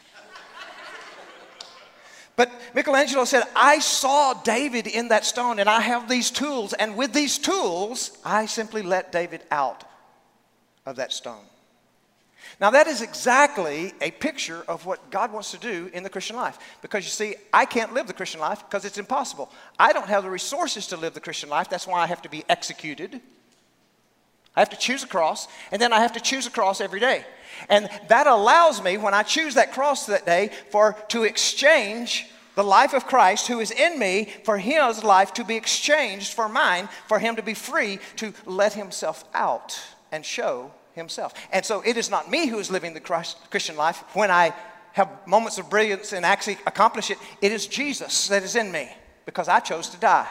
But 2.37 2.49
Michelangelo 2.73 3.25
said, 3.25 3.43
I 3.53 3.79
saw 3.79 4.33
David 4.33 4.87
in 4.87 5.09
that 5.09 5.25
stone, 5.25 5.59
and 5.59 5.69
I 5.69 5.81
have 5.81 6.09
these 6.09 6.31
tools, 6.31 6.73
and 6.73 6.97
with 6.97 7.13
these 7.13 7.37
tools, 7.37 8.17
I 8.25 8.47
simply 8.47 8.81
let 8.81 9.11
David 9.11 9.43
out 9.51 9.83
of 10.85 10.95
that 10.95 11.13
stone. 11.13 11.43
Now, 12.59 12.69
that 12.69 12.87
is 12.87 13.01
exactly 13.01 13.93
a 14.01 14.11
picture 14.11 14.63
of 14.67 14.85
what 14.85 15.09
God 15.09 15.31
wants 15.31 15.51
to 15.51 15.57
do 15.57 15.89
in 15.93 16.03
the 16.03 16.09
Christian 16.09 16.35
life. 16.35 16.57
Because 16.81 17.03
you 17.03 17.09
see, 17.09 17.35
I 17.51 17.65
can't 17.65 17.93
live 17.93 18.07
the 18.07 18.13
Christian 18.13 18.39
life 18.39 18.63
because 18.67 18.85
it's 18.85 18.97
impossible. 18.97 19.51
I 19.79 19.93
don't 19.93 20.07
have 20.07 20.23
the 20.23 20.29
resources 20.29 20.87
to 20.87 20.97
live 20.97 21.13
the 21.13 21.19
Christian 21.19 21.49
life. 21.49 21.69
That's 21.69 21.87
why 21.87 22.01
I 22.01 22.07
have 22.07 22.21
to 22.23 22.29
be 22.29 22.43
executed. 22.49 23.19
I 24.55 24.59
have 24.59 24.69
to 24.69 24.77
choose 24.77 25.03
a 25.03 25.07
cross, 25.07 25.47
and 25.71 25.81
then 25.81 25.91
I 25.91 25.99
have 25.99 26.13
to 26.13 26.19
choose 26.19 26.45
a 26.45 26.51
cross 26.51 26.79
every 26.79 26.99
day. 26.99 27.25
And 27.69 27.89
that 28.07 28.27
allows 28.27 28.83
me, 28.83 28.97
when 28.97 29.13
I 29.13 29.23
choose 29.23 29.55
that 29.55 29.73
cross 29.73 30.05
that 30.05 30.25
day, 30.25 30.51
for 30.69 30.95
to 31.09 31.23
exchange 31.23 32.27
the 32.55 32.63
life 32.63 32.93
of 32.93 33.07
Christ 33.07 33.47
who 33.47 33.59
is 33.59 33.71
in 33.71 33.97
me 33.97 34.31
for 34.43 34.59
his 34.59 35.03
life 35.03 35.33
to 35.33 35.43
be 35.43 35.55
exchanged 35.55 36.33
for 36.33 36.47
mine, 36.47 36.87
for 37.07 37.17
him 37.17 37.35
to 37.35 37.41
be 37.41 37.55
free 37.55 37.99
to 38.17 38.31
let 38.45 38.73
himself 38.73 39.23
out 39.33 39.79
and 40.11 40.23
show 40.23 40.71
himself. 40.95 41.33
And 41.51 41.65
so 41.65 41.81
it 41.81 41.97
is 41.97 42.09
not 42.09 42.29
me 42.29 42.47
who 42.47 42.59
is 42.59 42.71
living 42.71 42.93
the 42.93 42.99
Christ, 42.99 43.37
Christian 43.49 43.75
life 43.75 44.03
when 44.13 44.31
I 44.31 44.53
have 44.93 45.09
moments 45.25 45.57
of 45.57 45.69
brilliance 45.69 46.13
and 46.13 46.25
actually 46.25 46.57
accomplish 46.67 47.09
it. 47.09 47.17
It 47.41 47.51
is 47.51 47.67
Jesus 47.67 48.27
that 48.27 48.43
is 48.43 48.55
in 48.55 48.71
me 48.71 48.89
because 49.25 49.47
I 49.47 49.59
chose 49.59 49.89
to 49.89 49.97
die 49.97 50.27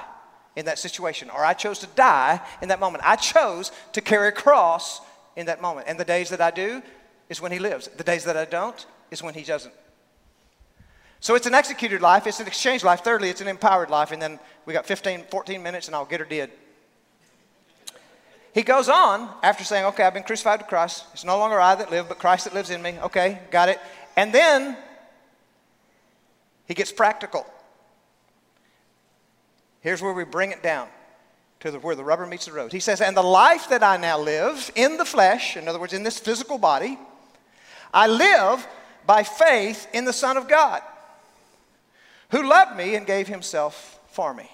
in 0.55 0.67
that 0.67 0.79
situation, 0.79 1.31
or 1.31 1.45
I 1.45 1.55
chose 1.55 1.79
to 1.79 1.87
die 1.89 2.41
in 2.61 2.69
that 2.69 2.79
moment. 2.79 3.03
I 3.07 3.17
chose 3.17 3.73
to 3.93 4.01
carry 4.01 4.29
a 4.29 4.33
cross 4.33 5.01
in 5.35 5.47
that 5.47 5.63
moment. 5.63 5.89
And 5.89 5.99
the 5.99 6.05
days 6.05 6.29
that 6.29 6.41
I 6.41 6.51
do 6.51 6.83
is 7.29 7.41
when 7.41 7.53
he 7.53 7.59
lives, 7.59 7.89
the 7.89 8.05
days 8.05 8.25
that 8.25 8.37
I 8.37 8.45
don't 8.45 8.87
is 9.11 9.23
when 9.23 9.35
he 9.35 9.43
doesn't. 9.43 9.75
So 11.21 11.37
it's 11.37 11.47
an 11.47 11.55
executed 11.55 12.03
life, 12.03 12.27
it's 12.27 12.41
an 12.41 12.47
exchange 12.47 12.85
life. 12.85 13.01
Thirdly, 13.03 13.31
it's 13.31 13.41
an 13.41 13.49
empowered 13.49 13.91
life. 13.91 14.11
And 14.11 14.21
then 14.21 14.39
we 14.67 14.73
got 14.73 14.87
15, 14.87 15.25
14 15.31 15.63
minutes, 15.63 15.87
and 15.87 15.97
I'll 15.97 16.05
get 16.05 16.21
her 16.21 16.27
did. 16.27 16.51
He 18.53 18.63
goes 18.63 18.89
on 18.89 19.29
after 19.43 19.65
saying, 19.65 19.87
Okay, 19.87 20.03
I've 20.03 20.15
been 20.15 20.23
crucified 20.23 20.61
to 20.61 20.67
Christ. 20.67 21.05
It's 21.13 21.25
no 21.25 21.39
longer 21.39 21.61
I 21.61 21.75
that 21.75 21.91
live, 21.91 22.09
but 22.09 22.19
Christ 22.19 22.45
that 22.45 22.55
lives 22.55 22.71
in 22.71 22.83
me. 22.83 22.97
Okay, 23.03 23.41
got 23.51 23.69
it. 23.69 23.81
And 24.17 24.33
then 24.33 24.77
he 26.67 26.75
gets 26.75 26.93
practical. 26.93 27.47
Here's 29.81 30.01
where 30.01 30.13
we 30.13 30.25
bring 30.25 30.53
it 30.53 30.63
down 30.63 30.89
to 31.61 31.71
the, 31.71 31.79
where 31.79 31.97
the 31.97 32.05
rubber 32.05 32.27
meets 32.27 32.47
the 32.47 32.53
road. 32.53 32.73
He 32.73 32.81
says, 32.81 33.01
And 33.01 33.17
the 33.17 33.23
life 33.23 33.69
that 33.71 33.83
I 33.83 33.97
now 33.97 34.19
live 34.19 34.71
in 34.75 34.97
the 34.97 35.05
flesh, 35.05 35.57
in 35.57 35.67
other 35.67 35.81
words, 35.81 35.93
in 35.93 36.03
this 36.03 36.19
physical 36.19 36.59
body, 36.59 36.99
I 37.93 38.07
live 38.07 38.67
by 39.07 39.23
faith 39.23 39.87
in 39.93 40.05
the 40.05 40.13
Son 40.13 40.37
of 40.37 40.49
God, 40.49 40.83
who 42.31 42.49
loved 42.49 42.77
me 42.77 42.95
and 42.95 43.07
gave 43.07 43.29
himself 43.29 43.99
for 44.11 44.33
me. 44.35 44.49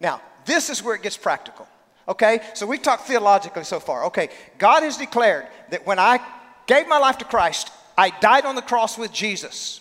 Now, 0.00 0.20
this 0.44 0.70
is 0.70 0.82
where 0.82 0.94
it 0.94 1.02
gets 1.02 1.16
practical. 1.16 1.66
Okay? 2.08 2.40
So 2.54 2.66
we've 2.66 2.82
talked 2.82 3.06
theologically 3.06 3.64
so 3.64 3.80
far. 3.80 4.06
Okay, 4.06 4.28
God 4.58 4.82
has 4.82 4.96
declared 4.96 5.46
that 5.70 5.86
when 5.86 5.98
I 5.98 6.20
gave 6.66 6.88
my 6.88 6.98
life 6.98 7.18
to 7.18 7.24
Christ, 7.24 7.70
I 7.96 8.10
died 8.20 8.44
on 8.44 8.54
the 8.54 8.62
cross 8.62 8.98
with 8.98 9.12
Jesus. 9.12 9.80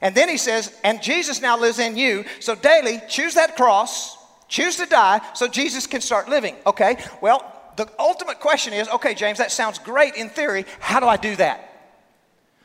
And 0.00 0.14
then 0.14 0.28
he 0.28 0.36
says, 0.36 0.78
and 0.84 1.02
Jesus 1.02 1.40
now 1.40 1.58
lives 1.58 1.78
in 1.78 1.96
you. 1.96 2.24
So 2.40 2.54
daily, 2.54 3.00
choose 3.08 3.34
that 3.34 3.56
cross, 3.56 4.16
choose 4.48 4.76
to 4.76 4.86
die 4.86 5.20
so 5.34 5.48
Jesus 5.48 5.86
can 5.86 6.00
start 6.00 6.28
living. 6.28 6.56
Okay? 6.66 6.98
Well, 7.22 7.52
the 7.76 7.88
ultimate 7.98 8.40
question 8.40 8.72
is 8.72 8.88
okay, 8.88 9.14
James, 9.14 9.38
that 9.38 9.52
sounds 9.52 9.78
great 9.78 10.14
in 10.16 10.28
theory. 10.28 10.64
How 10.80 11.00
do 11.00 11.06
I 11.06 11.16
do 11.16 11.36
that? 11.36 11.72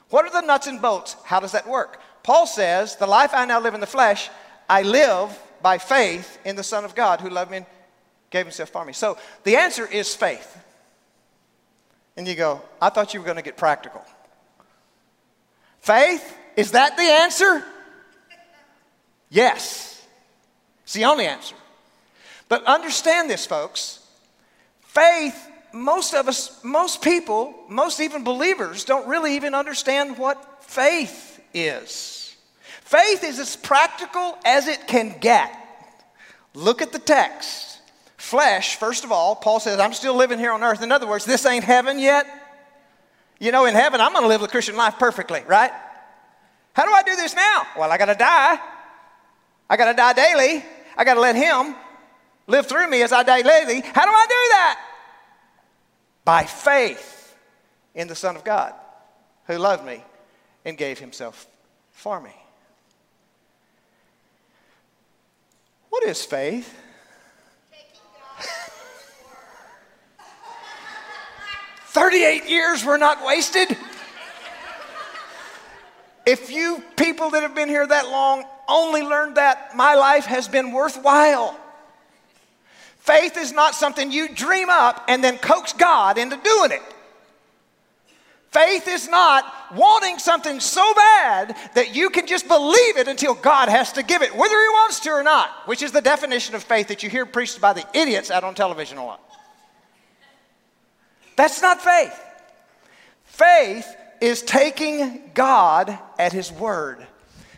What 0.10 0.26
are 0.26 0.42
the 0.42 0.46
nuts 0.46 0.68
and 0.68 0.82
bolts? 0.82 1.16
How 1.24 1.40
does 1.40 1.54
that 1.54 1.68
work? 1.68 2.02
Paul 2.24 2.46
says, 2.46 2.96
The 2.98 3.08
life 3.08 3.32
I 3.34 3.46
now 3.46 3.60
live 3.60 3.74
in 3.74 3.82
the 3.82 3.88
flesh, 3.88 4.30
I 4.70 4.84
live 4.84 5.38
by 5.62 5.78
faith 5.78 6.40
in 6.46 6.56
the 6.56 6.64
Son 6.64 6.86
of 6.86 6.96
God 6.96 7.22
who 7.22 7.30
loved 7.30 7.52
me 7.52 7.66
gave 8.32 8.46
himself 8.46 8.70
for 8.70 8.84
me. 8.84 8.94
So 8.94 9.18
the 9.44 9.58
answer 9.58 9.86
is 9.86 10.16
faith. 10.16 10.58
And 12.18 12.28
you 12.28 12.36
go, 12.36 12.62
I 12.82 12.90
thought 12.90 13.14
you 13.14 13.20
were 13.20 13.26
going 13.26 13.38
to 13.38 13.44
get 13.44 13.58
practical. 13.58 14.04
Faith? 15.82 16.38
Is 16.56 16.72
that 16.72 16.98
the 16.98 17.04
answer? 17.04 17.64
Yes. 19.30 20.06
It's 20.84 20.94
the 20.94 21.06
only 21.06 21.26
answer. 21.26 21.56
But 22.50 22.66
understand 22.66 23.30
this, 23.30 23.46
folks. 23.46 24.00
Faith, 24.82 25.48
most 25.74 26.14
of 26.14 26.28
us, 26.28 26.62
most 26.64 27.02
people, 27.02 27.56
most 27.70 28.02
even 28.02 28.24
believers, 28.24 28.84
don't 28.84 29.08
really 29.08 29.36
even 29.36 29.56
understand 29.56 30.18
what 30.18 30.64
faith 30.64 31.42
is. 31.54 32.36
Faith 32.82 33.24
is 33.24 33.40
as 33.40 33.56
practical 33.56 34.38
as 34.44 34.68
it 34.68 34.86
can 34.86 35.18
get. 35.20 35.56
Look 36.54 36.82
at 36.82 36.92
the 36.92 37.00
text 37.00 37.71
flesh, 38.22 38.76
first 38.76 39.04
of 39.04 39.12
all, 39.12 39.36
Paul 39.36 39.60
says, 39.60 39.80
I'm 39.80 39.94
still 39.94 40.16
living 40.16 40.40
here 40.40 40.52
on 40.52 40.64
earth. 40.64 40.82
In 40.82 40.92
other 40.92 41.08
words, 41.08 41.26
this 41.26 41.46
ain't 41.46 41.64
heaven 41.64 42.00
yet. 42.00 42.28
You 43.40 43.52
know, 43.52 43.66
in 43.66 43.74
heaven, 43.74 44.00
I'm 44.00 44.14
going 44.14 44.24
to 44.24 44.28
live 44.28 44.42
the 44.42 44.48
Christian 44.48 44.76
life 44.78 45.00
perfectly, 45.00 45.44
right? 45.48 45.72
How 46.74 46.86
do 46.86 46.92
I 46.92 47.02
do 47.04 47.16
this 47.16 47.36
now? 47.36 47.64
Well, 47.78 47.92
I 47.92 47.98
got 47.98 48.06
to 48.06 48.16
die. 48.16 48.60
I 49.70 49.78
got 49.78 49.92
to 49.92 49.94
die 49.96 50.14
daily. 50.14 50.64
I 50.96 51.04
got 51.04 51.16
to 51.16 51.20
let 51.20 51.36
Him 51.36 51.76
live 52.46 52.68
through 52.68 52.90
me 52.90 53.02
as 53.02 53.12
I 53.12 53.24
die 53.24 53.42
daily. 53.42 53.82
How 53.82 54.06
do 54.06 54.12
I 54.12 54.26
do 54.28 54.50
that? 54.52 54.80
By 56.24 56.44
faith 56.44 57.36
in 57.96 58.08
the 58.08 58.16
Son 58.16 58.36
of 58.36 58.44
God 58.44 58.74
who 59.48 59.58
loved 59.58 59.84
me 59.86 60.04
and 60.64 60.78
gave 60.78 61.00
Himself 61.00 61.48
for 61.92 62.22
me. 62.22 62.36
What 65.90 66.04
is 66.04 66.24
faith? 66.24 66.74
38 71.92 72.50
years 72.50 72.86
were 72.86 72.98
not 72.98 73.26
wasted. 73.26 73.78
If 76.26 76.50
you 76.50 76.82
people 76.96 77.32
that 77.32 77.44
have 77.44 77.54
been 77.54 77.68
here 77.68 77.86
that 77.86 78.08
long 78.08 78.46
only 78.70 79.02
learned 79.02 79.36
that, 79.36 79.76
my 79.76 79.96
life 79.96 80.24
has 80.26 80.48
been 80.48 80.72
worthwhile. 80.72 81.60
Faith 83.00 83.36
is 83.36 83.52
not 83.52 83.76
something 83.76 84.10
you 84.10 84.30
dream 84.30 84.70
up 84.70 85.04
and 85.10 85.22
then 85.22 85.38
coax 85.38 85.74
God 85.74 86.18
into 86.18 86.38
doing 86.38 86.72
it. 86.72 86.82
Faith 88.52 88.88
is 88.88 89.10
not 89.10 89.76
wanting 89.76 90.18
something 90.18 90.62
so 90.62 90.94
bad 90.94 91.58
that 91.74 91.94
you 91.94 92.10
can 92.10 92.26
just 92.26 92.48
believe 92.48 92.96
it 92.96 93.10
until 93.10 93.34
God 93.34 93.68
has 93.68 93.92
to 93.94 94.04
give 94.04 94.22
it, 94.22 94.34
whether 94.34 94.56
He 94.62 94.70
wants 94.70 95.02
to 95.02 95.10
or 95.10 95.24
not, 95.24 95.50
which 95.66 95.82
is 95.82 95.92
the 95.92 96.02
definition 96.02 96.56
of 96.56 96.64
faith 96.64 96.88
that 96.88 97.04
you 97.04 97.10
hear 97.10 97.26
preached 97.26 97.60
by 97.60 97.74
the 97.74 97.86
idiots 97.94 98.32
out 98.32 98.46
on 98.46 98.56
television 98.56 98.98
a 98.98 99.06
lot. 99.06 99.31
That's 101.42 101.60
not 101.60 101.82
faith. 101.82 102.24
Faith 103.24 103.96
is 104.22 104.44
taking 104.44 105.32
God 105.34 105.98
at 106.20 106.34
His 106.34 106.52
word. 106.52 107.04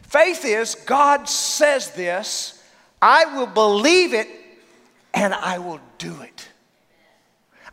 Faith 0.04 0.46
is 0.46 0.76
God 0.76 1.28
says 1.28 1.92
this, 1.92 2.64
I 3.02 3.26
will 3.36 3.46
believe 3.46 4.14
it, 4.14 4.30
and 5.14 5.34
I 5.34 5.58
will 5.58 5.82
do 5.98 6.22
it. 6.22 6.48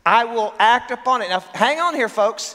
I 0.04 0.24
will 0.24 0.52
act 0.58 0.90
upon 0.90 1.22
it. 1.22 1.28
Now, 1.28 1.44
hang 1.54 1.78
on 1.78 1.94
here, 1.94 2.08
folks. 2.08 2.54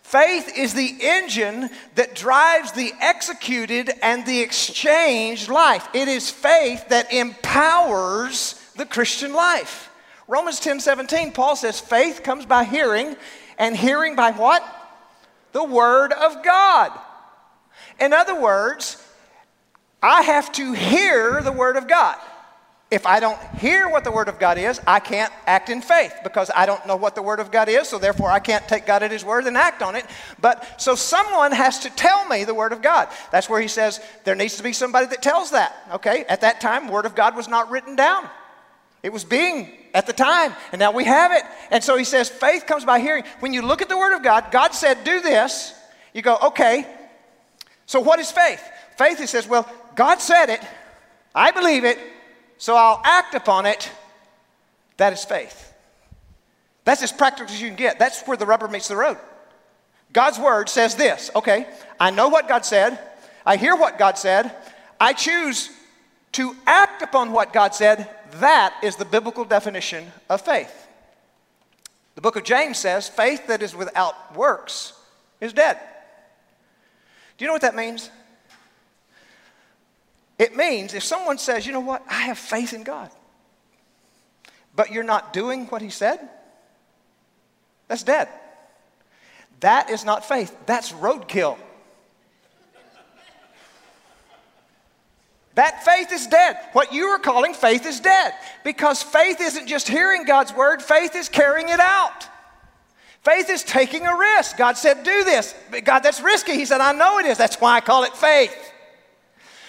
Faith 0.00 0.56
is 0.56 0.72
the 0.72 0.96
engine 1.02 1.68
that 1.96 2.14
drives 2.14 2.72
the 2.72 2.90
executed 3.02 3.90
and 4.02 4.24
the 4.24 4.40
exchanged 4.40 5.50
life. 5.50 5.86
It 5.92 6.08
is 6.08 6.30
faith 6.30 6.88
that 6.88 7.12
empowers 7.12 8.54
the 8.76 8.86
Christian 8.86 9.34
life. 9.34 9.90
Romans 10.26 10.60
10 10.60 10.80
17, 10.80 11.32
Paul 11.32 11.56
says, 11.56 11.80
faith 11.80 12.22
comes 12.22 12.46
by 12.46 12.64
hearing, 12.64 13.16
and 13.58 13.76
hearing 13.76 14.16
by 14.16 14.32
what? 14.32 14.64
The 15.52 15.64
Word 15.64 16.12
of 16.12 16.42
God. 16.42 16.92
In 18.00 18.12
other 18.12 18.40
words, 18.40 19.00
I 20.02 20.22
have 20.22 20.50
to 20.52 20.72
hear 20.72 21.40
the 21.42 21.52
Word 21.52 21.76
of 21.76 21.88
God. 21.88 22.18
If 22.90 23.06
I 23.06 23.18
don't 23.18 23.40
hear 23.58 23.88
what 23.88 24.04
the 24.04 24.12
Word 24.12 24.28
of 24.28 24.38
God 24.38 24.58
is, 24.58 24.80
I 24.86 25.00
can't 25.00 25.32
act 25.46 25.68
in 25.68 25.82
faith 25.82 26.14
because 26.22 26.50
I 26.54 26.66
don't 26.66 26.86
know 26.86 26.96
what 26.96 27.14
the 27.14 27.22
Word 27.22 27.40
of 27.40 27.50
God 27.50 27.68
is, 27.68 27.88
so 27.88 27.98
therefore 27.98 28.30
I 28.30 28.38
can't 28.38 28.66
take 28.68 28.86
God 28.86 29.02
at 29.02 29.10
His 29.10 29.24
Word 29.24 29.46
and 29.46 29.56
act 29.56 29.82
on 29.82 29.96
it. 29.96 30.06
But 30.40 30.80
so 30.80 30.94
someone 30.94 31.52
has 31.52 31.80
to 31.80 31.90
tell 31.90 32.26
me 32.28 32.44
the 32.44 32.54
Word 32.54 32.72
of 32.72 32.82
God. 32.82 33.08
That's 33.32 33.48
where 33.48 33.60
he 33.60 33.68
says 33.68 34.00
there 34.24 34.34
needs 34.34 34.56
to 34.58 34.62
be 34.62 34.72
somebody 34.72 35.06
that 35.06 35.22
tells 35.22 35.50
that. 35.50 35.74
Okay? 35.94 36.24
At 36.28 36.42
that 36.42 36.60
time, 36.60 36.88
Word 36.88 37.06
of 37.06 37.14
God 37.14 37.34
was 37.36 37.48
not 37.48 37.70
written 37.70 37.96
down, 37.96 38.28
it 39.02 39.12
was 39.12 39.24
being 39.24 39.72
at 39.94 40.06
the 40.06 40.12
time, 40.12 40.52
and 40.72 40.80
now 40.80 40.90
we 40.90 41.04
have 41.04 41.32
it. 41.32 41.44
And 41.70 41.82
so 41.82 41.96
he 41.96 42.04
says 42.04 42.28
faith 42.28 42.66
comes 42.66 42.84
by 42.84 42.98
hearing. 42.98 43.24
When 43.40 43.54
you 43.54 43.62
look 43.62 43.80
at 43.80 43.88
the 43.88 43.96
Word 43.96 44.14
of 44.14 44.22
God, 44.22 44.50
God 44.50 44.74
said, 44.74 45.04
do 45.04 45.20
this. 45.20 45.72
You 46.12 46.20
go, 46.20 46.36
okay, 46.42 46.86
so 47.86 48.00
what 48.00 48.18
is 48.18 48.30
faith? 48.30 48.62
Faith, 48.98 49.18
he 49.18 49.26
says, 49.26 49.48
well, 49.48 49.68
God 49.94 50.20
said 50.20 50.50
it, 50.50 50.60
I 51.34 51.50
believe 51.52 51.84
it, 51.84 51.98
so 52.58 52.76
I'll 52.76 53.00
act 53.04 53.34
upon 53.34 53.66
it. 53.66 53.90
That 54.96 55.12
is 55.12 55.24
faith. 55.24 55.72
That's 56.84 57.02
as 57.02 57.12
practical 57.12 57.52
as 57.52 57.60
you 57.60 57.68
can 57.68 57.76
get. 57.76 57.98
That's 57.98 58.22
where 58.22 58.36
the 58.36 58.46
rubber 58.46 58.68
meets 58.68 58.88
the 58.88 58.96
road. 58.96 59.18
God's 60.12 60.38
word 60.38 60.68
says 60.68 60.94
this 60.94 61.30
okay, 61.34 61.66
I 61.98 62.10
know 62.10 62.28
what 62.28 62.48
God 62.48 62.64
said, 62.64 62.98
I 63.44 63.56
hear 63.56 63.74
what 63.74 63.98
God 63.98 64.18
said, 64.18 64.54
I 65.00 65.12
choose 65.12 65.70
to 66.32 66.54
act 66.66 67.02
upon 67.02 67.32
what 67.32 67.52
God 67.52 67.74
said. 67.74 68.08
That 68.34 68.74
is 68.82 68.96
the 68.96 69.04
biblical 69.04 69.44
definition 69.44 70.10
of 70.28 70.40
faith. 70.40 70.88
The 72.14 72.20
book 72.20 72.36
of 72.36 72.44
James 72.44 72.78
says 72.78 73.08
faith 73.08 73.46
that 73.46 73.62
is 73.62 73.74
without 73.74 74.36
works 74.36 74.92
is 75.40 75.52
dead. 75.52 75.78
Do 77.36 77.44
you 77.44 77.46
know 77.48 77.52
what 77.52 77.62
that 77.62 77.74
means? 77.74 78.10
It 80.38 80.56
means 80.56 80.94
if 80.94 81.04
someone 81.04 81.38
says, 81.38 81.66
you 81.66 81.72
know 81.72 81.80
what, 81.80 82.02
I 82.08 82.22
have 82.22 82.38
faith 82.38 82.72
in 82.72 82.82
God, 82.82 83.10
but 84.74 84.90
you're 84.90 85.04
not 85.04 85.32
doing 85.32 85.66
what 85.66 85.82
he 85.82 85.90
said, 85.90 86.18
that's 87.86 88.02
dead. 88.02 88.28
That 89.60 89.90
is 89.90 90.04
not 90.04 90.26
faith, 90.26 90.56
that's 90.66 90.92
roadkill. 90.92 91.56
That 95.54 95.84
faith 95.84 96.12
is 96.12 96.26
dead. 96.26 96.58
What 96.72 96.92
you 96.92 97.06
are 97.06 97.18
calling 97.18 97.54
faith 97.54 97.86
is 97.86 98.00
dead 98.00 98.34
because 98.64 99.02
faith 99.02 99.40
isn't 99.40 99.66
just 99.66 99.86
hearing 99.86 100.24
God's 100.24 100.52
word, 100.52 100.82
faith 100.82 101.14
is 101.14 101.28
carrying 101.28 101.68
it 101.68 101.80
out. 101.80 102.28
Faith 103.22 103.48
is 103.48 103.62
taking 103.62 104.06
a 104.06 104.16
risk. 104.16 104.58
God 104.58 104.76
said, 104.76 105.02
Do 105.02 105.24
this. 105.24 105.54
God, 105.84 106.00
that's 106.00 106.20
risky. 106.20 106.52
He 106.54 106.66
said, 106.66 106.82
I 106.82 106.92
know 106.92 107.18
it 107.18 107.26
is. 107.26 107.38
That's 107.38 107.56
why 107.56 107.76
I 107.76 107.80
call 107.80 108.04
it 108.04 108.14
faith. 108.14 108.54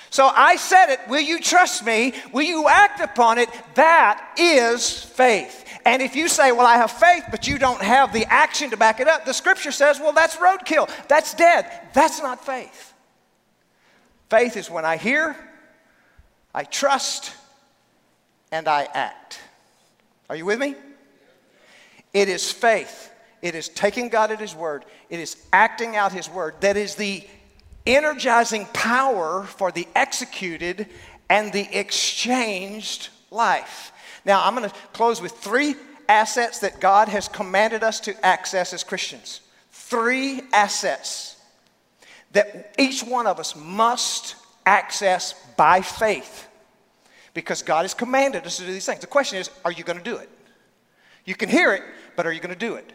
So 0.10 0.26
I 0.34 0.58
said 0.58 0.92
it. 0.92 1.00
Will 1.08 1.22
you 1.22 1.40
trust 1.40 1.86
me? 1.86 2.14
Will 2.34 2.44
you 2.44 2.68
act 2.68 3.00
upon 3.00 3.38
it? 3.38 3.50
That 3.76 4.36
is 4.38 5.02
faith. 5.04 5.64
And 5.86 6.02
if 6.02 6.16
you 6.16 6.28
say, 6.28 6.52
Well, 6.52 6.66
I 6.66 6.76
have 6.76 6.92
faith, 6.92 7.26
but 7.32 7.48
you 7.48 7.58
don't 7.58 7.82
have 7.82 8.12
the 8.12 8.26
action 8.26 8.72
to 8.72 8.78
back 8.78 9.00
it 9.00 9.08
up, 9.08 9.24
the 9.24 9.34
scripture 9.34 9.72
says, 9.72 10.00
Well, 10.00 10.14
that's 10.14 10.36
roadkill. 10.36 10.90
That's 11.08 11.34
dead. 11.34 11.72
That's 11.94 12.22
not 12.22 12.46
faith. 12.46 12.94
Faith 14.30 14.58
is 14.58 14.70
when 14.70 14.84
I 14.84 14.98
hear, 14.98 15.38
I 16.56 16.64
trust, 16.64 17.34
and 18.50 18.70
I 18.70 18.88
act. 18.94 19.42
Are 20.30 20.38
you 20.38 20.46
with 20.46 20.58
me? 20.58 20.74
It 22.14 22.30
is 22.30 22.50
faith. 22.50 23.12
It 23.42 23.56
is 23.56 23.68
taking 23.68 24.08
God 24.08 24.32
at 24.32 24.40
His 24.40 24.56
word. 24.56 24.86
It 25.10 25.20
is 25.20 25.36
acting 25.52 25.98
out 25.98 26.14
His 26.14 26.30
word. 26.30 26.56
That 26.62 26.78
is 26.78 26.96
the 26.96 27.28
energizing 27.86 28.68
power 28.68 29.44
for 29.44 29.70
the 29.70 29.86
executed 29.96 30.88
and 31.30 31.52
the 31.52 31.68
exchanged 31.78 33.10
life. 33.32 33.92
Now, 34.24 34.46
I'm 34.46 34.56
going 34.56 34.70
to 34.70 34.76
close 34.94 35.22
with 35.22 35.34
three 35.34 35.76
assets 36.08 36.60
that 36.60 36.80
God 36.80 37.10
has 37.10 37.28
commanded 37.28 37.84
us 37.84 38.00
to 38.00 38.26
access 38.26 38.72
as 38.72 38.82
Christians. 38.82 39.42
Three 39.72 40.42
assets 40.54 41.36
that 42.32 42.74
each 42.80 43.04
one 43.04 43.28
of 43.28 43.42
us 43.42 43.58
must 43.58 44.38
access 44.66 45.34
by 45.56 45.82
faith 45.82 46.48
because 47.34 47.62
God 47.62 47.84
has 47.84 47.94
commanded 47.94 48.46
us 48.46 48.58
to 48.58 48.66
do 48.66 48.72
these 48.72 48.86
things. 48.86 49.02
The 49.02 49.08
question 49.08 49.38
is, 49.38 49.50
are 49.64 49.72
you 49.72 49.84
going 49.84 49.98
to 49.98 50.04
do 50.04 50.18
it? 50.18 50.30
You 51.26 51.36
can 51.36 51.50
hear 51.50 51.74
it, 51.74 51.84
but 52.16 52.26
are 52.26 52.32
you 52.32 52.40
going 52.40 52.54
to 52.54 52.60
do 52.60 52.76
it? 52.76 52.92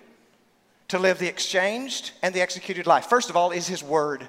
To 0.88 0.98
live 0.98 1.18
the 1.18 1.28
exchanged 1.28 2.12
and 2.22 2.34
the 2.34 2.40
executed 2.40 2.86
life. 2.86 3.06
First 3.06 3.30
of 3.30 3.36
all, 3.36 3.50
is 3.50 3.68
His 3.68 3.82
Word. 3.82 4.26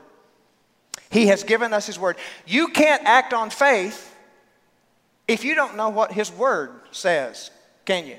He 1.10 1.28
has 1.28 1.44
given 1.44 1.74
us 1.74 1.88
His 1.88 1.98
Word. 1.98 2.18
You 2.46 2.68
can't 2.68 3.04
act 3.06 3.34
on 3.34 3.50
faith 3.50 4.16
if 5.28 5.44
you 5.44 5.56
don't 5.56 5.78
know 5.78 5.89
what 5.89 6.12
His 6.12 6.32
Word 6.32 6.72
says, 6.92 7.52
can 7.86 8.06
you? 8.06 8.18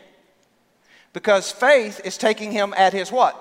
Because 1.13 1.53
faith 1.53 2.01
is 2.05 2.17
taking 2.17 2.53
Him 2.53 2.73
at 2.77 2.93
His 2.93 3.13
what? 3.13 3.37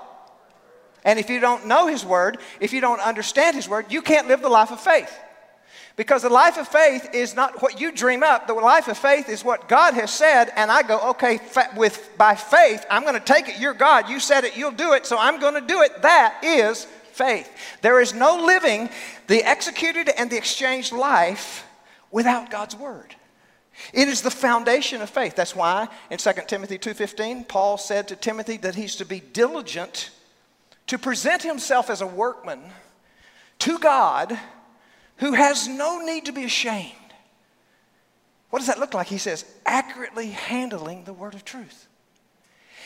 And 1.04 1.18
if 1.18 1.30
you 1.30 1.40
don't 1.40 1.66
know 1.66 1.86
His 1.86 2.04
Word, 2.04 2.38
if 2.60 2.72
you 2.72 2.80
don't 2.80 3.00
understand 3.00 3.56
His 3.56 3.68
Word, 3.68 3.86
you 3.90 4.02
can't 4.02 4.28
live 4.28 4.42
the 4.42 4.48
life 4.48 4.70
of 4.70 4.80
faith. 4.80 5.12
Because 5.96 6.22
the 6.22 6.30
life 6.30 6.56
of 6.56 6.66
faith 6.68 7.10
is 7.12 7.36
not 7.36 7.60
what 7.60 7.80
you 7.80 7.92
dream 7.92 8.22
up. 8.22 8.46
The 8.46 8.54
life 8.54 8.88
of 8.88 8.96
faith 8.96 9.28
is 9.28 9.44
what 9.44 9.68
God 9.68 9.94
has 9.94 10.10
said, 10.10 10.50
and 10.56 10.70
I 10.70 10.82
go, 10.82 11.10
okay, 11.10 11.38
with 11.76 12.10
by 12.16 12.34
faith, 12.34 12.86
I'm 12.90 13.02
going 13.02 13.14
to 13.14 13.20
take 13.20 13.48
it. 13.48 13.60
You're 13.60 13.74
God. 13.74 14.08
You 14.08 14.18
said 14.18 14.44
it. 14.44 14.56
You'll 14.56 14.70
do 14.70 14.94
it. 14.94 15.04
So 15.04 15.18
I'm 15.18 15.38
going 15.38 15.54
to 15.54 15.60
do 15.60 15.82
it. 15.82 16.02
That 16.02 16.42
is 16.42 16.86
faith. 17.12 17.50
There 17.82 18.00
is 18.00 18.14
no 18.14 18.44
living 18.44 18.88
the 19.26 19.44
executed 19.44 20.08
and 20.08 20.30
the 20.30 20.36
exchanged 20.36 20.92
life 20.92 21.66
without 22.10 22.50
God's 22.50 22.74
word. 22.74 23.14
It 23.92 24.08
is 24.08 24.22
the 24.22 24.30
foundation 24.30 25.02
of 25.02 25.10
faith. 25.10 25.34
That's 25.34 25.56
why 25.56 25.88
in 26.10 26.18
2 26.18 26.32
Timothy 26.46 26.78
2:15 26.78 27.48
Paul 27.48 27.78
said 27.78 28.08
to 28.08 28.16
Timothy 28.16 28.56
that 28.58 28.74
he's 28.74 28.96
to 28.96 29.04
be 29.04 29.20
diligent 29.20 30.10
to 30.86 30.98
present 30.98 31.42
himself 31.42 31.88
as 31.88 32.00
a 32.00 32.06
workman 32.06 32.60
to 33.60 33.78
God 33.78 34.38
who 35.22 35.34
has 35.34 35.68
no 35.68 36.00
need 36.00 36.24
to 36.24 36.32
be 36.32 36.42
ashamed. 36.42 36.92
What 38.50 38.58
does 38.58 38.66
that 38.66 38.80
look 38.80 38.92
like? 38.92 39.06
He 39.06 39.18
says, 39.18 39.44
accurately 39.64 40.30
handling 40.30 41.04
the 41.04 41.12
word 41.12 41.34
of 41.34 41.44
truth. 41.44 41.86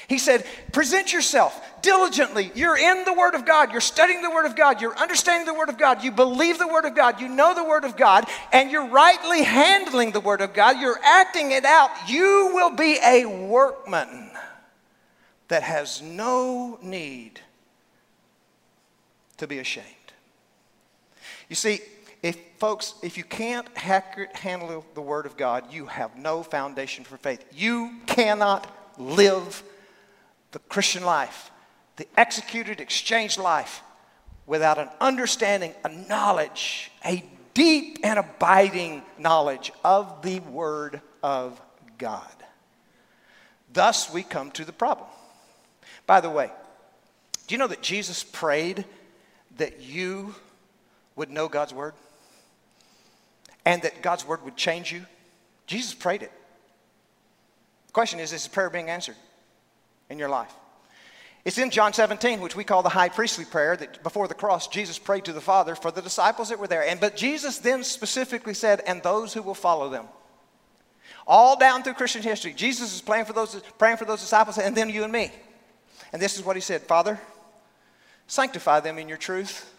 He 0.06 0.18
said, 0.18 0.44
present 0.70 1.14
yourself 1.14 1.58
diligently. 1.80 2.52
You're 2.54 2.76
in 2.76 3.04
the 3.04 3.14
Word 3.14 3.34
of 3.34 3.44
God. 3.44 3.72
You're 3.72 3.80
studying 3.80 4.22
the 4.22 4.30
Word 4.30 4.46
of 4.46 4.54
God. 4.54 4.80
You're 4.80 4.96
understanding 4.96 5.46
the 5.46 5.58
Word 5.58 5.68
of 5.68 5.78
God. 5.78 6.04
You 6.04 6.12
believe 6.12 6.58
the 6.58 6.68
Word 6.68 6.84
of 6.84 6.94
God. 6.94 7.20
You 7.20 7.28
know 7.28 7.54
the 7.54 7.64
Word 7.64 7.84
of 7.84 7.96
God. 7.96 8.24
And 8.52 8.70
you're 8.70 8.86
rightly 8.86 9.42
handling 9.42 10.12
the 10.12 10.20
Word 10.20 10.42
of 10.42 10.54
God. 10.54 10.78
You're 10.78 11.00
acting 11.02 11.50
it 11.50 11.64
out. 11.64 11.90
You 12.06 12.52
will 12.54 12.70
be 12.70 12.98
a 13.04 13.26
workman 13.26 14.30
that 15.48 15.64
has 15.64 16.00
no 16.02 16.78
need 16.80 17.40
to 19.38 19.48
be 19.48 19.58
ashamed. 19.58 19.86
You 21.48 21.56
see, 21.56 21.80
if 22.22 22.38
folks, 22.58 22.94
if 23.02 23.16
you 23.16 23.24
can't 23.24 23.68
handle 23.76 24.84
the 24.94 25.00
Word 25.00 25.26
of 25.26 25.36
God, 25.36 25.72
you 25.72 25.86
have 25.86 26.16
no 26.16 26.42
foundation 26.42 27.04
for 27.04 27.16
faith. 27.16 27.44
You 27.52 27.96
cannot 28.06 28.66
live 28.98 29.62
the 30.52 30.58
Christian 30.60 31.04
life 31.04 31.50
the 31.96 32.06
executed 32.16 32.80
exchange 32.80 33.38
life 33.38 33.82
without 34.46 34.78
an 34.78 34.88
understanding, 35.00 35.74
a 35.84 35.88
knowledge, 35.88 36.90
a 37.04 37.24
deep 37.54 37.98
and 38.04 38.18
abiding 38.18 39.02
knowledge 39.18 39.72
of 39.82 40.22
the 40.22 40.40
Word 40.40 41.00
of 41.22 41.60
God. 41.98 42.30
Thus, 43.72 44.12
we 44.12 44.22
come 44.22 44.50
to 44.52 44.64
the 44.64 44.72
problem. 44.72 45.08
By 46.06 46.20
the 46.20 46.30
way, 46.30 46.50
do 47.46 47.54
you 47.54 47.58
know 47.58 47.66
that 47.66 47.82
Jesus 47.82 48.22
prayed 48.22 48.84
that 49.56 49.80
you 49.80 50.34
would 51.16 51.30
know 51.30 51.48
God's 51.48 51.74
Word? 51.74 51.94
And 53.66 53.82
that 53.82 54.00
God's 54.00 54.26
Word 54.26 54.42
would 54.44 54.56
change 54.56 54.90
you? 54.90 55.04
Jesus 55.66 55.92
prayed 55.92 56.22
it. 56.22 56.32
The 57.88 57.92
question 57.92 58.20
is, 58.20 58.32
is 58.32 58.44
the 58.44 58.50
prayer 58.50 58.70
being 58.70 58.88
answered 58.88 59.16
in 60.08 60.18
your 60.18 60.28
life? 60.30 60.52
It's 61.44 61.58
in 61.58 61.70
John 61.70 61.92
17, 61.92 62.40
which 62.40 62.56
we 62.56 62.64
call 62.64 62.82
the 62.82 62.88
high 62.88 63.08
priestly 63.08 63.44
prayer, 63.44 63.76
that 63.76 64.02
before 64.02 64.26
the 64.26 64.34
cross, 64.34 64.66
Jesus 64.66 64.98
prayed 64.98 65.26
to 65.26 65.32
the 65.32 65.40
Father 65.40 65.76
for 65.76 65.92
the 65.92 66.02
disciples 66.02 66.48
that 66.48 66.58
were 66.58 66.66
there. 66.66 66.84
And 66.84 66.98
but 66.98 67.16
Jesus 67.16 67.58
then 67.58 67.84
specifically 67.84 68.54
said, 68.54 68.82
and 68.86 69.02
those 69.02 69.32
who 69.32 69.42
will 69.42 69.54
follow 69.54 69.88
them. 69.88 70.06
All 71.24 71.56
down 71.56 71.82
through 71.82 71.94
Christian 71.94 72.22
history, 72.22 72.52
Jesus 72.52 72.94
is 72.94 73.00
praying 73.00 73.26
for 73.26 73.32
those, 73.32 73.60
praying 73.78 73.96
for 73.96 74.04
those 74.04 74.20
disciples, 74.20 74.58
and 74.58 74.76
then 74.76 74.90
you 74.90 75.04
and 75.04 75.12
me. 75.12 75.30
And 76.12 76.20
this 76.20 76.36
is 76.36 76.44
what 76.44 76.56
he 76.56 76.62
said 76.62 76.82
Father, 76.82 77.20
sanctify 78.26 78.80
them 78.80 78.98
in 78.98 79.08
your 79.08 79.18
truth. 79.18 79.72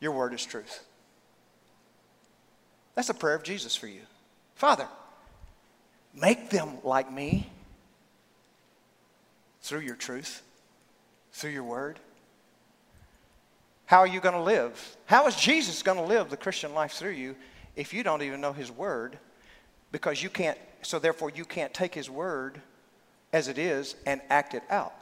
Your 0.00 0.12
word 0.12 0.32
is 0.32 0.44
truth. 0.44 0.84
That's 3.00 3.08
a 3.08 3.14
prayer 3.14 3.34
of 3.34 3.42
Jesus 3.42 3.74
for 3.74 3.86
you. 3.86 4.02
Father, 4.56 4.86
make 6.14 6.50
them 6.50 6.76
like 6.84 7.10
me 7.10 7.48
through 9.62 9.80
your 9.80 9.96
truth 9.96 10.42
through 11.32 11.52
your 11.52 11.64
word? 11.64 11.98
How 13.86 14.00
are 14.00 14.06
you 14.06 14.20
going 14.20 14.34
to 14.34 14.42
live? 14.42 14.98
How 15.06 15.26
is 15.26 15.34
Jesus 15.34 15.82
going 15.82 15.96
to 15.96 16.04
live 16.04 16.28
the 16.28 16.36
Christian 16.36 16.74
life 16.74 16.92
through 16.92 17.12
you 17.12 17.36
if 17.74 17.94
you 17.94 18.02
don't 18.02 18.20
even 18.20 18.42
know 18.42 18.52
his 18.52 18.70
word? 18.70 19.18
Because 19.92 20.22
you 20.22 20.28
can't, 20.28 20.58
so 20.82 20.98
therefore 20.98 21.30
you 21.30 21.46
can't 21.46 21.72
take 21.72 21.94
his 21.94 22.10
word 22.10 22.60
as 23.32 23.48
it 23.48 23.56
is 23.56 23.96
and 24.04 24.20
act 24.28 24.52
it 24.52 24.62
out. 24.68 24.92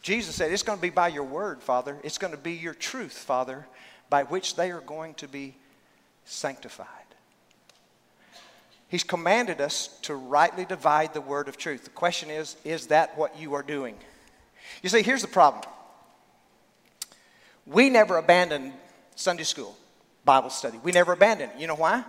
Jesus 0.00 0.34
said, 0.34 0.50
It's 0.50 0.62
going 0.62 0.78
to 0.78 0.82
be 0.82 0.88
by 0.88 1.08
your 1.08 1.24
word, 1.24 1.62
Father. 1.62 1.98
It's 2.02 2.16
going 2.16 2.32
to 2.32 2.40
be 2.40 2.54
your 2.54 2.72
truth, 2.72 3.12
Father, 3.12 3.66
by 4.08 4.22
which 4.22 4.56
they 4.56 4.70
are 4.70 4.80
going 4.80 5.12
to 5.16 5.28
be 5.28 5.56
sanctified. 6.24 6.97
He's 8.88 9.04
commanded 9.04 9.60
us 9.60 9.98
to 10.02 10.14
rightly 10.14 10.64
divide 10.64 11.12
the 11.12 11.20
word 11.20 11.48
of 11.48 11.56
truth. 11.58 11.84
The 11.84 11.90
question 11.90 12.30
is, 12.30 12.56
is 12.64 12.86
that 12.86 13.16
what 13.18 13.38
you 13.38 13.54
are 13.54 13.62
doing? 13.62 13.94
You 14.82 14.88
see, 14.88 15.02
here's 15.02 15.22
the 15.22 15.28
problem. 15.28 15.64
We 17.66 17.90
never 17.90 18.16
abandoned 18.16 18.72
Sunday 19.14 19.42
school, 19.42 19.76
Bible 20.24 20.48
study. 20.48 20.78
We 20.82 20.92
never 20.92 21.12
abandoned. 21.12 21.52
You 21.58 21.66
know 21.66 21.74
why? 21.74 22.02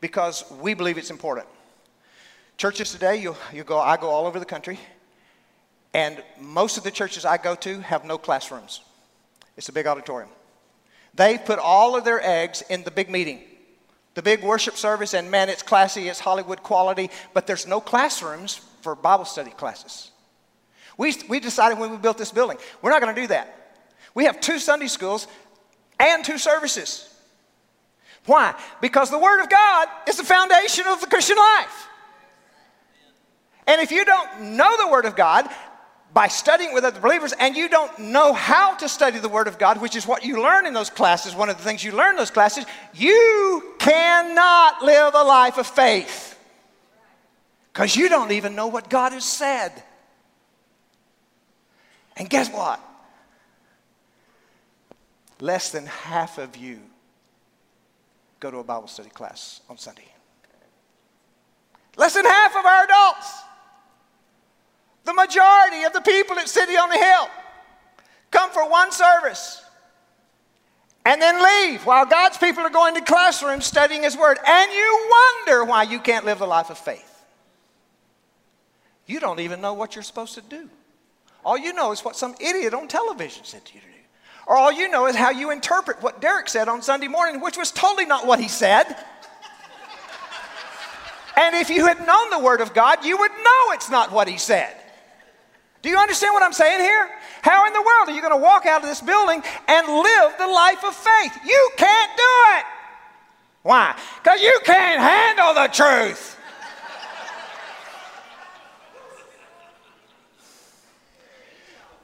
Because 0.00 0.44
we 0.60 0.74
believe 0.74 0.98
it's 0.98 1.10
important. 1.10 1.46
Churches 2.56 2.90
today, 2.90 3.16
you, 3.16 3.36
you 3.52 3.62
go, 3.62 3.78
I 3.78 3.96
go 3.96 4.08
all 4.08 4.26
over 4.26 4.40
the 4.40 4.44
country, 4.44 4.80
and 5.94 6.22
most 6.40 6.78
of 6.78 6.84
the 6.84 6.90
churches 6.90 7.24
I 7.24 7.36
go 7.36 7.54
to 7.56 7.80
have 7.80 8.04
no 8.04 8.18
classrooms. 8.18 8.80
It's 9.56 9.68
a 9.68 9.72
big 9.72 9.86
auditorium. 9.86 10.30
They 11.14 11.38
put 11.38 11.58
all 11.58 11.96
of 11.96 12.04
their 12.04 12.20
eggs 12.20 12.62
in 12.68 12.82
the 12.82 12.90
big 12.90 13.08
meeting, 13.08 13.40
the 14.14 14.22
big 14.22 14.42
worship 14.42 14.76
service, 14.76 15.14
and 15.14 15.30
man, 15.30 15.48
it's 15.48 15.62
classy, 15.62 16.08
it's 16.08 16.20
Hollywood 16.20 16.62
quality, 16.62 17.10
but 17.32 17.46
there's 17.46 17.66
no 17.66 17.80
classrooms 17.80 18.60
for 18.82 18.94
Bible 18.94 19.24
study 19.24 19.50
classes. 19.50 20.10
We, 20.98 21.14
we 21.28 21.40
decided 21.40 21.78
when 21.78 21.90
we 21.90 21.96
built 21.96 22.18
this 22.18 22.30
building, 22.30 22.58
we're 22.82 22.90
not 22.90 23.00
going 23.00 23.14
to 23.14 23.20
do 23.20 23.26
that. 23.28 23.76
We 24.14 24.24
have 24.24 24.40
two 24.40 24.58
Sunday 24.58 24.88
schools 24.88 25.26
and 25.98 26.24
two 26.24 26.38
services. 26.38 27.08
Why? 28.26 28.54
Because 28.80 29.10
the 29.10 29.18
Word 29.18 29.40
of 29.42 29.48
God 29.48 29.88
is 30.06 30.16
the 30.16 30.24
foundation 30.24 30.86
of 30.86 31.00
the 31.00 31.06
Christian 31.06 31.36
life. 31.36 31.88
And 33.66 33.80
if 33.80 33.90
you 33.90 34.04
don't 34.04 34.56
know 34.56 34.76
the 34.76 34.88
Word 34.88 35.06
of 35.06 35.16
God 35.16 35.48
by 36.14 36.28
studying 36.28 36.74
with 36.74 36.84
other 36.84 37.00
believers 37.00 37.32
and 37.38 37.56
you 37.56 37.68
don't 37.68 37.98
know 37.98 38.32
how 38.32 38.74
to 38.76 38.88
study 38.88 39.18
the 39.18 39.28
Word 39.28 39.48
of 39.48 39.58
God, 39.58 39.80
which 39.80 39.96
is 39.96 40.06
what 40.06 40.24
you 40.24 40.42
learn 40.42 40.66
in 40.66 40.74
those 40.74 40.90
classes, 40.90 41.34
one 41.34 41.48
of 41.48 41.56
the 41.56 41.62
things 41.62 41.82
you 41.82 41.92
learn 41.92 42.10
in 42.10 42.16
those 42.16 42.30
classes, 42.30 42.66
you 42.92 43.74
cannot 43.78 44.82
live 44.82 45.14
a 45.14 45.22
life 45.22 45.58
of 45.58 45.66
faith 45.66 46.38
because 47.72 47.96
you 47.96 48.08
don't 48.08 48.32
even 48.32 48.54
know 48.54 48.66
what 48.66 48.90
God 48.90 49.12
has 49.12 49.24
said. 49.24 49.70
And 52.16 52.28
guess 52.28 52.50
what? 52.50 52.78
Less 55.40 55.70
than 55.70 55.86
half 55.86 56.36
of 56.38 56.56
you 56.56 56.80
go 58.38 58.50
to 58.50 58.58
a 58.58 58.64
Bible 58.64 58.88
study 58.88 59.08
class 59.08 59.60
on 59.70 59.78
Sunday. 59.78 60.04
Less 61.96 62.14
than 62.14 62.24
half 62.24 62.54
of 62.54 62.64
our 62.64 62.84
adults. 62.84 63.42
The 65.04 65.14
majority 65.14 65.84
of 65.84 65.92
the 65.92 66.00
people 66.00 66.38
at 66.38 66.48
City 66.48 66.76
on 66.76 66.88
the 66.88 66.98
Hill 66.98 67.28
come 68.30 68.50
for 68.50 68.68
one 68.68 68.92
service 68.92 69.62
and 71.04 71.20
then 71.20 71.42
leave 71.42 71.84
while 71.84 72.06
God's 72.06 72.38
people 72.38 72.62
are 72.62 72.70
going 72.70 72.94
to 72.94 73.00
classrooms 73.00 73.64
studying 73.64 74.02
His 74.02 74.16
Word. 74.16 74.38
And 74.46 74.72
you 74.72 75.10
wonder 75.10 75.64
why 75.64 75.82
you 75.84 75.98
can't 75.98 76.24
live 76.24 76.38
the 76.38 76.46
life 76.46 76.70
of 76.70 76.78
faith. 76.78 77.08
You 79.06 79.18
don't 79.18 79.40
even 79.40 79.60
know 79.60 79.74
what 79.74 79.96
you're 79.96 80.04
supposed 80.04 80.34
to 80.34 80.42
do. 80.42 80.68
All 81.44 81.58
you 81.58 81.72
know 81.72 81.90
is 81.90 82.04
what 82.04 82.14
some 82.14 82.34
idiot 82.40 82.72
on 82.72 82.86
television 82.86 83.44
said 83.44 83.64
to 83.64 83.74
you 83.74 83.80
to 83.80 83.86
do. 83.86 83.92
Or 84.46 84.56
all 84.56 84.72
you 84.72 84.88
know 84.88 85.06
is 85.06 85.16
how 85.16 85.30
you 85.30 85.50
interpret 85.50 86.02
what 86.02 86.20
Derek 86.20 86.48
said 86.48 86.68
on 86.68 86.82
Sunday 86.82 87.08
morning, 87.08 87.40
which 87.40 87.56
was 87.56 87.72
totally 87.72 88.06
not 88.06 88.26
what 88.26 88.38
he 88.38 88.48
said. 88.48 88.84
and 91.36 91.56
if 91.56 91.68
you 91.68 91.86
had 91.86 92.06
known 92.06 92.30
the 92.30 92.38
Word 92.38 92.60
of 92.60 92.74
God, 92.74 93.04
you 93.04 93.18
would 93.18 93.30
know 93.30 93.72
it's 93.72 93.90
not 93.90 94.12
what 94.12 94.28
he 94.28 94.38
said. 94.38 94.76
Do 95.82 95.88
you 95.88 95.98
understand 95.98 96.32
what 96.32 96.42
I'm 96.44 96.52
saying 96.52 96.80
here? 96.80 97.10
How 97.42 97.66
in 97.66 97.72
the 97.72 97.82
world 97.82 98.08
are 98.08 98.12
you 98.12 98.20
going 98.20 98.32
to 98.32 98.42
walk 98.42 98.66
out 98.66 98.82
of 98.82 98.88
this 98.88 99.00
building 99.00 99.42
and 99.66 99.86
live 99.88 100.38
the 100.38 100.46
life 100.46 100.84
of 100.84 100.94
faith? 100.94 101.36
You 101.44 101.70
can't 101.76 102.16
do 102.16 102.22
it. 102.56 102.64
Why? 103.62 103.96
Because 104.22 104.40
you 104.40 104.60
can't 104.64 105.00
handle 105.00 105.54
the 105.54 105.68
truth. 105.68 106.38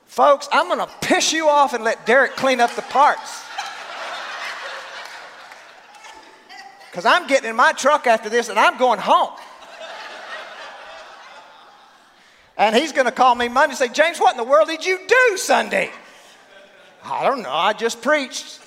Folks, 0.06 0.48
I'm 0.50 0.66
going 0.66 0.80
to 0.80 0.92
piss 1.00 1.32
you 1.32 1.48
off 1.48 1.74
and 1.74 1.84
let 1.84 2.04
Derek 2.04 2.34
clean 2.34 2.58
up 2.58 2.74
the 2.74 2.82
parts. 2.82 3.44
Because 6.90 7.04
I'm 7.04 7.28
getting 7.28 7.50
in 7.50 7.54
my 7.54 7.72
truck 7.72 8.08
after 8.08 8.28
this 8.28 8.48
and 8.48 8.58
I'm 8.58 8.76
going 8.76 8.98
home. 8.98 9.30
And 12.58 12.74
he's 12.74 12.92
going 12.92 13.06
to 13.06 13.12
call 13.12 13.36
me 13.36 13.48
Monday 13.48 13.70
and 13.70 13.78
say, 13.78 13.88
James, 13.88 14.18
what 14.18 14.32
in 14.32 14.36
the 14.36 14.44
world 14.44 14.66
did 14.66 14.84
you 14.84 14.98
do 15.06 15.36
Sunday? 15.36 15.90
I 17.04 17.24
don't 17.24 17.42
know. 17.42 17.52
I 17.52 17.72
just 17.72 18.02
preached. 18.02 18.60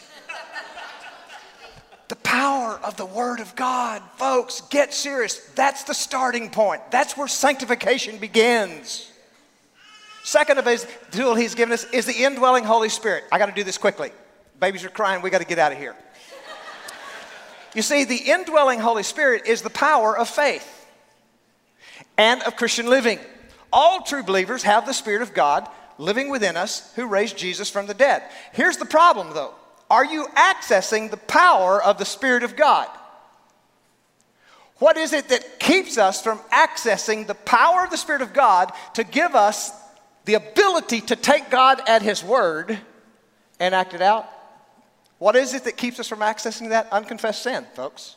the 2.08 2.16
power 2.16 2.80
of 2.84 2.96
the 2.96 3.06
Word 3.06 3.42
of 3.42 3.54
God. 3.58 4.02
Folks, 4.16 4.62
get 4.62 4.94
serious. 4.94 5.40
That's 5.56 5.84
the 5.84 5.94
starting 5.94 6.50
point. 6.50 6.90
That's 6.90 7.18
where 7.18 7.28
sanctification 7.28 8.18
begins. 8.18 9.12
Second 10.24 10.58
of 10.58 10.66
his 10.66 10.88
tool 11.12 11.36
he's 11.36 11.54
given 11.54 11.74
us 11.74 11.84
is 11.92 12.06
the 12.06 12.24
indwelling 12.24 12.64
Holy 12.64 12.90
Spirit. 12.90 13.26
I 13.30 13.40
got 13.40 13.48
to 13.48 13.52
do 13.52 13.64
this 13.64 13.78
quickly. 13.78 14.12
Babies 14.60 14.86
are 14.86 14.90
crying. 14.90 15.22
We 15.22 15.30
got 15.30 15.40
to 15.40 15.48
get 15.48 15.60
out 15.60 15.74
of 15.74 15.78
here. 15.78 15.96
You 17.76 17.82
see, 17.82 18.06
the 18.06 18.16
indwelling 18.16 18.80
Holy 18.80 19.04
Spirit 19.04 19.48
is 19.48 19.62
the 19.62 19.70
power 19.70 20.18
of 20.18 20.30
faith 20.30 20.88
and 22.18 22.42
of 22.44 22.56
Christian 22.56 22.88
living. 22.88 23.20
All 23.74 24.02
true 24.02 24.24
believers 24.24 24.64
have 24.64 24.86
the 24.86 24.94
Spirit 24.94 25.22
of 25.22 25.34
God 25.34 25.68
living 25.98 26.30
within 26.30 26.58
us 26.58 26.92
who 26.96 27.06
raised 27.06 27.38
Jesus 27.38 27.70
from 27.70 27.88
the 27.88 27.94
dead. 27.94 28.24
Here's 28.54 28.78
the 28.78 28.86
problem, 28.86 29.34
though 29.34 29.54
are 29.90 30.06
you 30.06 30.26
accessing 30.36 31.12
the 31.12 31.18
power 31.18 31.84
of 31.84 31.98
the 31.98 32.06
Spirit 32.06 32.44
of 32.44 32.56
God? 32.56 32.88
What 34.78 34.98
is 34.98 35.14
it 35.14 35.30
that 35.30 35.60
keeps 35.60 35.98
us 35.98 36.24
from 36.24 36.40
accessing 36.52 37.28
the 37.28 37.36
power 37.36 37.84
of 37.84 37.92
the 37.92 37.98
Spirit 37.98 38.22
of 38.22 38.34
God 38.34 38.72
to 38.96 39.04
give 39.04 39.36
us 39.36 39.72
the 40.26 40.34
ability 40.36 41.02
to 41.02 41.16
take 41.16 41.50
God 41.50 41.82
at 41.88 42.02
His 42.02 42.24
word 42.24 42.80
and 43.60 43.76
act 43.76 43.94
it 43.94 44.02
out. 44.02 44.28
What 45.18 45.36
is 45.36 45.54
it 45.54 45.66
that 45.66 45.78
keeps 45.78 46.00
us 46.00 46.08
from 46.08 46.20
accessing 46.20 46.70
that? 46.70 46.92
Unconfessed 46.92 47.44
sin, 47.44 47.66
folks. 47.76 48.16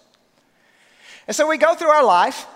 And 1.27 1.37
so 1.37 1.47
we 1.47 1.59
go 1.59 1.75
through 1.75 1.89
our 1.89 2.05
life 2.05 2.47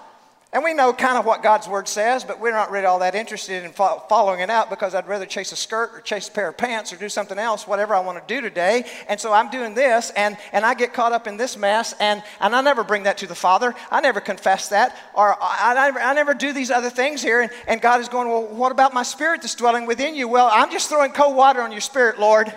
And 0.51 0.65
we 0.65 0.73
know 0.73 0.95
kind 0.95 1.19
of 1.19 1.27
what 1.27 1.43
God's 1.43 1.69
word 1.69 1.87
says, 1.87 2.25
but 2.25 2.41
we're 2.41 2.53
not 2.53 2.71
really 2.71 2.87
all 2.87 3.01
that 3.01 3.15
interested 3.15 3.65
in 3.65 3.71
fo- 3.71 4.03
following 4.09 4.41
it 4.41 4.49
out 4.49 4.71
because 4.71 4.95
I'd 4.95 5.07
rather 5.07 5.27
chase 5.27 5.53
a 5.53 5.57
skirt 5.57 5.91
or 5.93 6.01
chase 6.01 6.29
a 6.29 6.33
pair 6.33 6.49
of 6.49 6.57
pants 6.57 6.91
or 6.91 6.97
do 6.97 7.11
something 7.11 7.39
else, 7.39 7.67
whatever 7.67 7.95
I 7.95 8.01
want 8.01 8.27
to 8.27 8.35
do 8.35 8.41
today. 8.41 8.87
And 9.11 9.21
so 9.21 9.31
I'm 9.31 9.51
doing 9.51 9.75
this, 9.75 10.11
and, 10.17 10.39
and 10.53 10.65
I 10.65 10.73
get 10.73 10.95
caught 10.95 11.13
up 11.13 11.27
in 11.27 11.37
this 11.37 11.59
mess, 11.59 11.95
and, 12.01 12.23
and 12.41 12.57
I 12.57 12.63
never 12.63 12.83
bring 12.83 13.03
that 13.03 13.19
to 13.19 13.27
the 13.27 13.35
Father. 13.35 13.75
I 13.91 14.01
never 14.01 14.23
confess 14.23 14.71
that, 14.71 14.97
or 15.13 15.37
I, 15.39 15.73
I, 15.73 15.75
never, 15.75 16.01
I 16.01 16.15
never 16.15 16.33
do 16.33 16.55
these 16.55 16.71
other 16.71 16.89
things 16.89 17.21
here. 17.21 17.43
And, 17.43 17.53
and 17.67 17.83
God 17.83 18.01
is 18.01 18.09
going, 18.09 18.29
Well, 18.29 18.47
what 18.47 18.73
about 18.73 18.95
my 18.95 19.03
spirit 19.03 19.43
that's 19.43 19.55
dwelling 19.55 19.85
within 19.85 20.15
you? 20.15 20.29
Well, 20.29 20.49
I'm 20.51 20.71
just 20.71 20.89
throwing 20.89 21.13
cold 21.13 21.37
water 21.37 21.61
on 21.61 21.73
your 21.73 21.83
spirit, 21.83 22.19
Lord. 22.19 22.51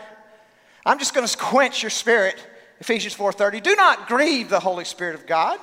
I'm 0.85 0.97
just 0.97 1.13
going 1.13 1.27
to 1.27 1.37
quench 1.37 1.83
your 1.83 1.89
spirit. 1.89 2.35
Ephesians 2.79 3.15
4:30. 3.15 3.61
Do 3.61 3.75
not 3.75 4.07
grieve 4.07 4.47
the 4.47 4.61
Holy 4.61 4.85
Spirit 4.85 5.15
of 5.15 5.27
God 5.27 5.59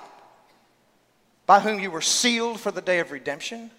by 1.49 1.61
whom 1.61 1.81
you 1.81 1.91
were 1.91 2.03
sealed 2.03 2.61
for 2.61 2.71
the 2.71 2.83
day 2.83 3.01
of 3.01 3.11
redemption. 3.11 3.71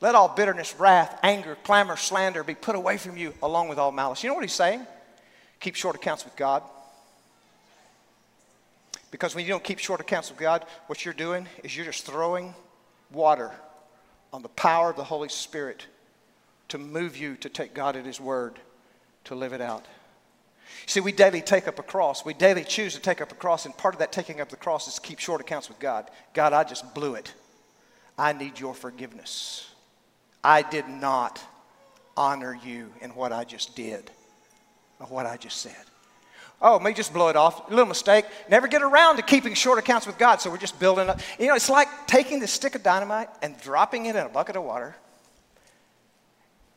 Let 0.00 0.14
all 0.14 0.28
bitterness, 0.28 0.74
wrath, 0.78 1.20
anger, 1.22 1.54
clamor, 1.62 1.96
slander 1.96 2.42
be 2.42 2.54
put 2.54 2.74
away 2.74 2.96
from 2.96 3.18
you, 3.18 3.34
along 3.42 3.68
with 3.68 3.78
all 3.78 3.92
malice. 3.92 4.24
You 4.24 4.30
know 4.30 4.34
what 4.34 4.42
he's 4.42 4.54
saying? 4.54 4.86
Keep 5.60 5.76
short 5.76 5.96
accounts 5.96 6.24
with 6.24 6.34
God. 6.34 6.62
Because 9.10 9.34
when 9.34 9.44
you 9.44 9.50
don't 9.50 9.62
keep 9.62 9.78
short 9.78 10.00
accounts 10.00 10.30
with 10.30 10.38
God, 10.38 10.64
what 10.86 11.04
you're 11.04 11.12
doing 11.12 11.46
is 11.62 11.76
you're 11.76 11.84
just 11.84 12.06
throwing 12.06 12.54
water 13.12 13.50
on 14.32 14.40
the 14.40 14.48
power 14.48 14.88
of 14.88 14.96
the 14.96 15.04
Holy 15.04 15.28
Spirit 15.28 15.86
to 16.68 16.78
move 16.78 17.18
you 17.18 17.36
to 17.36 17.50
take 17.50 17.74
God 17.74 17.96
at 17.96 18.06
His 18.06 18.18
word 18.18 18.58
to 19.24 19.34
live 19.34 19.52
it 19.52 19.60
out. 19.60 19.84
See, 20.86 21.00
we 21.00 21.12
daily 21.12 21.40
take 21.40 21.66
up 21.66 21.78
a 21.78 21.82
cross. 21.82 22.24
We 22.24 22.34
daily 22.34 22.64
choose 22.64 22.94
to 22.94 23.00
take 23.00 23.20
up 23.20 23.32
a 23.32 23.34
cross, 23.34 23.64
and 23.64 23.76
part 23.76 23.94
of 23.94 24.00
that 24.00 24.12
taking 24.12 24.40
up 24.40 24.50
the 24.50 24.56
cross 24.56 24.86
is 24.86 24.98
keep 24.98 25.18
short 25.18 25.40
accounts 25.40 25.68
with 25.68 25.78
God. 25.78 26.10
God, 26.34 26.52
I 26.52 26.64
just 26.64 26.94
blew 26.94 27.14
it. 27.14 27.32
I 28.18 28.32
need 28.32 28.60
your 28.60 28.74
forgiveness. 28.74 29.70
I 30.42 30.62
did 30.62 30.88
not 30.88 31.42
honor 32.16 32.56
you 32.64 32.92
in 33.00 33.10
what 33.10 33.32
I 33.32 33.44
just 33.44 33.74
did 33.74 34.10
or 35.00 35.06
what 35.06 35.26
I 35.26 35.36
just 35.36 35.58
said. 35.60 35.74
Oh, 36.62 36.78
may 36.78 36.92
just 36.92 37.12
blow 37.12 37.28
it 37.28 37.36
off. 37.36 37.68
Little 37.70 37.86
mistake. 37.86 38.26
Never 38.48 38.68
get 38.68 38.82
around 38.82 39.16
to 39.16 39.22
keeping 39.22 39.54
short 39.54 39.78
accounts 39.78 40.06
with 40.06 40.18
God, 40.18 40.40
so 40.40 40.50
we're 40.50 40.58
just 40.58 40.78
building 40.78 41.08
up. 41.08 41.20
You 41.38 41.48
know, 41.48 41.54
it's 41.54 41.68
like 41.68 41.88
taking 42.06 42.40
this 42.40 42.52
stick 42.52 42.74
of 42.74 42.82
dynamite 42.82 43.28
and 43.42 43.58
dropping 43.60 44.06
it 44.06 44.16
in 44.16 44.24
a 44.24 44.28
bucket 44.28 44.56
of 44.56 44.62
water 44.62 44.94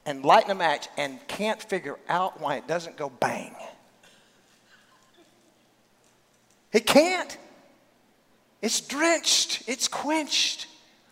and 0.05 0.23
lighting 0.25 0.51
a 0.51 0.55
match 0.55 0.87
and 0.97 1.19
can't 1.27 1.61
figure 1.61 1.97
out 2.09 2.41
why 2.41 2.55
it 2.55 2.67
doesn't 2.67 2.97
go 2.97 3.09
bang. 3.09 3.55
It 6.73 6.85
can't. 6.85 7.37
It's 8.61 8.81
drenched, 8.81 9.63
it's 9.67 9.87
quenched. 9.87 10.67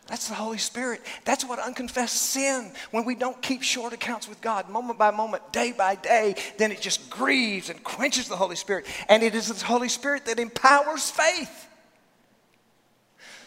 That's 0.07 0.27
the 0.27 0.35
Holy 0.35 0.59
Spirit. 0.59 1.01
That's 1.23 1.43
what 1.43 1.57
unconfessed 1.57 2.15
sin, 2.15 2.71
when 2.91 3.05
we 3.05 3.15
don't 3.15 3.41
keep 3.41 3.63
short 3.63 3.91
accounts 3.91 4.27
with 4.27 4.39
God, 4.39 4.69
moment 4.69 4.99
by 4.99 5.09
moment, 5.09 5.51
day 5.51 5.71
by 5.71 5.95
day, 5.95 6.35
then 6.57 6.71
it 6.71 6.79
just 6.79 7.09
grieves 7.09 7.71
and 7.71 7.83
quenches 7.83 8.27
the 8.27 8.35
Holy 8.35 8.55
Spirit. 8.55 8.85
And 9.09 9.23
it 9.23 9.33
is 9.33 9.47
the 9.47 9.65
Holy 9.65 9.89
Spirit 9.89 10.25
that 10.25 10.39
empowers 10.39 11.09
faith. 11.09 11.67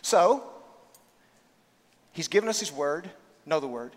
So, 0.03 0.43
He's 2.13 2.29
given 2.29 2.49
us 2.49 2.59
His 2.59 2.73
Word, 2.73 3.09
know 3.47 3.61
the 3.61 3.69
Word. 3.69 3.93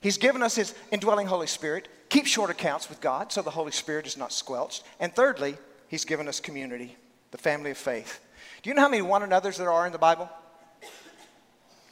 He's 0.00 0.18
given 0.18 0.40
us 0.40 0.54
His 0.54 0.72
indwelling 0.92 1.26
Holy 1.26 1.48
Spirit. 1.48 1.88
Keep 2.10 2.26
short 2.26 2.50
accounts 2.50 2.88
with 2.88 3.00
God 3.00 3.32
so 3.32 3.42
the 3.42 3.50
Holy 3.50 3.72
Spirit 3.72 4.06
is 4.06 4.16
not 4.16 4.32
squelched. 4.32 4.84
And 5.00 5.12
thirdly, 5.12 5.56
He's 5.88 6.04
given 6.04 6.28
us 6.28 6.38
community 6.38 6.96
the 7.34 7.38
family 7.38 7.72
of 7.72 7.76
faith. 7.76 8.20
Do 8.62 8.70
you 8.70 8.76
know 8.76 8.82
how 8.82 8.88
many 8.88 9.02
one 9.02 9.24
another's 9.24 9.58
there 9.58 9.72
are 9.72 9.86
in 9.86 9.92
the 9.92 9.98
Bible? 9.98 10.30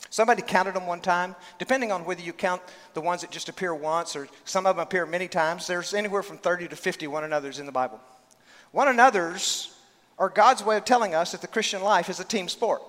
Somebody 0.09 0.40
counted 0.40 0.74
them 0.74 0.86
one 0.86 1.01
time. 1.01 1.34
Depending 1.59 1.90
on 1.90 2.05
whether 2.05 2.22
you 2.22 2.32
count 2.32 2.62
the 2.95 3.01
ones 3.01 3.22
that 3.22 3.32
just 3.32 3.49
appear 3.49 3.74
once 3.74 4.14
or 4.14 4.28
some 4.45 4.66
of 4.66 4.76
them 4.76 4.84
appear 4.84 5.05
many 5.05 5.26
times, 5.26 5.66
there's 5.66 5.95
anywhere 5.95 6.22
from 6.22 6.38
30 6.38 6.68
to 6.68 6.76
50 6.76 7.09
one 7.09 7.24
another's 7.24 7.59
in 7.59 7.66
the 7.66 7.72
Bible. 7.72 8.01
One 8.70 8.86
another's 8.86 9.74
are 10.16 10.28
God's 10.28 10.62
way 10.62 10.76
of 10.76 10.84
telling 10.84 11.12
us 11.12 11.32
that 11.32 11.40
the 11.40 11.49
Christian 11.49 11.82
life 11.82 12.09
is 12.09 12.20
a 12.20 12.24
team 12.24 12.49
sport. 12.49 12.82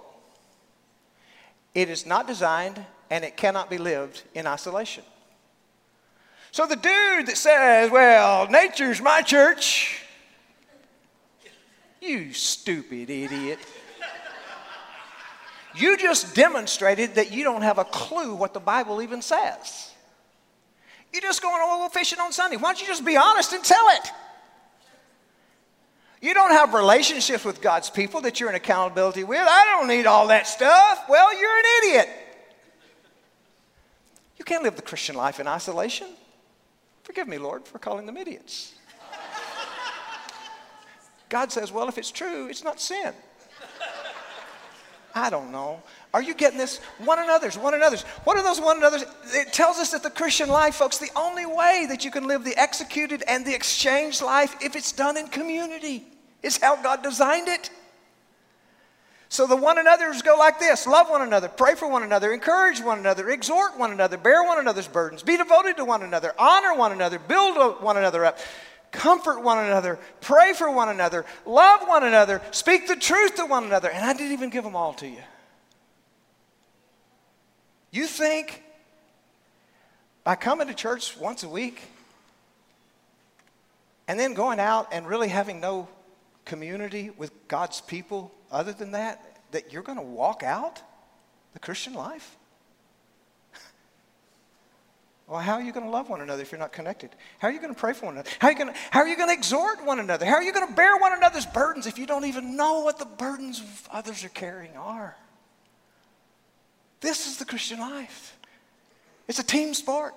It 1.73 1.89
is 1.89 2.05
not 2.05 2.27
designed 2.27 2.85
and 3.09 3.25
it 3.25 3.35
cannot 3.35 3.71
be 3.71 3.79
lived 3.79 4.21
in 4.35 4.45
isolation. 4.45 5.03
So 6.51 6.67
the 6.67 6.75
dude 6.75 7.25
that 7.25 7.37
says, 7.37 7.89
well, 7.89 8.47
nature's 8.47 9.01
my 9.01 9.23
church, 9.23 10.02
you 12.03 12.33
stupid 12.33 13.09
idiot. 13.09 13.59
You 15.75 15.97
just 15.97 16.35
demonstrated 16.35 17.15
that 17.15 17.31
you 17.31 17.43
don't 17.43 17.63
have 17.63 17.79
a 17.79 17.85
clue 17.85 18.35
what 18.35 18.53
the 18.53 18.59
Bible 18.59 19.01
even 19.01 19.21
says. 19.21 19.91
You're 21.11 21.21
just 21.21 21.41
going, 21.41 21.55
oh, 21.59 21.89
fishing 21.89 22.19
on 22.19 22.31
Sunday. 22.31 22.57
Why 22.57 22.69
don't 22.69 22.81
you 22.81 22.87
just 22.87 23.05
be 23.05 23.17
honest 23.17 23.53
and 23.53 23.63
tell 23.63 23.85
it? 23.89 24.11
You 26.21 26.33
don't 26.33 26.51
have 26.51 26.73
relationships 26.73 27.43
with 27.43 27.61
God's 27.61 27.89
people 27.89 28.21
that 28.21 28.39
you're 28.39 28.49
in 28.49 28.55
accountability 28.55 29.23
with. 29.23 29.41
I 29.41 29.65
don't 29.77 29.87
need 29.87 30.05
all 30.05 30.27
that 30.27 30.47
stuff. 30.47 31.03
Well, 31.09 31.37
you're 31.37 31.57
an 31.57 31.65
idiot. 31.83 32.09
You 34.37 34.45
can't 34.45 34.63
live 34.63 34.75
the 34.75 34.81
Christian 34.81 35.15
life 35.15 35.39
in 35.39 35.47
isolation. 35.47 36.07
Forgive 37.03 37.27
me, 37.27 37.37
Lord, 37.37 37.65
for 37.65 37.77
calling 37.77 38.05
them 38.05 38.17
idiots. 38.17 38.73
God 41.29 41.51
says, 41.51 41.71
well, 41.71 41.87
if 41.89 41.97
it's 41.97 42.11
true, 42.11 42.47
it's 42.47 42.63
not 42.63 42.79
sin. 42.79 43.13
I 45.15 45.29
don't 45.29 45.51
know. 45.51 45.81
Are 46.13 46.21
you 46.21 46.33
getting 46.33 46.57
this? 46.57 46.79
One 46.97 47.19
another's, 47.19 47.57
one 47.57 47.73
another's. 47.73 48.01
What 48.23 48.37
are 48.37 48.43
those 48.43 48.59
one 48.59 48.77
another's? 48.77 49.05
It 49.33 49.53
tells 49.53 49.77
us 49.77 49.91
that 49.91 50.01
the 50.01 50.09
Christian 50.09 50.49
life, 50.49 50.75
folks, 50.75 50.97
the 50.97 51.11
only 51.15 51.45
way 51.45 51.85
that 51.89 52.03
you 52.03 52.09
can 52.09 52.27
live 52.27 52.43
the 52.43 52.57
executed 52.57 53.23
and 53.27 53.45
the 53.45 53.53
exchanged 53.53 54.21
life 54.21 54.55
if 54.61 54.75
it's 54.75 54.91
done 54.91 55.17
in 55.17 55.27
community 55.27 56.03
is 56.41 56.57
how 56.57 56.81
God 56.81 57.03
designed 57.03 57.47
it. 57.47 57.69
So 59.29 59.47
the 59.47 59.55
one 59.55 59.79
another's 59.79 60.21
go 60.21 60.35
like 60.37 60.59
this 60.59 60.85
love 60.85 61.09
one 61.09 61.23
another, 61.23 61.47
pray 61.47 61.73
for 61.73 61.87
one 61.87 62.03
another, 62.03 62.31
encourage 62.33 62.79
one 62.79 62.99
another, 62.99 63.29
exhort 63.29 63.79
one 63.79 63.91
another, 63.91 64.17
bear 64.17 64.43
one 64.43 64.59
another's 64.59 64.87
burdens, 64.87 65.23
be 65.23 65.37
devoted 65.37 65.77
to 65.77 65.85
one 65.85 66.03
another, 66.03 66.35
honor 66.37 66.75
one 66.75 66.91
another, 66.91 67.17
build 67.17 67.81
one 67.81 67.97
another 67.97 68.25
up 68.25 68.37
comfort 68.93 69.41
one 69.41 69.57
another, 69.57 69.99
pray 70.21 70.53
for 70.53 70.71
one 70.71 70.87
another, 70.87 71.25
love 71.45 71.81
one 71.85 72.05
another, 72.05 72.41
speak 72.51 72.87
the 72.87 72.95
truth 72.95 73.35
to 73.35 73.45
one 73.45 73.65
another. 73.65 73.89
And 73.89 74.05
I 74.05 74.13
didn't 74.13 74.31
even 74.31 74.49
give 74.49 74.63
them 74.63 74.75
all 74.75 74.93
to 74.93 75.07
you. 75.07 75.21
You 77.91 78.07
think 78.07 78.63
by 80.23 80.35
coming 80.35 80.67
to 80.67 80.73
church 80.73 81.17
once 81.17 81.43
a 81.43 81.49
week 81.49 81.81
and 84.07 84.17
then 84.17 84.33
going 84.33 84.59
out 84.59 84.87
and 84.93 85.05
really 85.05 85.27
having 85.27 85.59
no 85.59 85.89
community 86.45 87.09
with 87.17 87.31
God's 87.47 87.81
people 87.81 88.31
other 88.51 88.71
than 88.71 88.91
that, 88.91 89.37
that 89.51 89.73
you're 89.73 89.83
going 89.83 89.97
to 89.97 90.03
walk 90.03 90.43
out 90.43 90.81
the 91.53 91.59
Christian 91.59 91.93
life? 91.93 92.37
Well, 95.27 95.39
how 95.39 95.53
are 95.53 95.61
you 95.61 95.71
going 95.71 95.85
to 95.85 95.91
love 95.91 96.09
one 96.09 96.21
another 96.21 96.41
if 96.41 96.51
you're 96.51 96.59
not 96.59 96.73
connected? 96.73 97.09
How 97.39 97.47
are 97.47 97.51
you 97.51 97.59
going 97.59 97.73
to 97.73 97.79
pray 97.79 97.93
for 97.93 98.07
one 98.07 98.15
another? 98.15 98.29
How 98.39 98.49
are 98.49 98.51
you 98.51 98.57
going 98.57 98.73
to, 98.73 98.79
how 98.91 98.99
are 98.99 99.07
you 99.07 99.15
going 99.15 99.29
to 99.29 99.33
exhort 99.33 99.83
one 99.85 99.99
another? 99.99 100.25
How 100.25 100.33
are 100.35 100.43
you 100.43 100.51
going 100.51 100.67
to 100.67 100.73
bear 100.73 100.97
one 100.97 101.13
another's 101.13 101.45
burdens 101.45 101.87
if 101.87 101.97
you 101.97 102.05
don't 102.05 102.25
even 102.25 102.57
know 102.57 102.81
what 102.81 102.99
the 102.99 103.05
burdens 103.05 103.61
of 103.61 103.87
others 103.91 104.23
are 104.25 104.29
carrying 104.29 104.75
are? 104.75 105.15
This 106.99 107.27
is 107.27 107.37
the 107.37 107.45
Christian 107.45 107.79
life. 107.79 108.37
It's 109.27 109.39
a 109.39 109.43
team 109.43 109.73
sport. 109.73 110.13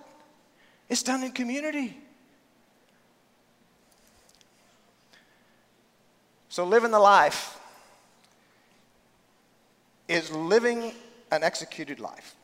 It's 0.88 1.02
done 1.02 1.22
in 1.22 1.32
community. 1.32 1.96
So 6.48 6.64
living 6.64 6.90
the 6.90 6.98
life 6.98 7.58
is 10.08 10.30
living 10.30 10.92
an 11.30 11.42
executed 11.42 12.00
life. 12.00 12.34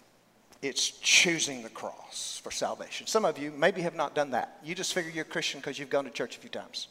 It's 0.62 0.90
choosing 0.90 1.64
the 1.64 1.68
cross 1.68 2.40
for 2.42 2.52
salvation. 2.52 3.08
Some 3.08 3.24
of 3.24 3.36
you 3.36 3.50
maybe 3.50 3.82
have 3.82 3.96
not 3.96 4.14
done 4.14 4.30
that. 4.30 4.58
You 4.62 4.76
just 4.76 4.94
figure 4.94 5.10
you're 5.10 5.24
a 5.24 5.28
Christian 5.28 5.58
because 5.60 5.78
you've 5.78 5.90
gone 5.90 6.04
to 6.04 6.10
church 6.10 6.36
a 6.36 6.40
few 6.40 6.50
times. 6.50 6.86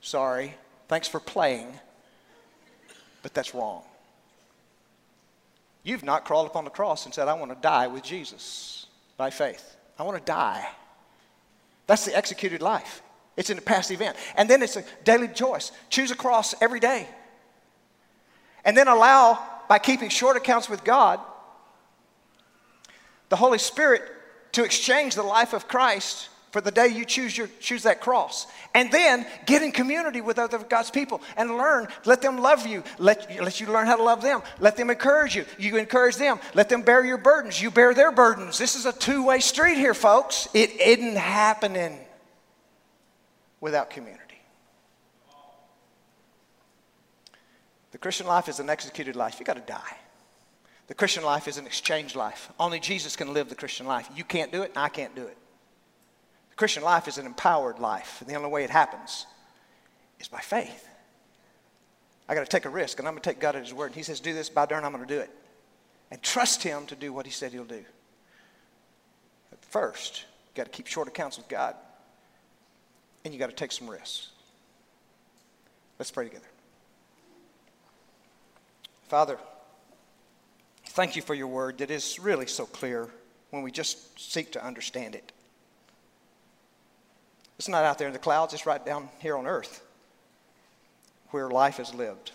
Sorry. 0.00 0.54
Thanks 0.88 1.08
for 1.08 1.20
playing, 1.20 1.68
but 3.22 3.34
that's 3.34 3.54
wrong. 3.54 3.82
You've 5.82 6.04
not 6.04 6.24
crawled 6.24 6.46
upon 6.46 6.64
the 6.64 6.70
cross 6.70 7.04
and 7.04 7.14
said, 7.14 7.28
I 7.28 7.34
want 7.34 7.52
to 7.52 7.58
die 7.60 7.86
with 7.86 8.02
Jesus 8.02 8.86
by 9.16 9.30
faith. 9.30 9.76
I 9.98 10.02
want 10.02 10.18
to 10.18 10.24
die. 10.24 10.68
That's 11.86 12.04
the 12.04 12.16
executed 12.16 12.62
life. 12.62 13.02
It's 13.36 13.50
in 13.50 13.58
a 13.58 13.62
past 13.62 13.90
event. 13.90 14.16
And 14.36 14.48
then 14.48 14.62
it's 14.62 14.76
a 14.76 14.84
daily 15.04 15.28
choice. 15.28 15.72
Choose 15.88 16.10
a 16.10 16.16
cross 16.16 16.54
every 16.60 16.80
day. 16.80 17.08
And 18.64 18.76
then 18.76 18.88
allow, 18.88 19.38
by 19.68 19.78
keeping 19.78 20.10
short 20.10 20.36
accounts 20.36 20.68
with 20.68 20.84
God, 20.84 21.20
the 23.30 23.36
Holy 23.36 23.58
Spirit 23.58 24.02
to 24.52 24.64
exchange 24.64 25.14
the 25.14 25.22
life 25.22 25.54
of 25.54 25.66
Christ 25.66 26.28
for 26.50 26.60
the 26.60 26.72
day 26.72 26.88
you 26.88 27.04
choose, 27.04 27.38
your, 27.38 27.48
choose 27.60 27.84
that 27.84 28.00
cross. 28.00 28.48
And 28.74 28.90
then 28.90 29.24
get 29.46 29.62
in 29.62 29.70
community 29.70 30.20
with 30.20 30.38
other 30.38 30.58
God's 30.58 30.90
people 30.90 31.22
and 31.36 31.56
learn. 31.56 31.86
Let 32.04 32.22
them 32.22 32.38
love 32.38 32.66
you. 32.66 32.82
Let, 32.98 33.40
let 33.40 33.60
you 33.60 33.68
learn 33.68 33.86
how 33.86 33.96
to 33.96 34.02
love 34.02 34.20
them. 34.20 34.42
Let 34.58 34.76
them 34.76 34.90
encourage 34.90 35.36
you. 35.36 35.44
You 35.58 35.76
encourage 35.76 36.16
them. 36.16 36.40
Let 36.54 36.68
them 36.68 36.82
bear 36.82 37.04
your 37.04 37.18
burdens. 37.18 37.62
You 37.62 37.70
bear 37.70 37.94
their 37.94 38.10
burdens. 38.10 38.58
This 38.58 38.74
is 38.74 38.84
a 38.84 38.92
two 38.92 39.24
way 39.24 39.38
street 39.38 39.76
here, 39.76 39.94
folks. 39.94 40.48
It 40.52 40.72
isn't 40.80 41.16
happening 41.16 41.98
without 43.60 43.90
community. 43.90 44.24
The 47.92 47.98
Christian 47.98 48.26
life 48.26 48.48
is 48.48 48.58
an 48.58 48.70
executed 48.70 49.14
life. 49.14 49.38
You 49.38 49.46
got 49.46 49.54
to 49.54 49.72
die. 49.72 49.96
The 50.90 50.96
Christian 50.96 51.22
life 51.22 51.46
is 51.46 51.56
an 51.56 51.66
exchange 51.66 52.16
life. 52.16 52.50
Only 52.58 52.80
Jesus 52.80 53.14
can 53.14 53.32
live 53.32 53.48
the 53.48 53.54
Christian 53.54 53.86
life. 53.86 54.10
You 54.16 54.24
can't 54.24 54.50
do 54.50 54.62
it, 54.62 54.70
and 54.70 54.78
I 54.78 54.88
can't 54.88 55.14
do 55.14 55.22
it. 55.22 55.38
The 56.50 56.56
Christian 56.56 56.82
life 56.82 57.06
is 57.06 57.16
an 57.16 57.26
empowered 57.26 57.78
life, 57.78 58.20
and 58.20 58.28
the 58.28 58.34
only 58.34 58.50
way 58.50 58.64
it 58.64 58.70
happens 58.70 59.24
is 60.18 60.26
by 60.26 60.40
faith. 60.40 60.88
I 62.28 62.34
got 62.34 62.40
to 62.40 62.50
take 62.50 62.64
a 62.64 62.70
risk, 62.70 62.98
and 62.98 63.06
I'm 63.06 63.14
going 63.14 63.22
to 63.22 63.30
take 63.30 63.38
God 63.38 63.54
at 63.54 63.62
His 63.62 63.72
word. 63.72 63.86
And 63.86 63.94
He 63.94 64.02
says, 64.02 64.18
Do 64.18 64.34
this, 64.34 64.50
by 64.50 64.66
darn, 64.66 64.84
I'm 64.84 64.90
going 64.90 65.06
to 65.06 65.14
do 65.14 65.20
it. 65.20 65.30
And 66.10 66.20
trust 66.24 66.64
Him 66.64 66.86
to 66.86 66.96
do 66.96 67.12
what 67.12 67.24
He 67.24 67.30
said 67.30 67.52
He'll 67.52 67.62
do. 67.62 67.84
But 69.50 69.64
first, 69.66 70.24
you 70.48 70.56
got 70.56 70.64
to 70.64 70.76
keep 70.76 70.88
short 70.88 71.06
accounts 71.06 71.36
with 71.38 71.46
God, 71.46 71.76
and 73.24 73.32
you 73.32 73.38
got 73.38 73.50
to 73.50 73.54
take 73.54 73.70
some 73.70 73.88
risks. 73.88 74.30
Let's 76.00 76.10
pray 76.10 76.24
together. 76.24 76.48
Father, 79.06 79.38
Thank 80.92 81.14
you 81.14 81.22
for 81.22 81.34
your 81.34 81.46
word 81.46 81.78
that 81.78 81.90
is 81.92 82.18
really 82.18 82.48
so 82.48 82.66
clear 82.66 83.08
when 83.50 83.62
we 83.62 83.70
just 83.70 84.18
seek 84.18 84.50
to 84.52 84.64
understand 84.64 85.14
it. 85.14 85.30
It's 87.60 87.68
not 87.68 87.84
out 87.84 87.98
there 87.98 88.08
in 88.08 88.12
the 88.12 88.18
clouds, 88.18 88.54
it's 88.54 88.66
right 88.66 88.84
down 88.84 89.08
here 89.20 89.36
on 89.36 89.46
earth 89.46 89.84
where 91.30 91.48
life 91.48 91.78
is 91.78 91.94
lived. 91.94 92.32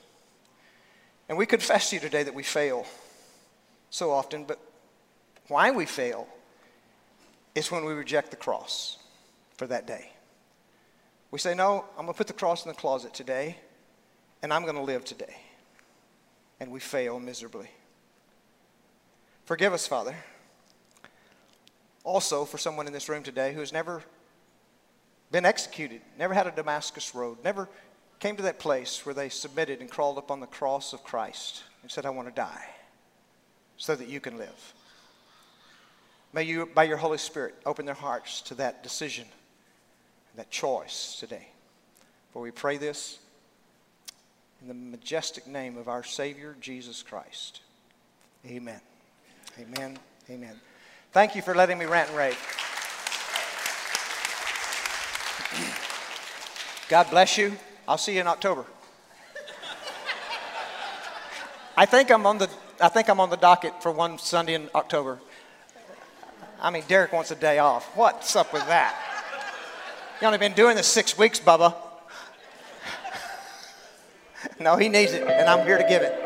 And 1.28 1.38
we 1.38 1.46
confess 1.46 1.90
to 1.90 1.98
you 1.98 2.00
today 2.00 2.24
that 2.24 2.34
we 2.34 2.44
fail 2.44 2.86
so 3.90 4.10
often, 4.10 4.46
but 4.46 4.58
why 5.50 5.72
we 5.72 5.86
fail 5.86 6.26
is 7.56 7.70
when 7.70 7.84
we 7.84 7.92
reject 7.92 8.32
the 8.32 8.38
cross 8.38 8.98
for 9.58 9.68
that 9.68 9.86
day. 9.86 10.12
We 11.30 11.40
say, 11.40 11.56
No, 11.56 11.84
I'm 11.98 12.06
going 12.06 12.14
to 12.14 12.18
put 12.18 12.28
the 12.28 12.34
cross 12.34 12.64
in 12.64 12.70
the 12.70 12.76
closet 12.76 13.14
today, 13.14 13.58
and 14.42 14.54
I'm 14.54 14.64
going 14.64 14.76
to 14.76 14.82
live 14.82 15.04
today. 15.04 15.36
And 16.62 16.72
we 16.72 16.80
fail 16.80 17.20
miserably. 17.20 17.70
Forgive 19.46 19.74
us, 19.74 19.88
Father. 19.88 20.16
Also, 22.04 22.46
for 22.46 22.58
someone 22.58 22.88
in 22.88 22.94
this 22.94 23.10
room 23.10 23.24
today 23.24 23.54
who 23.54 23.60
has 23.60 23.72
never 23.72 24.04
been 25.32 25.46
executed, 25.46 26.02
never 26.18 26.34
had 26.34 26.48
a 26.48 26.52
Damascus 26.52 27.14
road, 27.14 27.38
never 27.44 27.70
came 28.20 28.36
to 28.38 28.44
that 28.44 28.60
place 28.60 29.06
where 29.06 29.14
they 29.14 29.30
submitted 29.30 29.82
and 29.82 29.90
crawled 29.90 30.18
up 30.18 30.32
on 30.32 30.40
the 30.40 30.48
cross 30.48 30.94
of 30.94 31.04
Christ 31.04 31.64
and 31.82 31.92
said, 31.92 32.06
I 32.06 32.10
want 32.10 32.28
to 32.28 32.34
die 32.34 32.66
so 33.78 33.96
that 33.96 34.08
you 34.08 34.20
can 34.20 34.38
live. 34.38 34.74
May 36.34 36.44
you, 36.44 36.66
by 36.66 36.84
your 36.84 36.98
Holy 36.98 37.18
Spirit, 37.18 37.56
open 37.66 37.86
their 37.86 37.96
hearts 37.96 38.42
to 38.44 38.56
that 38.56 38.84
decision, 38.84 39.26
that 40.36 40.50
choice 40.50 41.18
today. 41.20 41.50
For 42.34 42.42
we 42.42 42.52
pray 42.52 42.78
this 42.78 43.20
in 44.62 44.68
the 44.68 44.74
majestic 44.74 45.46
name 45.46 45.78
of 45.78 45.88
our 45.88 46.04
Savior, 46.04 46.56
Jesus 46.60 47.04
Christ. 47.04 47.62
Amen. 48.46 48.82
Amen. 49.58 49.98
Amen. 50.30 50.60
Thank 51.14 51.36
you 51.36 51.42
for 51.42 51.56
letting 51.56 51.78
me 51.78 51.86
rant 51.86 52.10
and 52.10 52.18
rave. 52.18 52.38
God 56.90 57.10
bless 57.10 57.38
you. 57.38 57.54
I'll 57.88 57.98
see 57.98 58.16
you 58.16 58.22
in 58.22 58.28
October. 58.28 58.66
I 61.78 61.86
think 61.86 62.12
I'm 62.12 62.26
on 62.26 62.38
the 62.38 62.50
I 62.82 62.90
think 62.90 63.10
I'm 63.10 63.22
on 63.22 63.30
the 63.30 63.38
docket 63.38 63.82
for 63.82 63.92
one 63.92 64.18
Sunday 64.18 64.56
in 64.56 64.70
October. 64.76 65.20
I 66.62 66.70
mean, 66.70 66.84
Derek 66.88 67.14
wants 67.14 67.32
a 67.32 67.36
day 67.36 67.60
off. 67.60 67.96
What's 67.96 68.36
up 68.36 68.52
with 68.52 68.66
that? 68.68 68.94
You 70.20 70.28
only 70.28 70.40
been 70.40 70.54
doing 70.54 70.76
this 70.76 70.88
six 70.88 71.18
weeks, 71.18 71.40
Bubba. 71.40 71.74
no, 74.60 74.76
he 74.76 74.90
needs 74.90 75.14
it, 75.14 75.24
and 75.24 75.48
I'm 75.48 75.66
here 75.66 75.78
to 75.78 75.88
give 75.88 76.02
it. 76.02 76.25